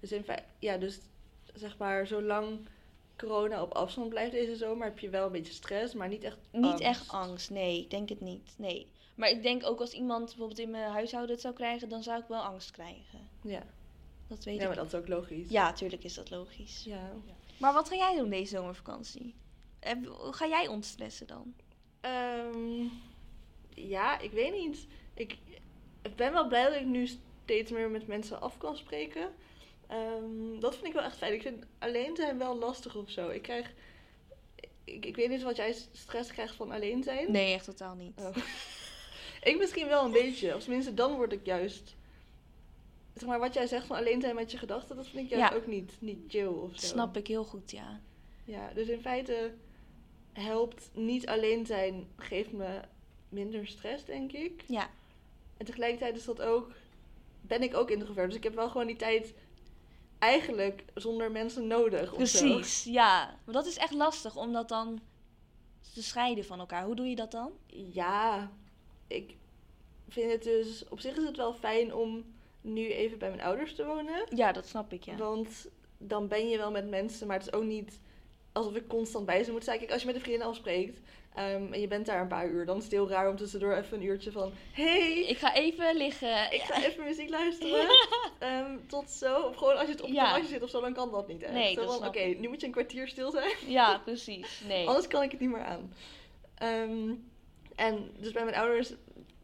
Dus 0.00 0.12
in 0.12 0.24
feite, 0.24 0.44
ja, 0.58 0.76
dus 0.76 0.98
zeg 1.54 1.78
maar, 1.78 2.06
zolang 2.06 2.58
corona 3.18 3.62
op 3.62 3.72
afstand 3.72 4.08
blijft 4.08 4.32
deze 4.32 4.56
zomer, 4.56 4.84
heb 4.86 4.98
je 4.98 5.08
wel 5.08 5.26
een 5.26 5.32
beetje 5.32 5.52
stress, 5.52 5.94
maar 5.94 6.08
niet 6.08 6.22
echt 6.24 6.38
Niet 6.50 6.64
angst. 6.64 6.80
echt 6.84 7.08
angst. 7.08 7.50
Nee, 7.50 7.78
ik 7.80 7.90
denk 7.90 8.08
het 8.08 8.20
niet. 8.20 8.54
Nee. 8.56 8.86
Maar 9.14 9.28
ik 9.30 9.42
denk 9.42 9.64
ook 9.66 9.80
als 9.80 9.92
iemand 9.92 10.24
bijvoorbeeld 10.26 10.58
in 10.58 10.70
mijn 10.70 10.90
huishouden 10.90 11.30
het 11.32 11.40
zou 11.40 11.54
krijgen, 11.54 11.88
dan 11.88 12.02
zou 12.02 12.20
ik 12.20 12.28
wel 12.28 12.42
angst 12.42 12.70
krijgen. 12.70 13.28
Ja, 13.42 13.62
Dat 14.28 14.44
weet 14.44 14.56
ja 14.56 14.62
maar 14.62 14.70
ik. 14.72 14.76
dat 14.78 14.86
is 14.86 14.94
ook 14.94 15.08
logisch. 15.08 15.48
Ja, 15.50 15.64
natuurlijk 15.64 16.04
is 16.04 16.14
dat 16.14 16.30
logisch. 16.30 16.84
Ja. 16.84 17.12
Maar 17.58 17.72
wat 17.72 17.88
ga 17.88 17.94
jij 17.94 18.16
doen 18.16 18.30
deze 18.30 18.56
zomervakantie? 18.56 19.34
Hoe 20.04 20.32
ga 20.32 20.46
jij 20.46 20.68
ontstressen 20.68 21.26
dan? 21.26 21.54
Ehm, 22.02 22.84
ja, 23.74 24.18
ik 24.18 24.30
weet 24.30 24.52
niet. 24.52 24.86
Ik 25.14 25.36
ben 26.16 26.32
wel 26.32 26.48
blij 26.48 26.64
dat 26.64 26.80
ik 26.80 26.86
nu 26.86 27.06
steeds 27.44 27.70
meer 27.70 27.90
met 27.90 28.06
mensen 28.06 28.40
af 28.40 28.58
kan 28.58 28.76
spreken. 28.76 29.34
Ehm, 29.86 30.60
dat 30.60 30.74
vind 30.74 30.86
ik 30.86 30.92
wel 30.92 31.02
echt 31.02 31.16
fijn. 31.16 31.32
Ik 31.32 31.42
vind 31.42 31.64
alleen 31.78 32.16
zijn 32.16 32.38
wel 32.38 32.58
lastig 32.58 32.96
of 32.96 33.10
zo. 33.10 33.28
Ik 33.28 33.42
krijg... 33.42 33.72
Ik, 34.84 35.06
ik 35.06 35.16
weet 35.16 35.28
niet 35.28 35.42
wat 35.42 35.56
jij 35.56 35.76
stress 35.92 36.32
krijgt 36.32 36.54
van 36.54 36.70
alleen 36.70 37.02
zijn. 37.02 37.32
Nee, 37.32 37.54
echt 37.54 37.64
totaal 37.64 37.94
niet. 37.94 38.20
Oh. 38.20 38.36
ik 39.50 39.58
misschien 39.58 39.88
wel 39.88 40.04
een 40.04 40.12
beetje. 40.12 40.54
Of 40.56 40.62
tenminste, 40.62 40.94
dan 40.94 41.14
word 41.14 41.32
ik 41.32 41.46
juist... 41.46 41.94
Zeg 43.14 43.28
maar, 43.28 43.38
wat 43.38 43.54
jij 43.54 43.66
zegt 43.66 43.86
van 43.86 43.96
alleen 43.96 44.20
zijn 44.20 44.34
met 44.34 44.50
je 44.50 44.58
gedachten, 44.58 44.96
dat 44.96 45.06
vind 45.08 45.24
ik 45.24 45.30
juist 45.38 45.52
Ja. 45.52 45.58
ook 45.58 45.66
niet, 45.66 45.92
niet 45.98 46.18
chill 46.28 46.46
of 46.46 46.70
zo. 46.74 46.86
Snap 46.86 47.16
ik 47.16 47.26
heel 47.26 47.44
goed, 47.44 47.70
ja. 47.70 48.00
Ja, 48.44 48.70
dus 48.74 48.88
in 48.88 49.00
feite 49.00 49.54
helpt 50.32 50.90
niet 50.92 51.26
alleen 51.26 51.66
zijn, 51.66 52.08
geeft 52.16 52.52
me 52.52 52.80
minder 53.28 53.66
stress, 53.66 54.04
denk 54.04 54.32
ik. 54.32 54.64
Ja, 54.66 54.90
En 55.56 55.66
tegelijkertijd 55.66 56.16
is 56.16 56.24
dat 56.24 56.42
ook, 56.42 56.70
ben 57.40 57.62
ik 57.62 57.74
ook 57.76 57.90
introvert. 57.90 58.26
Dus 58.26 58.36
ik 58.36 58.42
heb 58.44 58.54
wel 58.54 58.68
gewoon 58.68 58.86
die 58.86 58.96
tijd 58.96 59.34
eigenlijk 60.18 60.84
zonder 60.94 61.30
mensen 61.30 61.66
nodig. 61.66 62.14
precies. 62.14 62.84
Ja. 62.84 63.38
Maar 63.44 63.54
dat 63.54 63.66
is 63.66 63.76
echt 63.76 63.94
lastig 63.94 64.36
om 64.36 64.52
dat 64.52 64.68
dan 64.68 65.00
te 65.94 66.02
scheiden 66.02 66.44
van 66.44 66.58
elkaar. 66.58 66.84
Hoe 66.84 66.96
doe 66.96 67.06
je 67.06 67.16
dat 67.16 67.30
dan? 67.30 67.52
Ja, 67.66 68.50
ik 69.06 69.36
vind 70.08 70.32
het 70.32 70.42
dus, 70.42 70.88
op 70.88 71.00
zich 71.00 71.16
is 71.16 71.24
het 71.24 71.36
wel 71.36 71.54
fijn 71.54 71.94
om 71.94 72.24
nu 72.60 72.92
even 72.92 73.18
bij 73.18 73.28
mijn 73.28 73.42
ouders 73.42 73.74
te 73.74 73.84
wonen. 73.84 74.26
Ja, 74.34 74.52
dat 74.52 74.66
snap 74.66 74.92
ik, 74.92 75.02
ja. 75.02 75.16
Want 75.16 75.68
dan 75.98 76.28
ben 76.28 76.48
je 76.48 76.56
wel 76.56 76.70
met 76.70 76.88
mensen, 76.88 77.26
maar 77.26 77.38
het 77.38 77.46
is 77.46 77.52
ook 77.52 77.64
niet 77.64 78.00
alsof 78.52 78.74
ik 78.74 78.88
constant 78.88 79.26
bij 79.26 79.44
ze 79.44 79.52
moet 79.52 79.64
zijn. 79.64 79.78
Kijk, 79.78 79.90
als 79.92 80.00
je 80.00 80.06
met 80.06 80.14
een 80.16 80.20
vriendin 80.22 80.46
afspreekt 80.46 81.00
ehm, 81.34 81.72
en 81.72 81.80
je 81.80 81.88
bent 81.88 82.06
daar 82.06 82.20
een 82.20 82.28
paar 82.28 82.48
uur, 82.48 82.66
dan 82.66 82.76
is 82.76 82.82
het 82.82 82.92
heel 82.92 83.08
raar 83.08 83.28
om 83.28 83.36
tussendoor 83.36 83.76
even 83.76 83.96
een 83.96 84.04
uurtje 84.06 84.32
van... 84.32 84.52
Hey, 84.72 85.24
Ik 85.26 85.38
ga 85.38 85.54
even 85.54 85.96
liggen. 85.96 86.52
ik 86.52 86.60
ga 86.60 86.84
even 86.84 87.04
muziek 87.04 87.28
luisteren. 87.30 87.86
Ehm, 88.38 88.76
tot 88.86 89.10
zo. 89.10 89.40
Of 89.40 89.56
gewoon 89.56 89.76
als 89.76 89.86
je 89.86 89.92
het 89.92 90.00
op 90.00 90.08
Ja. 90.08 90.14
de 90.14 90.28
terrasje 90.30 90.52
zit 90.52 90.62
of 90.62 90.70
zo, 90.70 90.80
dan 90.80 90.92
kan 90.94 91.10
dat 91.10 91.28
niet 91.28 91.42
echt. 91.42 91.52
Nee, 91.52 91.74
Zo 91.74 91.86
dat 91.86 92.06
Oké, 92.06 92.20
nu 92.24 92.48
moet 92.48 92.60
je 92.60 92.66
een 92.66 92.72
kwartier 92.72 93.08
stil 93.08 93.30
zijn. 93.30 93.52
Ja, 93.66 93.98
precies. 93.98 94.62
Nee. 94.68 94.86
Anders 94.86 95.06
kan 95.06 95.22
ik 95.22 95.30
het 95.30 95.40
niet 95.40 95.50
meer 95.50 95.64
aan. 95.64 95.94
Ehm, 96.54 97.10
en 97.76 98.10
dus 98.20 98.32
bij 98.32 98.44
mijn 98.44 98.56
ouders, 98.56 98.92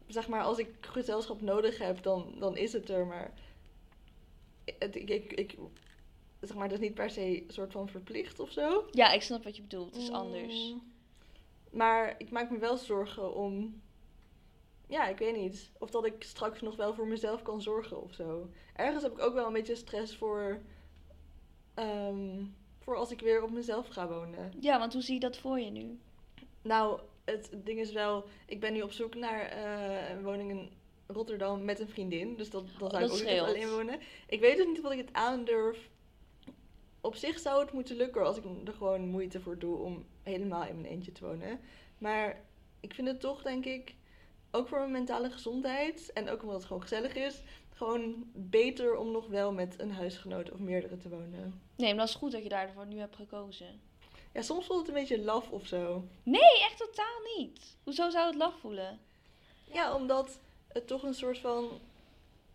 zeg 0.07 0.27
maar, 0.27 0.43
als 0.43 0.57
ik 0.57 0.67
gezelschap 0.81 1.41
nodig 1.41 1.77
heb, 1.77 2.03
dan, 2.03 2.35
dan 2.39 2.57
is 2.57 2.73
het 2.73 2.89
er. 2.89 3.05
Maar 3.05 3.31
het, 4.79 4.95
ik, 4.95 5.09
ik, 5.09 5.33
ik, 5.33 5.55
zeg 6.41 6.57
maar, 6.57 6.69
dat 6.69 6.79
is 6.79 6.83
niet 6.85 6.93
per 6.95 7.09
se 7.09 7.21
een 7.43 7.51
soort 7.53 7.71
van 7.71 7.89
verplicht 7.89 8.39
of 8.39 8.51
zo. 8.51 8.85
Ja, 8.91 9.11
ik 9.11 9.21
snap 9.21 9.43
wat 9.43 9.55
je 9.55 9.61
bedoelt. 9.61 9.93
Het 9.93 10.01
is 10.03 10.11
anders. 10.11 10.69
Mm, 10.71 10.81
Maar 11.71 12.15
ik 12.17 12.29
maak 12.29 12.49
me 12.51 12.57
wel 12.57 12.77
zorgen 12.77 13.35
om. 13.35 13.81
Ja, 14.87 15.07
ik 15.07 15.17
weet 15.17 15.35
niet. 15.35 15.71
Of 15.79 15.89
dat 15.89 16.05
ik 16.05 16.23
straks 16.23 16.61
nog 16.61 16.75
wel 16.75 16.93
voor 16.93 17.07
mezelf 17.07 17.41
kan 17.41 17.61
zorgen 17.61 18.01
of 18.03 18.13
zo. 18.13 18.49
Ergens 18.75 19.03
heb 19.03 19.11
ik 19.11 19.19
ook 19.19 19.33
wel 19.33 19.47
een 19.47 19.53
beetje 19.53 19.75
stress 19.75 20.15
voor. 20.15 20.61
ehm, 21.73 22.43
voor 22.79 22.95
als 22.95 23.11
ik 23.11 23.21
weer 23.21 23.43
op 23.43 23.51
mezelf 23.51 23.87
ga 23.87 24.07
wonen. 24.07 24.53
Ja, 24.59 24.79
want 24.79 24.93
hoe 24.93 25.01
zie 25.01 25.13
je 25.13 25.19
dat 25.19 25.37
voor 25.37 25.59
je 25.59 25.69
nu? 25.71 25.99
Nou, 26.61 26.99
het 27.25 27.49
ding 27.63 27.79
is 27.79 27.91
wel. 27.91 28.25
Ik 28.45 28.59
ben 28.59 28.73
nu 28.73 28.81
op 28.81 28.91
zoek 28.91 29.15
naar 29.15 29.41
eh, 29.41 30.09
een 30.09 30.23
woning 30.23 30.49
in 30.51 30.71
Rotterdam 31.07 31.63
met 31.65 31.79
een 31.79 31.89
vriendin. 31.89 32.35
Dus 32.35 32.49
dat, 32.49 32.63
dan 32.79 32.89
zou 32.89 33.03
ik 33.03 33.09
dat 33.09 33.21
ook 33.21 33.27
niet 33.29 33.39
alleen 33.39 33.69
wonen. 33.69 33.99
Ik 34.27 34.39
weet 34.39 34.57
dus 34.57 34.65
niet 34.65 34.81
wat 34.81 34.91
ik 34.91 34.97
het 34.97 35.13
aandurf. 35.13 35.89
Op 37.01 37.15
zich 37.15 37.39
zou 37.39 37.61
het 37.61 37.71
moeten 37.71 37.95
lukken 37.95 38.25
als 38.25 38.37
ik 38.37 38.43
er 38.65 38.73
gewoon 38.73 39.07
moeite 39.07 39.39
voor 39.39 39.59
doe 39.59 39.77
om 39.77 40.05
helemaal 40.23 40.65
in 40.65 40.81
mijn 40.81 40.93
eentje 40.93 41.11
te 41.11 41.25
wonen. 41.25 41.59
Maar 41.97 42.41
ik 42.79 42.93
vind 42.93 43.07
het 43.07 43.19
toch, 43.19 43.41
denk 43.41 43.65
ik, 43.65 43.95
ook 44.51 44.67
voor 44.67 44.79
mijn 44.79 44.91
mentale 44.91 45.31
gezondheid 45.31 46.13
en 46.13 46.29
ook 46.29 46.41
omdat 46.41 46.57
het 46.57 46.65
gewoon 46.65 46.81
gezellig 46.81 47.15
is, 47.15 47.41
gewoon 47.73 48.31
beter 48.33 48.97
om 48.97 49.11
nog 49.11 49.27
wel 49.27 49.51
met 49.53 49.79
een 49.79 49.91
huisgenoot 49.91 50.51
of 50.51 50.59
meerdere 50.59 50.97
te 50.97 51.09
wonen. 51.09 51.61
Nee, 51.75 51.89
maar 51.89 52.05
dat 52.05 52.09
is 52.09 52.21
goed 52.21 52.31
dat 52.31 52.43
je 52.43 52.49
daarvoor 52.49 52.85
nu 52.85 52.97
hebt 52.97 53.15
gekozen. 53.15 53.81
Ja, 54.33 54.41
soms 54.41 54.65
voelt 54.65 54.79
het 54.79 54.87
een 54.87 54.93
beetje 54.93 55.21
laf 55.21 55.51
of 55.51 55.67
zo. 55.67 56.03
Nee, 56.23 56.61
echt 56.61 56.77
totaal 56.77 57.19
niet. 57.37 57.77
Hoezo 57.83 58.09
zou 58.09 58.27
het 58.27 58.35
laf 58.35 58.59
voelen? 58.59 58.99
Ja, 59.73 59.95
omdat 59.95 60.39
het 60.67 60.87
toch 60.87 61.03
een 61.03 61.13
soort 61.13 61.37
van, 61.37 61.79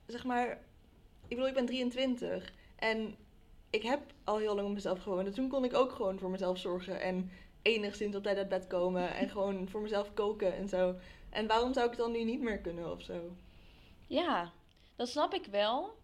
zeg 0.07 0.25
maar, 0.25 0.51
ik 1.23 1.29
bedoel, 1.29 1.47
ik 1.47 1.55
ben 1.55 1.67
23 1.67 2.53
en 2.77 3.17
ik 3.75 3.83
heb 3.83 4.01
al 4.25 4.39
heel 4.39 4.55
lang 4.55 4.69
op 4.69 4.75
mezelf 4.75 5.03
gewoond. 5.03 5.27
En 5.27 5.35
toen 5.35 5.49
kon 5.49 5.65
ik 5.65 5.75
ook 5.75 5.93
gewoon 5.93 6.19
voor 6.19 6.31
mezelf 6.31 6.59
zorgen 6.59 7.01
en 7.01 7.31
enigszins 7.63 8.17
op 8.17 8.23
tijd 8.23 8.37
uit 8.37 8.49
bed 8.49 8.67
komen 8.67 9.15
en 9.15 9.29
gewoon 9.35 9.69
voor 9.69 9.81
mezelf 9.81 10.15
koken 10.15 10.57
en 10.57 10.69
zo. 10.69 10.95
En 11.31 11.47
waarom 11.47 11.73
zou 11.73 11.85
ik 11.85 11.91
het 11.91 12.01
dan 12.01 12.13
nu 12.13 12.25
niet 12.25 12.41
meer 12.41 12.59
kunnen 12.59 12.93
of 12.93 13.03
zo? 13.03 13.37
Ja, 14.07 14.53
dat 14.97 15.09
snap 15.09 15.35
ik 15.35 15.47
wel. 15.47 15.99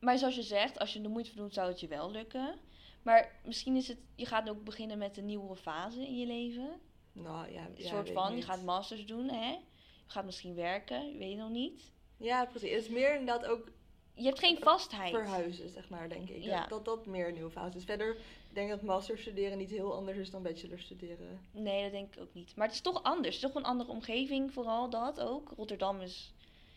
Maar 0.00 0.18
zoals 0.18 0.34
je 0.34 0.42
zegt, 0.42 0.78
als 0.78 0.92
je 0.92 1.00
de 1.00 1.08
moeite 1.08 1.30
voor 1.30 1.42
doet, 1.42 1.54
zou 1.54 1.68
het 1.68 1.80
je 1.80 1.88
wel 1.88 2.10
lukken. 2.10 2.58
Maar 3.02 3.40
misschien 3.44 3.76
is 3.76 3.88
het, 3.88 3.98
je 4.14 4.26
gaat 4.26 4.48
ook 4.48 4.64
beginnen 4.64 4.98
met 4.98 5.16
een 5.16 5.26
nieuwe 5.26 5.56
fase 5.56 6.06
in 6.06 6.18
je 6.18 6.26
leven. 6.26 6.80
Nou 7.12 7.52
ja, 7.52 7.66
Een 7.76 7.84
soort 7.84 8.10
van, 8.10 8.36
je 8.36 8.42
gaat 8.42 8.62
masters 8.62 9.06
doen, 9.06 9.28
hè. 9.28 9.50
Je 9.50 10.18
gaat 10.18 10.24
misschien 10.24 10.54
werken, 10.54 11.12
je 11.12 11.18
weet 11.18 11.30
je 11.30 11.36
nog 11.36 11.50
niet. 11.50 11.92
Ja, 12.16 12.44
precies. 12.44 12.70
Het 12.70 12.80
is 12.80 12.88
meer 12.88 13.14
inderdaad 13.18 13.46
ook 13.46 13.68
Je 14.14 14.24
hebt 14.24 14.38
geen 14.38 14.58
vastheid. 14.60 15.10
verhuizen, 15.10 15.68
zeg 15.70 15.88
maar, 15.88 16.08
denk 16.08 16.28
ik. 16.28 16.42
Ja. 16.42 16.60
Dat, 16.60 16.68
dat 16.68 16.84
dat 16.84 17.06
meer 17.06 17.28
een 17.28 17.34
nieuwe 17.34 17.50
fase 17.50 17.76
is. 17.76 17.84
Verder 17.84 18.16
denk 18.52 18.66
ik 18.70 18.74
dat 18.74 18.82
master 18.82 19.18
studeren 19.18 19.58
niet 19.58 19.70
heel 19.70 19.94
anders 19.94 20.18
is 20.18 20.30
dan 20.30 20.42
bachelor 20.42 20.78
studeren. 20.78 21.40
Nee, 21.52 21.82
dat 21.82 21.92
denk 21.92 22.14
ik 22.14 22.20
ook 22.22 22.34
niet. 22.34 22.56
Maar 22.56 22.66
het 22.66 22.74
is 22.74 22.80
toch 22.82 23.02
anders. 23.02 23.34
Het 23.34 23.44
is 23.44 23.50
toch 23.50 23.54
een 23.62 23.68
andere 23.68 23.90
omgeving, 23.90 24.52
vooral 24.52 24.90
dat 24.90 25.20
ook. 25.20 25.52
Rotterdam 25.56 26.00
is 26.00 26.32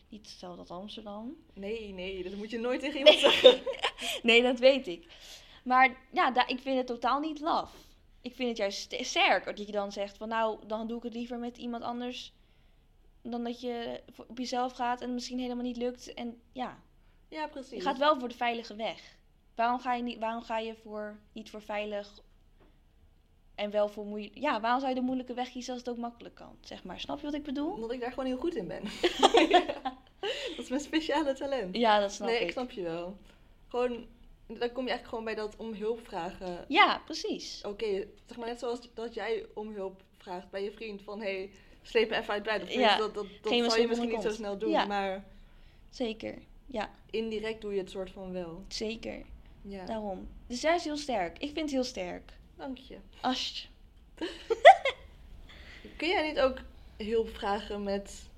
niet 0.10 0.28
hetzelfde 0.30 0.60
als 0.60 0.69
Amsterdam. 0.69 1.36
Nee, 1.54 1.93
nee, 1.93 2.24
dat 2.24 2.34
moet 2.36 2.50
je 2.50 2.60
nooit 2.60 2.80
tegen 2.80 2.98
iemand 2.98 3.17
zeggen. 3.19 3.62
Nee, 4.24 4.41
dat 4.41 4.60
weet 4.60 4.88
ik. 4.88 5.08
Maar 5.63 5.98
ja, 6.12 6.48
ik 6.48 6.60
vind 6.60 6.78
het 6.78 6.88
totaal 6.88 7.19
niet 7.19 7.39
laf. 7.39 7.74
Ik 8.21 8.36
vind 8.36 8.50
het 8.50 8.58
juist 8.58 8.80
st- 8.80 9.06
sterk 9.06 9.45
dat 9.45 9.58
je 9.58 9.71
dan 9.71 9.91
zegt 9.91 10.17
van 10.17 10.28
nou, 10.28 10.67
dan 10.67 10.88
doe 10.88 10.98
ik 10.98 11.04
het 11.04 11.13
liever 11.13 11.38
met 11.38 11.58
iemand 11.58 11.84
anders 11.84 12.34
dan 13.21 13.43
dat 13.43 13.62
je 13.62 14.02
op 14.28 14.38
jezelf 14.38 14.71
gaat 14.74 15.00
en 15.00 15.06
het 15.06 15.13
misschien 15.13 15.39
helemaal 15.39 15.63
niet 15.63 15.78
lukt. 15.78 16.13
En 16.13 16.41
ja, 16.52 16.80
Ja, 17.28 17.48
precies. 17.48 17.72
je 17.78 17.82
gaat 17.82 17.98
wel 17.98 18.20
voor 18.20 18.28
de 18.28 18.36
veilige 18.36 18.76
weg. 18.76 19.16
Waarom 19.56 19.80
ga 19.80 19.94
je, 19.94 20.04
niet, 20.04 20.20
waarom 20.20 20.44
ga 20.44 20.58
je 20.58 20.76
voor, 20.84 21.18
niet 21.32 21.50
voor 21.50 21.62
veilig 21.62 22.22
en 23.56 23.72
wel 23.72 23.90
voor 23.90 24.06
moeilijk? 24.06 24.38
Ja, 24.38 24.60
waarom 24.62 24.80
zou 24.80 24.94
je 24.94 25.00
de 25.00 25.06
moeilijke 25.06 25.34
weg 25.34 25.52
kiezen 25.52 25.74
als 25.74 25.82
het 25.82 25.90
ook 25.90 25.98
makkelijk 25.98 26.36
kan? 26.36 26.58
Zeg 26.62 26.84
maar, 26.84 27.00
snap 27.00 27.20
je 27.20 27.26
wat 27.26 27.34
ik 27.34 27.44
bedoel? 27.44 27.72
Omdat 27.72 27.92
ik 27.92 28.00
daar 28.00 28.10
gewoon 28.10 28.26
heel 28.26 28.38
goed 28.38 28.56
in 28.56 28.68
ben. 28.68 28.84
Dat 30.56 30.64
is 30.64 30.70
mijn 30.70 30.82
speciale 30.82 31.34
talent. 31.34 31.76
Ja, 31.76 32.00
dat 32.00 32.12
snap 32.12 32.28
nee, 32.28 32.40
ik. 32.40 32.46
ik 32.46 32.52
snap 32.52 32.72
je 32.72 32.82
wel. 32.82 33.18
Gewoon, 33.68 34.06
dan 34.48 34.72
kom 34.72 34.86
je 34.86 34.92
echt 34.92 35.08
gewoon 35.08 35.24
bij 35.24 35.36
dat 35.36 35.56
om 35.58 35.74
hulp 35.74 36.08
vragen. 36.08 36.66
Ja, 36.68 37.02
precies. 37.06 37.62
Oké, 37.66 38.08
zeg 38.26 38.38
maar 38.38 38.48
net 38.48 38.60
zoals 38.60 38.80
dat 38.94 39.14
jij 39.14 39.46
om 39.54 39.74
hulp 39.74 40.02
vraagt 40.18 40.50
bij 40.50 40.64
je 40.64 40.72
vriend 40.72 41.02
van 41.02 41.22
hey, 41.22 41.50
sleep 41.82 42.10
me 42.10 42.16
even 42.16 42.34
uit 42.34 42.44
bed. 42.44 42.64
Of 42.64 42.74
Ja, 42.74 42.98
dat, 42.98 43.14
dat, 43.14 43.26
dat 43.42 43.52
zal 43.72 43.82
je 43.82 43.88
misschien 43.88 44.10
niet 44.10 44.22
zo 44.22 44.30
snel 44.32 44.58
doen, 44.58 44.70
Ja. 44.70 44.86
maar 44.86 45.24
Zeker. 45.90 46.38
Ja, 46.65 46.89
indirect 47.10 47.62
doe 47.62 47.73
je 47.73 47.80
het 47.80 47.89
soort 47.89 48.12
van 48.12 48.32
wel. 48.32 48.63
zeker. 48.67 49.25
Ja, 49.62 49.86
Daarom. 49.86 50.28
Dus 50.47 50.62
jij 50.62 50.75
is 50.75 50.84
heel 50.84 50.97
sterk. 50.97 51.38
Ik 51.38 51.51
vind 51.54 51.60
het 51.60 51.71
heel 51.71 51.84
sterk. 51.84 52.34
dank 52.56 52.78
je. 52.78 52.97
Asje. 53.21 53.67
Kun 55.97 56.08
jij 56.08 56.28
niet 56.28 56.39
ook 56.39 56.58
hulp 56.97 57.30
vragen 57.30 57.84
met 57.84 58.30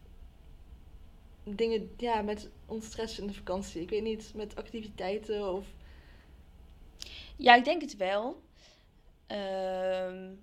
dingen, 1.43 1.93
ja, 1.97 2.21
met 2.21 2.49
ontstress 2.65 3.19
in 3.19 3.27
de 3.27 3.33
vakantie? 3.33 3.81
Ik 3.81 3.89
weet 3.89 4.03
niet, 4.03 4.31
met 4.35 4.55
activiteiten 4.55 5.53
of... 5.53 5.65
Ja, 7.35 7.55
ik 7.55 7.63
denk 7.65 7.81
het 7.81 7.97
wel. 7.97 8.41
Ehm, 9.27 10.33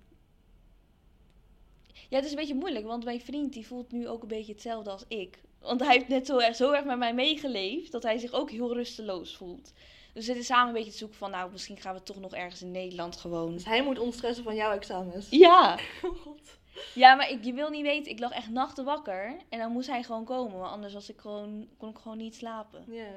Ja, 2.09 2.15
het 2.15 2.25
is 2.25 2.31
een 2.31 2.37
beetje 2.37 2.55
moeilijk, 2.55 2.85
want 2.85 3.03
mijn 3.03 3.21
vriend 3.21 3.53
die 3.53 3.67
voelt 3.67 3.91
nu 3.91 4.07
ook 4.07 4.21
een 4.21 4.27
beetje 4.27 4.51
hetzelfde 4.53 4.89
als 4.89 5.05
ik. 5.07 5.41
Want 5.59 5.81
hij 5.83 5.93
heeft 5.93 6.07
net 6.07 6.25
zo 6.25 6.37
erg, 6.37 6.55
zo 6.55 6.71
erg 6.71 6.83
met 6.85 6.97
mij 6.97 7.13
meegeleefd 7.13 7.91
dat 7.91 8.03
hij 8.03 8.17
zich 8.17 8.31
ook 8.31 8.51
heel 8.51 8.73
rusteloos 8.73 9.35
voelt. 9.35 9.73
Dus 10.13 10.13
we 10.13 10.21
zitten 10.21 10.43
samen 10.43 10.67
een 10.67 10.73
beetje 10.73 10.91
te 10.91 10.97
zoeken 10.97 11.17
van, 11.17 11.31
nou, 11.31 11.51
misschien 11.51 11.77
gaan 11.77 11.93
we 11.95 12.03
toch 12.03 12.19
nog 12.19 12.33
ergens 12.33 12.61
in 12.61 12.71
Nederland 12.71 13.15
gewoon. 13.17 13.53
Dus 13.53 13.65
hij 13.65 13.83
moet 13.83 13.99
ontstressen 13.99 14.43
van 14.43 14.55
jouw 14.55 14.71
examens. 14.71 15.27
Ja, 15.29 15.79
Oh 16.03 16.17
god. 16.21 16.57
ja, 16.93 17.15
maar 17.15 17.29
ik, 17.29 17.43
je 17.43 17.53
wil 17.53 17.69
niet 17.69 17.81
weten, 17.83 18.11
ik 18.11 18.19
lag 18.19 18.31
echt 18.31 18.49
nachten 18.49 18.85
wakker 18.85 19.37
en 19.49 19.59
dan 19.59 19.71
moest 19.71 19.87
hij 19.87 20.03
gewoon 20.03 20.25
komen, 20.25 20.59
want 20.59 20.71
anders 20.71 20.93
was 20.93 21.09
ik 21.09 21.19
gewoon, 21.19 21.67
kon 21.77 21.89
ik 21.89 21.97
gewoon 21.97 22.17
niet 22.17 22.35
slapen. 22.35 22.83
Ja. 22.87 23.07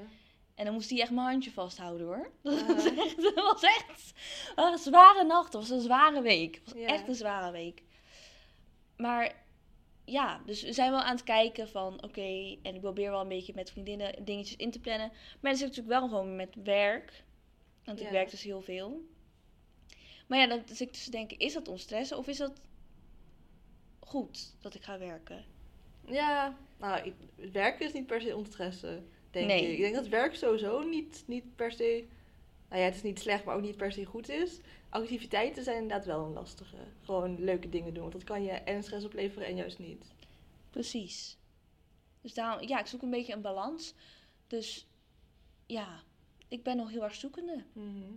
En 0.55 0.65
dan 0.65 0.75
moest 0.75 0.91
hij 0.91 1.01
echt 1.01 1.11
mijn 1.11 1.27
handje 1.27 1.51
vasthouden 1.51 2.07
hoor. 2.07 2.31
Dat 2.43 2.67
was 2.67 2.85
echt, 2.85 3.23
dat 3.23 3.35
was 3.35 3.63
echt 3.63 4.13
een 4.55 4.79
zware 4.79 5.25
nacht. 5.25 5.45
Het 5.45 5.63
was 5.63 5.71
een 5.71 5.81
zware 5.81 6.23
week. 6.23 6.55
Het 6.55 6.75
was 6.75 6.83
echt 6.83 7.09
een 7.09 7.15
zware 7.15 7.51
week. 7.51 7.83
Maar 8.99 9.35
ja, 10.05 10.41
dus 10.47 10.63
we 10.63 10.73
zijn 10.73 10.91
wel 10.91 11.03
aan 11.03 11.15
het 11.15 11.25
kijken 11.25 11.69
van 11.69 12.03
oké. 12.03 12.57
en 12.63 12.75
ik 12.75 12.81
probeer 12.81 13.11
wel 13.11 13.21
een 13.21 13.29
beetje 13.29 13.53
met 13.55 13.71
vriendinnen 13.71 14.25
dingetjes 14.25 14.57
in 14.57 14.71
te 14.71 14.81
plannen. 14.81 15.09
Maar 15.09 15.51
dan 15.51 15.57
zit 15.57 15.69
ik 15.69 15.77
natuurlijk 15.77 16.01
wel 16.01 16.09
gewoon 16.09 16.37
met 16.37 16.55
werk. 16.63 17.25
Want 17.85 18.01
ik 18.01 18.09
werk 18.09 18.31
dus 18.31 18.43
heel 18.43 18.63
veel. 18.63 19.07
Maar 20.27 20.39
ja, 20.39 20.47
dan 20.47 20.63
zit 20.67 20.81
ik 20.81 20.93
dus 20.93 21.05
te 21.05 21.11
denken, 21.11 21.39
is 21.39 21.53
dat 21.53 21.69
ontstressen 21.69 22.19
of 22.19 22.27
is 22.27 22.37
dat 22.37 22.61
goed 24.01 24.55
dat 24.61 24.75
ik 24.75 24.83
ga 24.83 24.99
werken? 24.99 25.45
Ja, 26.07 26.57
nou, 26.79 27.07
ik, 27.07 27.15
werken 27.53 27.87
is 27.87 27.93
niet 27.93 28.07
per 28.07 28.21
se 28.21 28.37
ontstressen, 28.37 29.09
denk 29.31 29.47
Nee. 29.47 29.63
ik. 29.63 29.73
Ik 29.73 29.79
denk 29.79 29.95
dat 29.95 30.09
werk 30.09 30.35
sowieso 30.35 30.83
niet, 30.83 31.25
niet 31.27 31.57
per 31.57 31.73
se... 31.73 32.05
Nou 32.69 32.81
ja, 32.81 32.87
het 32.87 32.97
is 32.97 33.03
niet 33.03 33.21
slecht, 33.21 33.45
maar 33.45 33.57
ook 33.57 33.63
niet 33.63 33.77
per 33.77 33.93
se 33.93 34.05
goed 34.05 34.29
is. 34.29 34.61
Activiteiten 34.89 35.65
zijn 35.65 35.83
inderdaad 35.83 36.07
wel 36.07 36.25
een 36.25 36.33
lastige. 36.33 36.77
Gewoon 37.03 37.41
leuke 37.45 37.69
dingen 37.69 37.93
doen, 37.95 38.03
want 38.03 38.13
dat 38.13 38.25
kan 38.25 38.43
je 38.43 38.51
en 38.51 38.83
stress 38.83 39.05
opleveren 39.07 39.47
en 39.49 39.57
juist 39.57 39.79
niet. 39.79 40.05
Precies. 40.71 41.37
Dus 42.21 42.35
daarom, 42.35 42.69
ja, 42.69 42.79
ik 42.81 42.87
zoek 42.87 43.03
een 43.03 43.11
beetje 43.11 43.33
een 43.33 43.41
balans. 43.43 43.95
Dus 44.47 44.87
ja, 45.67 46.03
ik 46.49 46.63
ben 46.63 46.77
nog 46.77 46.91
heel 46.91 47.05
erg 47.05 47.15
zoekende. 47.15 47.65
Mhm. 47.73 48.13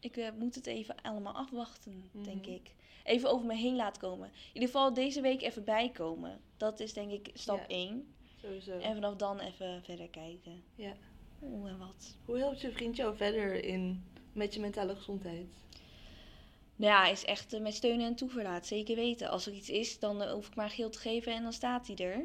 Ik 0.00 0.16
eh, 0.16 0.28
moet 0.38 0.54
het 0.54 0.66
even 0.66 0.94
allemaal 1.02 1.34
afwachten, 1.34 2.10
denk 2.12 2.44
Mhm. 2.46 2.54
ik. 2.54 2.74
Even 3.04 3.30
over 3.30 3.46
me 3.46 3.54
heen 3.54 3.76
laten 3.76 4.00
komen. 4.02 4.26
In 4.28 4.34
ieder 4.52 4.68
geval 4.68 4.94
deze 4.94 5.20
week 5.20 5.42
even 5.42 5.64
bijkomen. 5.64 6.40
Dat 6.56 6.80
is 6.80 6.92
denk 6.92 7.10
ik 7.10 7.30
stap 7.34 7.58
Ja. 7.58 7.66
1. 7.68 8.14
Sowieso. 8.40 8.78
En 8.78 8.94
vanaf 8.94 9.16
dan 9.16 9.38
even 9.40 9.82
verder 9.82 10.08
kijken. 10.08 10.62
Ja. 10.74 10.92
Hoe 11.38 11.68
en 11.68 11.78
wat. 11.78 12.16
Hoe 12.24 12.38
helpt 12.38 12.60
je 12.60 12.72
vriend 12.72 12.96
jou 12.96 13.16
verder 13.16 13.64
in 13.64 14.04
met 14.32 14.54
je 14.54 14.60
mentale 14.60 14.96
gezondheid? 14.96 15.46
Nou 16.76 16.92
ja, 16.92 17.00
hij 17.00 17.12
is 17.12 17.24
echt 17.24 17.52
eh, 17.52 17.60
met 17.60 17.74
steun 17.74 18.00
en 18.00 18.14
toeverlaat. 18.14 18.66
Zeker 18.66 18.96
weten. 18.96 19.28
Als 19.30 19.46
er 19.46 19.52
iets 19.52 19.70
is, 19.70 19.98
dan 19.98 20.22
eh, 20.22 20.32
hoef 20.32 20.46
ik 20.46 20.54
maar 20.54 20.70
geel 20.70 20.90
te 20.90 20.98
geven 20.98 21.32
en 21.34 21.42
dan 21.42 21.52
staat 21.52 21.86
hij 21.86 21.96
er. 21.96 22.24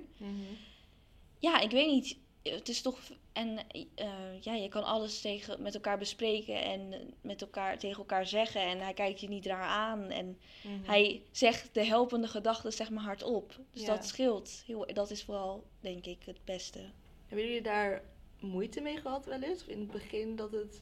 Ja, 1.40 1.60
ik 1.60 1.72
weet 1.72 1.92
niet. 1.92 2.18
Het 2.44 2.70
is 2.70 2.82
toch. 2.82 3.00
En 3.34 3.60
eh, 3.96 4.42
ja, 4.42 4.54
je 4.54 4.68
kan 4.70 4.84
alles 4.84 5.22
tegen, 5.22 5.62
met 5.62 5.74
elkaar 5.76 5.98
bespreken 5.98 6.64
en 6.64 7.14
met 7.22 7.42
elkaar, 7.42 7.78
tegen 7.80 7.98
elkaar 7.98 8.28
zeggen. 8.28 8.62
En 8.62 8.80
hij 8.80 8.94
kijkt 8.94 9.20
je 9.20 9.28
niet 9.28 9.46
raar 9.46 9.64
aan. 9.68 10.04
En 10.10 10.40
Mhm. 10.64 10.84
hij 10.90 11.22
zegt 11.32 11.74
de 11.74 11.84
helpende 11.86 12.28
gedachten 12.28 12.74
zeg 12.74 12.90
maar 12.90 13.04
hardop. 13.04 13.60
Dus 13.72 13.82
Ja. 13.82 13.88
dat 13.88 14.06
scheelt. 14.06 14.64
Heel, 14.66 14.86
dat 14.94 15.12
is 15.12 15.24
vooral, 15.24 15.64
denk 15.80 16.06
ik, 16.06 16.24
het 16.26 16.46
beste. 16.46 16.80
Hebben 17.28 17.46
jullie 17.48 17.62
daar 17.62 18.04
moeite 18.40 18.82
mee 18.82 18.98
gehad 18.98 19.26
wel 19.26 19.42
eens? 19.42 19.62
Of 19.62 19.68
in 19.68 19.80
het 19.80 19.92
begin 19.92 20.36
dat 20.36 20.52
het... 20.52 20.82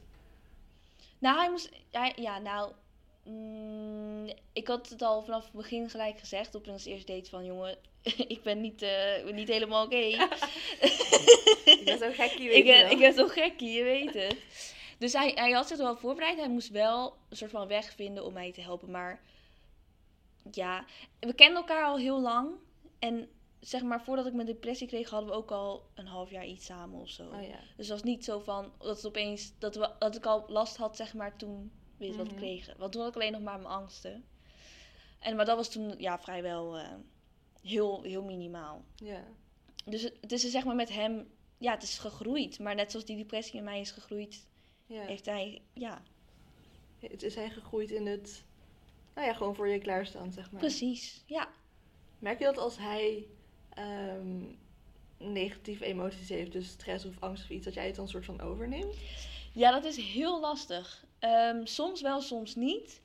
Nou, 1.18 1.38
hij 1.38 1.50
moest. 1.50 1.70
Hij, 1.90 2.12
ja, 2.16 2.38
nou. 2.38 2.72
Mm, 3.28 4.32
ik 4.52 4.66
had 4.68 4.88
het 4.88 5.02
al 5.02 5.22
vanaf 5.22 5.44
het 5.44 5.52
begin 5.52 5.90
gelijk 5.90 6.18
gezegd 6.18 6.54
op 6.54 6.68
ons 6.68 6.84
eerste 6.84 7.12
date 7.12 7.30
van 7.30 7.44
jongen, 7.44 7.76
ik 8.34 8.42
ben 8.42 8.60
niet, 8.60 8.82
eh, 8.82 9.32
niet 9.32 9.48
helemaal 9.48 9.84
oké. 9.84 9.96
Ik 11.68 11.84
ben 11.84 11.98
zo 11.98 12.08
weet 12.08 12.32
ik, 12.32 12.38
je 12.38 12.62
ben, 12.64 12.82
wel. 12.82 12.90
ik 12.90 12.98
ben 12.98 13.12
zo 13.12 13.26
gekkie, 13.26 13.70
je 13.70 13.82
weet 13.82 14.14
het. 14.14 14.36
Dus 14.98 15.12
hij, 15.12 15.32
hij 15.34 15.50
had 15.50 15.68
zich 15.68 15.78
er 15.78 15.84
wel 15.84 15.96
voorbereid. 15.96 16.38
Hij 16.38 16.48
moest 16.48 16.70
wel 16.70 17.16
een 17.28 17.36
soort 17.36 17.50
van 17.50 17.68
weg 17.68 17.92
vinden 17.92 18.24
om 18.24 18.32
mij 18.32 18.52
te 18.52 18.60
helpen. 18.60 18.90
Maar 18.90 19.20
ja, 20.50 20.84
we 21.20 21.34
kenden 21.34 21.56
elkaar 21.56 21.84
al 21.84 21.98
heel 21.98 22.20
lang. 22.20 22.50
En 22.98 23.28
zeg 23.60 23.82
maar, 23.82 24.02
voordat 24.02 24.26
ik 24.26 24.32
mijn 24.32 24.46
depressie 24.46 24.86
kreeg, 24.86 25.10
hadden 25.10 25.30
we 25.30 25.36
ook 25.36 25.50
al 25.50 25.86
een 25.94 26.06
half 26.06 26.30
jaar 26.30 26.46
iets 26.46 26.66
samen 26.66 27.00
of 27.00 27.08
zo. 27.08 27.22
Oh 27.22 27.42
ja. 27.42 27.58
Dus 27.76 27.88
het 27.88 27.88
was 27.88 28.02
niet 28.02 28.24
zo 28.24 28.38
van 28.38 28.72
dat 28.78 28.96
het 28.96 29.06
opeens 29.06 29.52
dat, 29.58 29.74
we, 29.74 29.90
dat 29.98 30.16
ik 30.16 30.26
al 30.26 30.44
last 30.48 30.76
had, 30.76 30.96
zeg 30.96 31.14
maar, 31.14 31.36
toen 31.36 31.72
we 31.98 32.06
iets 32.06 32.16
wat 32.16 32.26
Mhm. 32.26 32.36
kregen. 32.36 32.74
Want 32.78 32.92
toen 32.92 33.00
had 33.00 33.10
ik 33.10 33.16
alleen 33.16 33.32
nog 33.32 33.40
maar 33.42 33.58
mijn 33.60 33.72
angsten. 33.74 34.24
En, 35.18 35.36
maar 35.36 35.44
dat 35.44 35.56
was 35.56 35.68
toen 35.70 35.94
ja, 35.98 36.18
vrijwel 36.18 36.78
eh, 36.78 36.88
heel, 37.62 38.02
heel 38.02 38.22
minimaal. 38.22 38.84
Ja. 38.96 39.24
Dus 39.84 40.02
het, 40.02 40.32
is 40.32 40.44
er, 40.44 40.50
zeg 40.50 40.64
maar 40.64 40.74
met 40.74 40.88
hem, 40.88 41.28
ja, 41.58 41.72
het 41.72 41.82
is 41.82 41.98
gegroeid. 41.98 42.58
Maar 42.58 42.74
net 42.74 42.90
zoals 42.90 43.06
die 43.06 43.16
depressie 43.16 43.58
in 43.58 43.64
mij 43.64 43.80
is 43.80 43.90
gegroeid, 43.90 44.46
ja. 44.86 45.02
heeft 45.02 45.26
hij, 45.26 45.62
ja, 45.72 46.02
Het 46.98 47.22
is 47.22 47.34
hij 47.34 47.50
gegroeid 47.50 47.90
in 47.90 48.06
het... 48.06 48.44
Nou 49.14 49.26
ja, 49.26 49.34
gewoon 49.34 49.54
voor 49.54 49.68
je 49.68 49.78
klaarstaan, 49.78 50.32
zeg 50.32 50.50
maar. 50.50 50.60
precies. 50.60 51.22
Ja, 51.26 51.48
Merk 52.18 52.38
je 52.38 52.44
dat 52.44 52.58
als 52.58 52.78
hij 52.78 53.26
ehm, 53.68 54.42
negatieve 55.18 55.84
emoties 55.84 56.28
heeft, 56.28 56.52
dus 56.52 56.68
stress 56.68 57.04
of 57.04 57.14
angst 57.20 57.42
of 57.44 57.50
iets, 57.50 57.64
dat 57.64 57.74
jij 57.74 57.86
het 57.86 57.94
dan 57.96 58.08
soort 58.08 58.24
van 58.24 58.40
overneemt? 58.40 58.94
Ja, 59.58 59.70
dat 59.70 59.84
is 59.84 59.96
heel 59.96 60.40
lastig. 60.40 61.04
Ehm, 61.18 61.64
soms 61.64 62.00
wel, 62.00 62.20
soms 62.20 62.54
niet. 62.54 63.00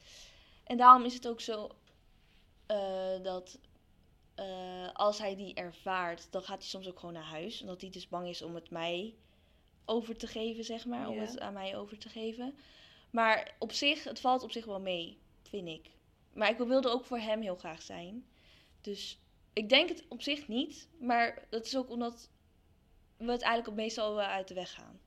En 0.63 0.77
daarom 0.77 1.05
is 1.05 1.13
het 1.13 1.27
ook 1.27 1.41
zo 1.41 1.69
eh, 2.65 3.21
dat 3.23 3.59
eh, 4.35 4.89
als 4.93 5.17
hij 5.17 5.35
die 5.35 5.53
ervaart, 5.53 6.31
dan 6.31 6.41
gaat 6.43 6.57
hij 6.57 6.67
soms 6.67 6.87
ook 6.87 6.99
gewoon 6.99 7.13
naar 7.13 7.23
huis. 7.23 7.61
Omdat 7.61 7.81
hij 7.81 7.89
dus 7.89 8.07
bang 8.07 8.27
is 8.27 8.41
om 8.41 8.55
het 8.55 8.69
mij 8.69 9.13
over 9.85 10.17
te 10.17 10.27
geven, 10.27 10.63
zeg 10.63 10.85
maar. 10.85 11.07
Om 11.07 11.19
het 11.19 11.39
aan 11.39 11.53
mij 11.53 11.77
over 11.77 11.97
te 11.97 12.09
geven. 12.09 12.55
Maar 13.09 13.55
op 13.59 13.71
zich, 13.71 14.03
het 14.03 14.19
valt 14.19 14.43
op 14.43 14.51
zich 14.51 14.65
wel 14.65 14.79
mee, 14.79 15.17
vind 15.41 15.67
ik. 15.67 15.89
Maar 16.33 16.49
ik 16.49 16.57
wilde 16.57 16.89
ook 16.89 17.05
voor 17.05 17.19
hem 17.19 17.41
heel 17.41 17.55
graag 17.55 17.81
zijn. 17.81 18.25
Dus 18.81 19.19
ik 19.53 19.69
denk 19.69 19.89
het 19.89 20.03
op 20.07 20.21
zich 20.21 20.47
niet. 20.47 20.89
Maar 20.99 21.47
dat 21.49 21.65
is 21.65 21.77
ook 21.77 21.89
omdat 21.89 22.29
we 23.17 23.31
het 23.31 23.41
eigenlijk 23.41 23.77
meestal 23.77 24.15
wel 24.15 24.25
uit 24.25 24.47
de 24.47 24.53
weg 24.53 24.73
gaan. 24.73 25.02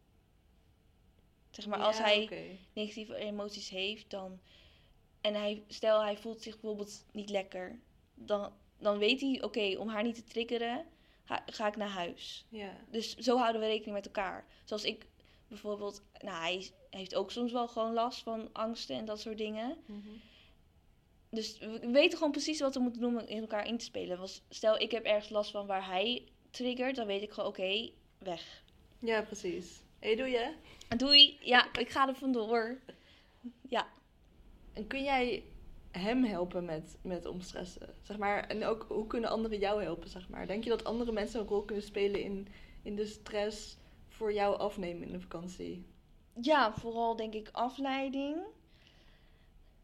Zeg 1.56 1.66
maar, 1.66 1.78
als 1.78 1.98
hij 1.98 2.28
negatieve 2.72 3.14
emoties 3.14 3.68
heeft, 3.68 4.10
dan. 4.10 4.40
En 5.20 5.34
hij, 5.34 5.62
stel 5.68 6.02
hij 6.02 6.16
voelt 6.16 6.42
zich 6.42 6.60
bijvoorbeeld 6.60 7.04
niet 7.12 7.30
lekker. 7.30 7.78
Dan, 8.14 8.52
dan 8.78 8.98
weet 8.98 9.20
hij, 9.20 9.42
oké, 9.42 9.76
om 9.78 9.88
haar 9.88 10.02
niet 10.02 10.14
te 10.14 10.24
triggeren, 10.24 10.84
ga, 11.24 11.42
ga 11.46 11.66
ik 11.66 11.76
naar 11.76 11.88
huis. 11.88 12.46
Ja. 12.48 12.76
Dus 12.90 13.16
zo 13.16 13.36
houden 13.36 13.60
we 13.60 13.66
rekening 13.66 13.94
met 13.94 14.06
elkaar. 14.06 14.46
Zoals 14.64 14.84
ik 14.84 15.06
bijvoorbeeld, 15.48 16.02
nou, 16.18 16.36
hij 16.40 16.70
heeft 16.90 17.14
ook 17.14 17.30
soms 17.30 17.52
wel 17.52 17.68
gewoon 17.68 17.92
last 17.92 18.22
van 18.22 18.48
angsten 18.52 18.96
en 18.96 19.04
dat 19.04 19.20
soort 19.20 19.38
dingen. 19.38 19.76
Mhm. 19.86 20.08
Dus 21.30 21.58
we 21.58 21.90
weten 21.90 22.18
gewoon 22.18 22.32
precies 22.32 22.60
wat 22.60 22.74
we 22.74 22.80
moeten 22.80 23.00
doen 23.00 23.18
om 23.18 23.26
in 23.26 23.40
elkaar 23.40 23.66
in 23.66 23.78
te 23.78 23.84
spelen. 23.84 24.18
Was, 24.18 24.42
stel, 24.48 24.78
ik 24.78 24.90
heb 24.90 25.04
ergens 25.04 25.28
last 25.28 25.50
van 25.50 25.66
waar 25.66 25.86
hij 25.86 26.28
triggert, 26.50 26.96
dan 26.96 27.06
weet 27.06 27.22
ik 27.22 27.30
gewoon, 27.30 27.48
oké, 27.48 27.90
weg. 28.18 28.62
Ja, 28.98 29.22
precies. 29.22 29.84
Hé, 29.98 30.16
doe 30.16 30.28
je? 30.28 30.52
Doei, 30.96 31.38
ja, 31.40 31.74
ik 31.78 31.88
ga 31.88 32.08
er 32.08 32.14
vandoor. 32.14 32.78
Ja. 33.68 33.86
En 34.72 34.86
kun 34.86 35.02
jij 35.02 35.44
hem 35.90 36.24
helpen 36.24 36.64
met, 36.64 36.96
met 37.02 37.26
omstressen? 37.26 37.94
Zeg 38.02 38.18
maar, 38.18 38.46
en 38.46 38.64
ook 38.64 38.86
hoe 38.88 39.06
kunnen 39.06 39.30
anderen 39.30 39.58
jou 39.58 39.82
helpen, 39.82 40.08
zeg 40.08 40.28
maar? 40.28 40.46
Denk 40.46 40.64
je 40.64 40.70
dat 40.70 40.84
andere 40.84 41.12
mensen 41.12 41.40
een 41.40 41.46
rol 41.46 41.62
kunnen 41.62 41.84
spelen 41.84 42.20
in, 42.20 42.48
in 42.82 42.96
de 42.96 43.06
stress 43.06 43.76
voor 44.08 44.32
jou 44.32 44.58
afnemen 44.58 45.06
in 45.06 45.12
de 45.12 45.20
vakantie? 45.20 45.84
Ja, 46.40 46.72
vooral 46.72 47.16
denk 47.16 47.34
ik 47.34 47.48
afleiding. 47.52 48.36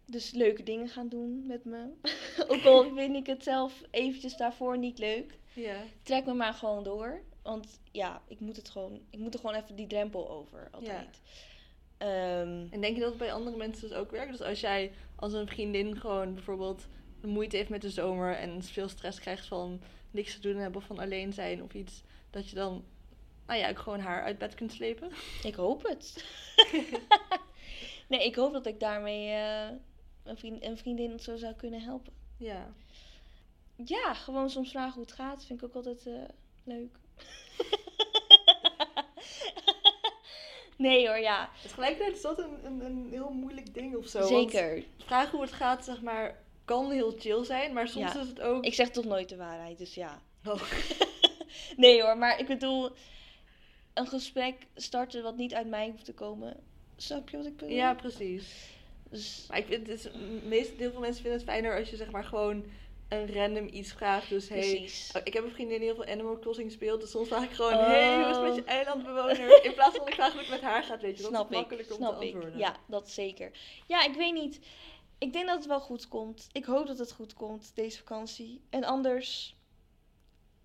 Dus 0.05 0.31
leuke 0.31 0.62
dingen 0.62 0.88
gaan 0.88 1.09
doen 1.09 1.46
met 1.46 1.64
me. 1.64 1.92
Ook 2.48 2.64
al 2.64 2.94
vind 2.94 3.16
ik 3.16 3.27
het 3.27 3.42
zelf 3.42 3.83
eventjes 3.90 4.37
daarvoor 4.37 4.79
niet 4.79 4.98
leuk. 4.98 5.38
Ja. 5.55 5.77
Trek 6.03 6.27
me 6.27 6.35
maar 6.35 6.55
gewoon 6.55 6.85
door. 6.85 7.22
Want 7.42 7.81
ja, 7.90 8.22
ik 8.26 8.40
moet 8.40 8.57
het 8.57 8.68
gewoon. 8.68 9.00
Ik 9.11 9.18
moet 9.18 9.35
er 9.35 9.40
gewoon 9.40 9.55
even 9.55 9.76
die 9.76 9.87
drempel 9.87 10.31
over. 10.31 10.68
Altijd. 10.70 11.20
Ehm, 11.98 12.66
En 12.70 12.81
denk 12.81 12.94
je 12.94 13.00
dat 13.00 13.09
het 13.09 13.18
bij 13.18 13.33
andere 13.33 13.57
mensen 13.57 13.88
dus 13.88 13.96
ook 13.96 14.11
werkt? 14.11 14.31
Dus 14.31 14.42
als 14.42 14.61
jij 14.61 14.92
als 15.16 15.33
een 15.33 15.46
vriendin 15.48 16.00
gewoon 16.00 16.35
bijvoorbeeld 16.35 16.87
moeite 17.20 17.57
heeft 17.57 17.68
met 17.68 17.83
de 17.83 17.90
zomer 17.90 18.37
en 18.37 18.62
veel 18.62 18.88
stress 18.88 19.20
krijgt 19.20 19.46
van 19.46 19.81
niks 20.11 20.35
te 20.35 20.40
doen 20.40 20.57
hebben 20.57 20.81
of 20.81 20.87
van 20.87 20.98
alleen 20.98 21.33
zijn 21.33 21.62
of 21.62 21.74
iets, 21.74 22.02
dat 22.31 22.48
je 22.48 22.55
dan, 22.55 22.85
nou 23.46 23.59
ja, 23.59 23.68
ook 23.68 23.78
gewoon 23.78 24.00
haar 24.00 24.22
uit 24.22 24.38
bed 24.38 24.55
kunt 24.55 24.72
slepen? 24.72 25.11
ik 25.42 25.55
hoop 25.55 25.83
het. 25.83 26.24
nee, 28.09 28.24
ik 28.24 28.35
hoop 28.35 28.52
dat 28.52 28.66
ik 28.66 28.81
daarmee 28.81 29.28
eh, 29.28 29.68
een, 30.22 30.37
vriend, 30.37 30.62
een 30.62 30.78
vriendin 30.78 31.20
zo 31.20 31.37
zou 31.37 31.55
kunnen 31.55 31.83
helpen. 31.83 32.12
Ja. 32.37 32.72
Ja, 33.85 34.14
gewoon 34.14 34.50
soms 34.50 34.70
vragen 34.70 34.94
hoe 34.94 35.02
het 35.02 35.12
gaat. 35.12 35.44
Vind 35.44 35.62
ik 35.62 35.66
ook 35.66 35.74
altijd 35.74 36.07
eh, 36.07 36.14
leuk. 36.64 36.96
nee 40.77 41.07
hoor, 41.09 41.18
ja. 41.18 41.51
Tegelijkertijd 41.62 42.16
is 42.16 42.22
dat 42.22 42.38
een, 42.38 42.64
een, 42.64 42.85
een 42.85 43.07
heel 43.11 43.31
moeilijk 43.31 43.75
ding 43.75 43.96
of 43.96 44.07
zo. 44.07 44.18
want 44.18 44.31
Zeker. 44.51 44.85
Vragen 45.05 45.31
hoe 45.31 45.40
het 45.40 45.53
gaat, 45.53 45.85
zeg 45.85 46.03
maar, 46.03 46.38
kan 46.64 46.90
heel 46.90 47.14
chill 47.18 47.44
zijn, 47.44 47.72
maar 47.72 47.88
soms 47.88 48.12
Ja. 48.12 48.20
is 48.20 48.29
het 48.29 48.40
ook... 48.40 48.64
Ik 48.64 48.75
zeg 48.75 48.90
toch 48.90 49.05
nooit 49.05 49.29
de 49.29 49.37
waarheid, 49.37 49.79
dus 49.79 49.94
ja. 49.94 50.20
Oh. 50.44 50.62
Nee 51.77 52.03
hoor, 52.03 52.18
maar 52.18 52.38
ik 52.38 52.46
bedoel, 52.46 52.90
een 53.94 54.07
gesprek 54.07 54.55
starten 54.75 55.22
wat 55.22 55.37
niet 55.37 55.55
uit 55.55 55.66
mij 55.68 55.88
hoeft 55.90 56.05
te 56.05 56.14
komen. 56.14 56.57
Snap 56.96 57.29
je 57.29 57.37
wat 57.37 57.46
ik 57.46 57.57
bedoel? 57.57 57.75
Ja, 57.75 57.94
precies. 57.94 58.70
Dus, 59.11 59.44
Maar 59.48 59.59
ik 59.59 59.66
vind 59.66 59.87
het, 59.87 59.98
is, 59.98 60.09
meest, 60.44 60.70
heel 60.77 60.90
veel 60.90 61.01
mensen 61.01 61.22
vinden 61.22 61.40
het 61.40 61.48
fijner 61.48 61.79
als 61.79 61.90
je 61.90 61.96
zeg 61.96 62.11
maar 62.11 62.25
gewoon 62.25 62.64
een 63.12 63.35
random 63.35 63.68
iets 63.72 63.92
vraagt. 63.92 64.29
Dus 64.29 64.48
hey. 64.48 64.90
Oh, 65.16 65.20
Ik 65.25 65.33
heb 65.33 65.44
een 65.44 65.51
vriendin 65.51 65.79
die 65.79 65.87
heel 65.87 65.94
veel 66.05 66.12
Animal 66.12 66.38
Crossing 66.38 66.72
speelt. 66.72 67.01
Dus 67.01 67.11
soms 67.11 67.29
vraag 67.29 67.42
ik 67.44 67.51
gewoon, 67.51 67.72
Oh. 67.72 67.87
hey, 67.87 68.14
hoe 68.22 68.31
is 68.31 68.37
het 68.37 68.44
met 68.46 68.55
je 68.55 68.64
eilandbewoner? 68.64 69.64
In 69.64 69.75
plaats 69.75 69.96
van 69.96 70.07
ik 70.07 70.14
vraag 70.14 70.33
hoe 70.33 70.40
het 70.40 70.51
met 70.51 70.61
haar 70.61 70.83
gaat, 70.83 71.01
weet 71.03 71.16
je. 71.16 71.22
Dat 71.22 71.31
snap 71.33 71.51
is 71.51 71.57
makkelijker 71.57 71.94
om 71.96 72.01
te 72.01 72.07
ik. 72.27 72.33
antwoorden. 72.33 72.59
Ja, 72.59 72.77
dat 72.87 73.11
zeker. 73.11 73.51
Ja, 73.87 74.05
ik 74.05 74.14
weet 74.14 74.35
niet. 74.35 74.61
Ik 75.18 75.33
denk 75.33 75.46
dat 75.46 75.57
het 75.57 75.66
wel 75.66 75.81
goed 75.81 76.09
komt. 76.09 76.48
Ik 76.53 76.64
hoop 76.64 76.87
dat 76.87 76.98
het 76.98 77.12
goed 77.12 77.35
komt, 77.35 77.72
deze 77.75 77.98
vakantie. 77.98 78.61
En 78.70 78.85
anders, 78.85 79.57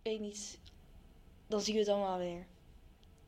weet 0.04 0.20
niet, 0.20 0.60
dan 1.48 1.62
zien 1.62 1.74
we 1.74 1.80
het 1.80 1.90
allemaal 1.90 2.18
weer. 2.18 2.46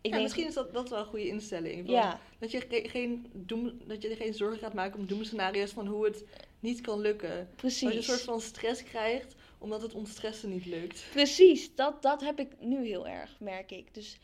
Ik 0.01 0.05
Ja, 0.05 0.12
denk, 0.12 0.23
misschien 0.23 0.47
is 0.47 0.53
dat, 0.53 0.73
dat 0.73 0.89
wel 0.89 0.99
een 0.99 1.05
goede 1.05 1.27
instelling. 1.27 1.89
Ja, 1.89 2.19
Dat, 2.39 2.51
je 2.51 2.60
ge- 2.69 2.89
geen 2.89 3.29
doem, 3.34 3.79
dat 3.88 4.01
je 4.01 4.10
er 4.10 4.15
geen 4.15 4.34
zorgen 4.34 4.60
gaat 4.60 4.73
maken 4.73 4.99
om 4.99 5.05
doemscenario's 5.08 5.71
van 5.71 5.88
hoe 5.88 6.05
het 6.05 6.23
niet 6.60 6.82
kan 6.82 7.00
lukken. 7.00 7.50
precies. 7.56 7.82
Dat 7.82 7.91
je 7.91 7.98
een 7.98 8.04
soort 8.04 8.22
van 8.22 8.41
stress 8.41 8.84
krijgt 8.84 9.36
omdat 9.58 9.82
het 9.82 9.93
ontstressen 9.93 10.50
niet 10.50 10.65
lukt. 10.65 11.06
Precies, 11.12 11.76
dat, 11.76 12.02
dat 12.02 12.22
heb 12.22 12.39
ik 12.39 12.60
nu 12.60 12.86
heel 12.86 13.08
erg, 13.08 13.39
merk 13.39 13.72
ik. 13.72 13.93
Dus 13.93 14.17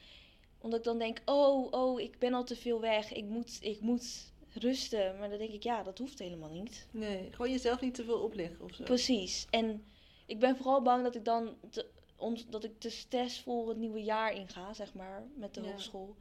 omdat 0.60 0.80
ik 0.80 0.86
dan 0.86 0.98
denk, 0.98 1.22
oh, 1.26 1.72
oh, 1.72 2.00
ik 2.00 2.20
ben 2.20 2.34
al 2.34 2.44
te 2.44 2.56
veel 2.56 2.82
weg, 2.82 3.14
ik 3.14 3.26
moet, 3.26 3.58
ik 3.62 3.82
moet 3.82 4.34
rusten. 4.54 5.18
Maar 5.20 5.30
dan 5.30 5.38
denk 5.38 5.52
ik, 5.52 5.64
ja, 5.64 5.84
dat 5.84 5.98
hoeft 5.98 6.20
helemaal 6.20 6.50
niet. 6.50 6.88
Nee, 6.92 7.28
gewoon 7.32 7.52
jezelf 7.52 7.82
niet 7.82 7.94
te 7.94 8.04
veel 8.04 8.20
opleggen 8.20 8.62
of 8.62 8.74
zo. 8.74 8.84
Precies. 8.84 9.48
En 9.50 9.86
ik 10.26 10.40
ben 10.40 10.56
vooral 10.56 10.82
bang 10.82 11.04
dat 11.04 11.16
ik 11.16 11.26
dan 11.26 11.58
te, 11.70 11.86
dat 12.50 12.64
ik 12.64 12.80
te 12.80 12.90
stressvol 12.90 13.68
het 13.68 13.78
nieuwe 13.78 14.04
jaar 14.04 14.34
inga, 14.34 14.74
zeg 14.74 14.94
maar, 14.94 15.28
met 15.36 15.54
de 15.54 15.62
Ja. 15.62 15.68
hogeschool. 15.68 16.16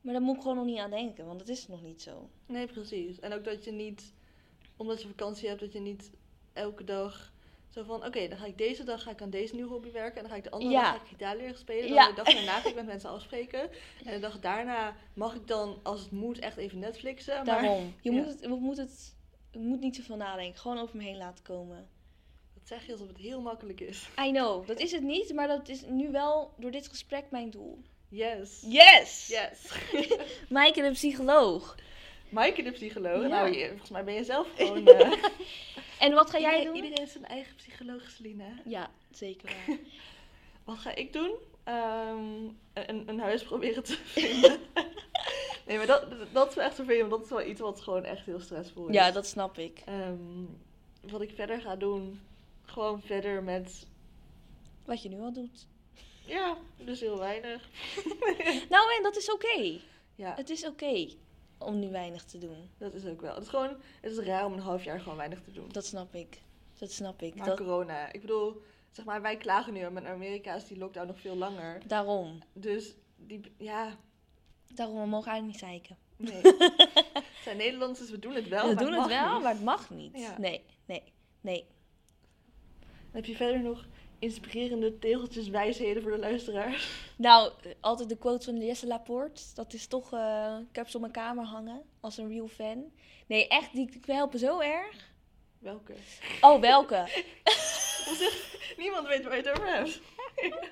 Maar 0.00 0.12
daar 0.12 0.22
moet 0.22 0.36
ik 0.36 0.42
gewoon 0.42 0.56
nog 0.56 0.66
niet 0.66 0.78
aan 0.78 0.90
denken, 0.90 1.26
want 1.26 1.38
dat 1.38 1.48
is 1.48 1.68
nog 1.68 1.82
niet 1.82 2.02
zo. 2.02 2.30
Nee, 2.46 2.66
precies. 2.66 3.20
En 3.20 3.32
ook 3.32 3.44
dat 3.44 3.64
je 3.64 3.70
niet, 3.72 4.12
omdat 4.80 5.02
je 5.02 5.08
vakantie 5.08 5.48
hebt, 5.48 5.60
dat 5.60 5.72
je 5.72 5.80
niet 5.80 6.10
elke 6.52 6.84
dag 6.84 7.32
zo 7.68 7.82
van, 7.82 8.04
oké, 8.04 8.28
dan 8.28 8.38
ga 8.38 8.44
ik 8.46 8.58
deze 8.58 8.84
dag 8.84 9.02
ga 9.02 9.10
ik 9.10 9.22
aan 9.22 9.30
deze 9.30 9.54
nieuwe 9.54 9.70
hobby 9.70 9.90
werken. 9.90 10.16
En 10.16 10.22
dan 10.22 10.30
ga 10.30 10.36
ik 10.36 10.42
de 10.44 10.50
andere 10.50 10.70
Ja. 10.70 10.80
dag 10.82 10.90
ga 10.90 11.00
ik 11.02 11.08
gitaar 11.08 11.36
leren 11.36 11.58
spelen. 11.58 11.82
Dan 11.88 11.94
Ja. 11.94 12.08
de 12.08 12.14
dag 12.14 12.24
daarna 12.34 12.60
ga 12.60 12.68
ik 12.68 12.74
met 12.74 12.86
mensen 12.86 13.10
afspreken. 13.10 13.70
En 14.04 14.12
de 14.14 14.18
dag 14.18 14.40
daarna 14.40 14.96
mag 15.14 15.34
ik 15.34 15.46
dan, 15.46 15.80
als 15.82 16.00
het 16.00 16.10
moet, 16.10 16.38
echt 16.38 16.56
even 16.56 16.78
Netflixen. 16.78 17.34
Maar 17.34 17.44
Daarom. 17.44 17.94
Je 18.02 18.10
ja. 18.12 18.16
moet 18.16 18.26
het, 18.26 18.40
we 18.40 18.54
moeten 18.54 18.84
het, 18.84 19.14
moet 19.52 19.80
niet 19.80 19.94
te 19.94 20.02
veel 20.02 20.16
nadenken, 20.16 20.60
gewoon 20.60 20.78
over 20.78 20.96
me 20.96 21.02
heen 21.02 21.16
laten 21.16 21.44
komen. 21.44 21.88
dat 22.54 22.68
zeg 22.68 22.86
je 22.86 22.92
alsof 22.92 23.08
het 23.08 23.18
heel 23.18 23.40
makkelijk 23.40 23.80
is. 23.80 24.08
I 24.20 24.30
know, 24.30 24.66
dat 24.66 24.78
is 24.78 24.92
het 24.92 25.02
niet, 25.02 25.32
maar 25.34 25.48
dat 25.48 25.68
is 25.68 25.82
nu 25.88 26.10
wel 26.10 26.54
door 26.58 26.70
dit 26.70 26.88
gesprek 26.88 27.24
mijn 27.30 27.50
doel. 27.50 27.82
Yes. 28.08 28.62
Yes! 28.66 29.26
Yes. 29.28 29.72
Maaike 30.48 30.82
de 30.82 30.90
psycholoog. 30.90 31.76
Maaike 32.30 32.62
de 32.62 32.70
psycholoog. 32.70 33.22
Ja. 33.22 33.28
Nou, 33.28 33.56
je, 33.56 33.68
volgens 33.68 33.90
mij 33.90 34.04
ben 34.04 34.14
je 34.14 34.24
zelf 34.24 34.48
gewoon... 34.56 34.86
eh, 34.86 35.12
En 35.98 36.14
wat 36.14 36.30
ga 36.30 36.38
jij 36.38 36.48
iedereen, 36.50 36.64
doen? 36.66 36.74
Iedereen 36.74 36.98
heeft 36.98 37.12
zijn 37.12 37.26
eigen 37.26 37.54
psycholoog, 37.54 38.10
Celine. 38.10 38.44
Ja, 38.64 38.90
zeker 39.10 39.52
waar. 39.66 39.76
Wat 40.64 40.78
ga 40.78 40.94
ik 40.94 41.12
doen? 41.12 41.30
Ehm, 41.64 42.42
een, 42.72 43.08
een 43.08 43.20
huis 43.20 43.42
proberen 43.42 43.82
te 43.82 43.96
vinden. 44.16 44.58
nee, 45.66 45.76
maar 45.76 45.86
dat, 45.86 46.04
dat 46.32 46.48
is 46.48 46.54
wel 46.54 46.64
echt 46.64 46.74
vervelend. 46.74 47.10
want 47.10 47.22
Dat 47.28 47.30
is 47.30 47.36
wel 47.44 47.50
iets 47.52 47.60
wat 47.60 47.80
gewoon 47.80 48.04
echt 48.04 48.26
heel 48.26 48.40
stressvol 48.40 48.86
is. 48.88 48.94
ja, 48.94 49.10
dat 49.10 49.26
snap 49.26 49.58
ik. 49.58 49.82
Ehm, 49.84 50.44
wat 51.00 51.20
ik 51.20 51.30
verder 51.34 51.60
ga 51.60 51.76
doen, 51.76 52.20
gewoon 52.64 53.00
verder 53.02 53.42
met... 53.42 53.86
Wat 54.84 55.02
je 55.02 55.08
nu 55.08 55.20
al 55.20 55.32
doet. 55.32 55.66
Ja, 56.26 56.56
dus 56.76 57.00
heel 57.00 57.18
weinig. 57.18 57.68
Nou, 58.68 58.96
en 58.96 59.02
dat 59.02 59.16
is 59.16 59.32
oké. 59.32 59.78
Ja, 60.14 60.34
Het 60.36 60.50
is 60.50 60.66
oké 60.66 61.08
om 61.60 61.78
nu 61.78 61.90
weinig 61.90 62.24
te 62.24 62.38
doen. 62.38 62.70
dat 62.78 62.94
is 62.94 63.06
ook 63.06 63.20
wel. 63.20 63.34
Het 63.34 63.42
is 63.42 63.48
gewoon, 63.48 63.76
het 64.00 64.12
is 64.12 64.18
raar 64.18 64.44
om 64.46 64.52
een 64.52 64.58
half 64.58 64.84
jaar 64.84 65.00
gewoon 65.00 65.16
weinig 65.16 65.42
te 65.42 65.52
doen. 65.52 65.68
Dat 65.68 65.84
snap 65.86 66.14
ik. 66.14 66.40
Dat 66.78 66.92
snap 66.92 67.22
ik. 67.22 67.34
Maar 67.34 67.46
Dat, 67.46 67.56
corona, 67.58 68.12
ik 68.12 68.20
bedoel, 68.20 68.62
zeg 68.90 69.04
maar, 69.04 69.22
wij 69.22 69.36
klagen 69.36 69.72
nu, 69.72 69.88
maar 69.90 70.02
in 70.02 70.08
Amerika 70.08 70.54
is 70.54 70.64
die 70.64 70.78
lockdown 70.78 71.06
nog 71.06 71.20
veel 71.20 71.36
langer. 71.36 71.82
daarom. 71.86 72.38
Dus 72.52 72.94
die, 73.16 73.40
ja, 73.58 73.96
Daarom, 74.74 75.00
we 75.00 75.06
mogen 75.06 75.30
eigenlijk 75.30 75.60
niet 75.62 75.70
zeiken. 75.70 75.96
nee. 76.16 76.40
Het 77.12 77.24
zijn 77.44 77.56
Nederlanders, 77.56 77.98
dus 78.00 78.10
we 78.10 78.18
doen 78.18 78.34
het 78.34 78.48
wel. 78.48 78.68
we 78.68 78.74
doen 78.74 78.92
het 78.92 79.06
wel, 79.06 79.32
niet. 79.34 79.42
maar 79.42 79.52
het 79.52 79.62
mag 79.64 79.90
niet. 79.90 80.18
Ja. 80.18 80.38
Nee, 80.38 80.64
nee, 80.86 81.02
nee. 81.40 81.66
Heb 83.10 83.24
je 83.24 83.36
verder 83.36 83.60
nog 83.60 83.86
inspirerende 84.20 84.98
tegeltjes 84.98 85.48
wijsheden 85.48 86.02
voor 86.02 86.10
de 86.12 86.18
luisteraars? 86.18 86.90
Nou, 87.16 87.52
altijd 87.80 88.08
de 88.08 88.16
quote 88.16 88.44
van 88.44 88.60
Jesse 88.60 88.86
Laporte. 88.86 89.42
Dat 89.54 89.72
is 89.72 89.86
toch... 89.86 90.12
eh, 90.12 90.56
ik 90.70 90.76
heb 90.76 90.88
ze 90.88 90.94
op 90.94 91.00
mijn 91.00 91.12
kamer 91.12 91.44
hangen. 91.44 91.82
Als 92.00 92.16
een 92.18 92.28
real 92.28 92.48
fan. 92.48 92.84
Nee, 93.26 93.48
echt, 93.48 93.72
die, 93.72 93.90
die 93.90 94.14
helpen 94.14 94.38
zo 94.38 94.58
erg. 94.60 95.08
Welke? 95.58 95.94
Oh, 96.40 96.60
welke? 96.60 97.08
Niemand 98.76 99.06
weet 99.06 99.22
waar 99.24 99.36
je 99.36 99.42
het 99.42 99.50
over 99.50 99.72
hebt. 99.74 100.00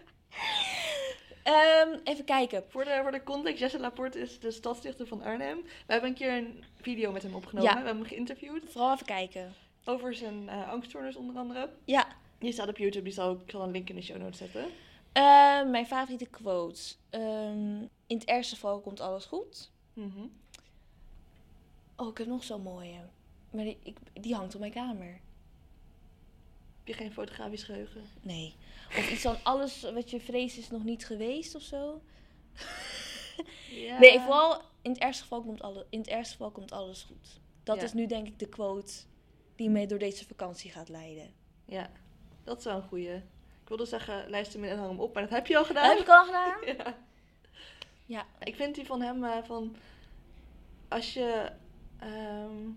Ehm, 1.43 1.99
even 2.05 2.25
kijken. 2.25 2.65
Voor 2.69 2.85
de, 2.85 2.99
voor 3.03 3.11
de 3.11 3.23
context, 3.23 3.59
Jesse 3.59 3.79
Laporte 3.79 4.21
is 4.21 4.39
de 4.41 4.51
stadsdichter 4.51 5.07
van 5.07 5.23
Arnhem. 5.23 5.57
We 5.63 5.93
hebben 5.93 6.09
een 6.11 6.17
keer 6.17 6.33
een 6.37 6.65
video 6.81 7.13
met 7.13 7.23
hem 7.23 7.35
opgenomen. 7.35 7.71
Ja. 7.71 7.77
We 7.79 7.85
hebben 7.85 8.03
hem 8.03 8.13
geïnterviewd 8.13 8.63
Vooral 8.71 8.93
even 8.93 9.07
kijken. 9.07 9.55
over 9.85 10.15
zijn 10.15 10.49
angststoornis 10.49 11.17
onder 11.17 11.37
andere. 11.37 11.71
Ja. 11.85 12.07
Die 12.39 12.53
staat 12.53 12.69
op 12.69 12.79
YouTube, 12.79 13.05
die 13.05 13.13
zal 13.13 13.33
ik 13.33 13.51
zal 13.51 13.63
een 13.63 13.71
link 13.71 13.89
in 13.89 13.95
de 13.95 14.03
show 14.03 14.17
notes 14.17 14.39
zetten. 14.39 14.67
Ehm, 15.13 15.71
mijn 15.71 15.87
favoriete 15.87 16.27
quote. 16.27 16.81
Ehm, 17.11 17.77
in 18.07 18.17
het 18.17 18.25
ergste 18.25 18.55
geval 18.55 18.81
komt 18.81 19.01
alles 19.01 19.25
goed. 19.25 19.71
Mhm. 19.93 20.27
Oh, 21.97 22.09
ik 22.09 22.19
heb 22.19 22.27
nog 22.27 22.45
zo'n 22.45 22.63
mooie. 22.63 23.01
Maar 23.51 23.65
die, 23.65 23.79
ik, 23.83 23.97
die 24.13 24.35
hangt 24.35 24.55
op 24.55 24.61
mijn 24.61 24.73
kamer. 24.73 25.21
Heb 26.79 26.87
je 26.87 26.93
geen 26.93 27.13
fotografisch 27.13 27.63
geheugen? 27.63 28.03
Nee. 28.23 28.55
Of 28.89 29.11
iets 29.11 29.23
van 29.23 29.37
alles 29.43 29.83
wat 29.83 30.11
je 30.11 30.21
vreest 30.21 30.57
is 30.59 30.71
nog 30.71 30.85
niet 30.85 31.07
geweest 31.07 31.55
of 31.55 31.63
zo. 31.63 32.01
Ja. 33.71 33.99
Nee, 33.99 34.21
vooral 34.21 34.63
in 34.83 34.91
het 34.91 35.01
ergste 35.01 35.23
geval 35.23 35.43
komt, 35.43 35.63
alle, 35.63 35.87
in 35.91 35.99
het 35.99 36.09
ergste 36.09 36.33
geval 36.33 36.51
komt 36.51 36.73
alles 36.73 37.03
goed. 37.03 37.41
Dat 37.63 37.77
Ja. 37.77 37.83
is 37.83 37.93
nu 37.93 38.07
denk 38.07 38.27
ik 38.27 38.39
de 38.39 38.49
quote 38.49 38.93
die 39.57 39.71
mij 39.71 39.87
door 39.87 39.99
deze 39.99 40.27
vakantie 40.27 40.71
gaat 40.71 40.89
leiden. 40.89 41.33
Ja, 41.65 41.91
dat 42.49 42.59
is 42.59 42.65
wel 42.65 42.77
een 42.77 42.89
goeie. 42.89 43.15
Ik 43.63 43.69
wilde 43.69 43.85
zeggen, 43.85 44.31
luister 44.31 44.61
hem 44.61 44.69
in 44.69 44.75
en 44.75 44.79
hang 44.79 44.91
hem 44.91 45.01
op, 45.01 45.15
maar 45.15 45.23
dat 45.23 45.33
heb 45.33 45.47
je 45.47 45.57
al 45.57 45.65
gedaan. 45.65 45.89
Dat 45.89 45.93
heb 45.93 46.07
ik 46.07 46.13
al 46.13 46.25
gedaan. 46.25 46.57
Ja. 46.77 46.97
Ja. 48.07 48.27
Ik 48.41 48.55
vind 48.55 48.75
die 48.75 48.87
van 48.87 49.03
hem 49.03 49.25
eh, 49.25 49.43
van... 49.45 49.77
Als 50.89 51.13
je... 51.13 51.51
ehm, 52.01 52.71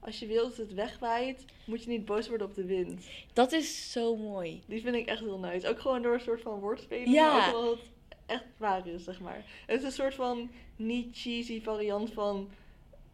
als 0.00 0.18
je 0.18 0.26
wilt 0.26 0.56
dat 0.56 0.66
het 0.66 0.74
wegwaait, 0.74 1.44
moet 1.64 1.82
je 1.82 1.90
niet 1.90 2.04
boos 2.04 2.28
worden 2.28 2.46
op 2.46 2.54
de 2.54 2.64
wind. 2.64 3.04
Dat 3.32 3.52
is 3.52 3.92
zo 3.92 4.16
mooi. 4.16 4.62
Die 4.66 4.82
vind 4.82 4.96
ik 4.96 5.06
echt 5.06 5.20
heel 5.20 5.38
nice. 5.38 5.68
Ook 5.68 5.80
gewoon 5.80 6.02
door 6.02 6.14
een 6.14 6.20
soort 6.20 6.40
van 6.40 6.60
woordspeling. 6.60 7.08
Ja. 7.08 7.52
Ook 7.52 7.78
het 7.78 8.18
echt 8.26 8.44
waar 8.56 8.86
is, 8.86 9.04
zeg 9.04 9.20
maar. 9.20 9.44
Het 9.66 9.78
is 9.78 9.84
een 9.84 9.92
soort 9.92 10.14
van 10.14 10.50
niet 10.76 11.18
cheesy 11.18 11.62
variant 11.62 12.12
van... 12.12 12.50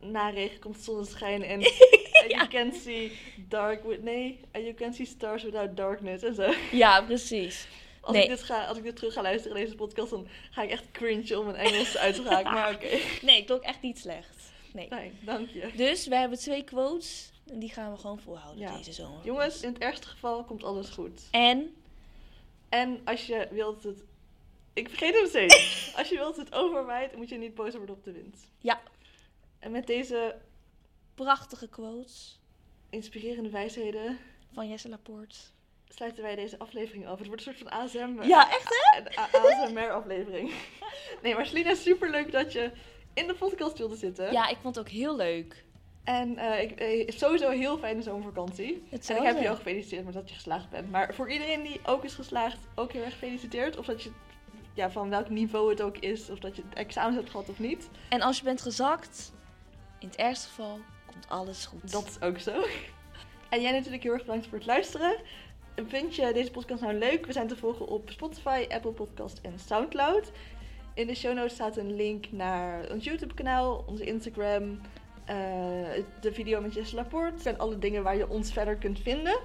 Na 0.00 0.28
regen 0.28 0.60
komt 0.60 0.78
zonneschijn 0.78 1.42
en... 1.42 1.60
and 2.32 2.40
you 2.40 2.48
can 2.48 2.72
see 2.72 3.12
dark 3.48 3.84
with... 3.84 4.02
Nee, 4.02 4.40
and 4.52 4.64
you 4.64 4.74
can 4.74 4.92
see 4.94 5.06
stars 5.06 5.42
without 5.42 5.76
darkness 5.76 6.22
en 6.22 6.34
zo. 6.34 6.52
Ja, 6.72 7.02
precies. 7.02 7.66
Als, 8.00 8.12
Nee. 8.14 8.22
ik 8.22 8.28
dit 8.28 8.42
ga, 8.42 8.64
als 8.64 8.76
ik 8.78 8.82
dit 8.84 8.96
terug 8.96 9.12
ga 9.12 9.22
luisteren 9.22 9.56
in 9.56 9.64
deze 9.64 9.76
podcast, 9.76 10.10
dan 10.10 10.28
ga 10.50 10.62
ik 10.62 10.70
echt 10.70 10.90
cringe 10.90 11.38
om 11.38 11.44
mijn 11.44 11.56
Engels 11.56 11.96
uit 11.96 12.14
te 12.14 12.22
raken. 12.22 12.52
Maar 12.52 12.74
oké, 12.74 12.88
Nee, 13.26 13.38
ik 13.38 13.46
doe 13.46 13.56
ook 13.56 13.62
echt 13.62 13.82
niet 13.82 13.98
slecht. 13.98 14.52
Nee. 14.72 14.86
fijn, 14.86 15.18
dank 15.24 15.48
je. 15.50 15.70
Dus 15.76 16.06
we 16.06 16.16
hebben 16.16 16.38
twee 16.38 16.64
quotes. 16.64 17.32
En 17.52 17.58
die 17.58 17.70
gaan 17.70 17.92
we 17.92 17.98
gewoon 17.98 18.18
volhouden 18.20 18.60
Ja. 18.62 18.76
deze 18.76 18.92
zomer. 18.92 19.24
Jongens, 19.24 19.60
in 19.62 19.68
het 19.72 19.78
ergste 19.82 20.06
geval 20.08 20.44
komt 20.44 20.64
alles 20.64 20.88
goed. 20.88 21.20
En 21.30 21.74
En 22.68 23.00
als 23.04 23.26
je 23.26 23.48
wilt 23.50 23.82
het... 23.82 24.02
Ik 24.72 24.88
vergeet 24.88 25.14
hem 25.14 25.26
steeds. 25.26 25.92
als 25.98 26.08
je 26.08 26.14
wilt 26.16 26.36
het 26.36 26.52
overwaait, 26.54 27.16
moet 27.16 27.28
je 27.28 27.38
niet 27.38 27.54
boos 27.54 27.74
worden 27.74 27.94
op 27.94 28.04
de 28.04 28.12
wind. 28.12 28.36
Ja. 28.58 28.80
En 29.58 29.70
met 29.70 29.86
deze 29.86 30.34
prachtige 31.14 31.68
quotes 31.68 32.38
inspirerende 32.90 33.50
wijsheden 33.50 34.18
van 34.52 34.68
Jesse 34.68 34.88
Laporte. 34.88 35.36
sluiten 35.88 36.22
wij 36.22 36.34
deze 36.34 36.58
aflevering 36.58 37.06
af. 37.06 37.18
Het 37.18 37.26
wordt 37.26 37.46
een 37.46 37.54
soort 37.54 37.70
van 37.70 37.80
ASM... 37.80 38.22
Ja, 38.22 38.50
echt 38.50 38.68
hè? 38.68 38.98
Een 38.98 39.62
ASMR-aflevering. 39.62 40.52
Nee, 41.22 41.34
maar 41.34 41.46
Selina, 41.46 41.74
super 41.74 42.10
leuk 42.10 42.32
dat 42.32 42.52
je 42.52 42.70
in 43.14 43.26
de 43.26 43.34
podcast 43.34 43.78
wilde 43.78 43.96
zitten. 43.96 44.32
Ja, 44.32 44.48
ik 44.48 44.56
vond 44.62 44.76
het 44.76 44.84
ook 44.86 44.92
heel 44.92 45.16
leuk. 45.16 45.64
En 46.04 46.36
eh, 46.38 46.62
ik, 46.62 46.70
eh, 46.70 47.16
sowieso 47.16 47.50
een 47.50 47.58
heel 47.58 47.78
fijne 47.78 48.02
zomervakantie. 48.02 48.82
En 48.90 48.98
ik 48.98 49.22
heb 49.22 49.40
je 49.40 49.48
al 49.48 49.56
gefeliciteerd 49.56 50.04
met 50.04 50.14
dat 50.14 50.28
je 50.28 50.34
geslaagd 50.34 50.70
bent. 50.70 50.90
Maar 50.90 51.14
voor 51.14 51.30
iedereen 51.30 51.62
die 51.62 51.80
ook 51.84 52.04
is 52.04 52.14
geslaagd, 52.14 52.58
ook 52.74 52.92
heel 52.92 53.02
erg 53.02 53.12
gefeliciteerd. 53.12 53.76
Of 53.76 53.86
dat 53.86 54.02
je, 54.02 54.10
ja, 54.74 54.90
van 54.90 55.08
welk 55.08 55.28
niveau 55.28 55.70
het 55.70 55.82
ook 55.82 55.98
is. 55.98 56.30
Of 56.30 56.38
dat 56.38 56.56
je 56.56 56.62
examens 56.74 57.16
hebt 57.16 57.30
gehad 57.30 57.48
of 57.48 57.58
niet. 57.58 57.88
En 58.08 58.20
als 58.20 58.38
je 58.38 58.44
bent 58.44 58.62
gezakt, 58.62 59.32
in 59.98 60.08
het 60.08 60.16
ergste 60.16 60.48
geval 60.48 60.78
alles 61.28 61.66
goed. 61.66 61.92
Dat 61.92 62.06
is 62.06 62.20
ook 62.20 62.38
zo. 62.38 62.64
En 63.48 63.60
jij 63.60 63.72
natuurlijk 63.72 64.02
heel 64.02 64.12
erg 64.12 64.24
bedankt 64.24 64.46
voor 64.46 64.58
het 64.58 64.66
luisteren. 64.66 65.16
Vind 65.86 66.16
je 66.16 66.32
deze 66.32 66.50
podcast 66.50 66.82
nou 66.82 66.94
leuk? 66.94 67.26
We 67.26 67.32
zijn 67.32 67.48
te 67.48 67.56
volgen 67.56 67.86
op 67.86 68.10
Spotify, 68.10 68.66
Apple 68.68 68.92
Podcast 68.92 69.38
en 69.42 69.58
Soundcloud. 69.58 70.30
In 70.94 71.06
de 71.06 71.14
show 71.14 71.34
notes 71.34 71.52
staat 71.52 71.76
een 71.76 71.96
link 71.96 72.26
naar 72.30 72.90
ons 72.90 73.04
YouTube 73.04 73.34
kanaal, 73.34 73.84
onze 73.86 74.04
Instagram, 74.04 74.80
eh, 75.24 75.36
de 76.20 76.32
video 76.32 76.60
met 76.60 76.74
Jesse 76.74 76.94
Laporte 76.94 77.48
en 77.48 77.58
alle 77.58 77.78
dingen 77.78 78.02
waar 78.02 78.16
je 78.16 78.28
ons 78.28 78.52
verder 78.52 78.76
kunt 78.76 78.98
vinden. 79.00 79.38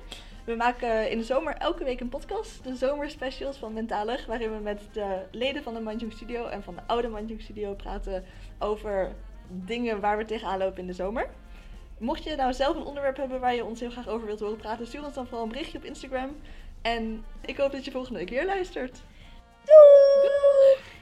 We 0.46 0.56
maken 0.56 1.12
in 1.12 1.18
de 1.18 1.24
zomer 1.24 1.54
elke 1.54 1.84
week 1.84 2.00
een 2.00 2.10
podcast, 2.10 2.64
de 2.64 2.76
zomerspecials 2.76 3.58
van 3.58 3.74
Mentalig, 3.74 4.26
waarin 4.26 4.52
we 4.52 4.60
met 4.60 4.82
de 4.92 5.26
leden 5.32 5.64
van 5.64 5.74
de 5.74 5.80
Manjung 5.80 6.14
Studio 6.14 6.46
en 6.46 6.64
van 6.64 6.76
de 6.76 6.82
oude 6.88 7.08
Manjung 7.08 7.42
Studio 7.42 7.74
praten 7.74 8.24
over 8.60 9.16
dingen 9.48 10.00
waar 10.00 10.18
we 10.18 10.26
tegenaan 10.26 10.58
lopen 10.58 10.80
in 10.80 10.88
de 10.88 10.94
zomer. 10.94 11.30
Mocht 12.00 12.24
je 12.24 12.36
nou 12.36 12.54
zelf 12.54 12.76
een 12.76 12.84
onderwerp 12.84 13.18
hebben 13.18 13.40
waar 13.40 13.56
je 13.56 13.66
ons 13.66 13.80
heel 13.80 13.90
graag 13.90 14.08
over 14.08 14.26
wilt 14.26 14.40
horen 14.40 14.58
praten, 14.58 14.88
stuur 14.88 15.04
ons 15.04 15.14
dan 15.14 15.28
vooral 15.28 15.44
een 15.44 15.52
berichtje 15.52 15.78
op 15.78 15.84
Instagram. 15.84 16.36
En 16.82 17.26
ik 17.46 17.58
hoop 17.58 17.72
dat 17.72 17.86
je 17.86 17.92
volgende 17.92 18.20
week 18.20 18.30
weer 18.30 18.46
luistert. 18.46 19.02
Doei! 19.64 20.22
Doei! 20.22 20.99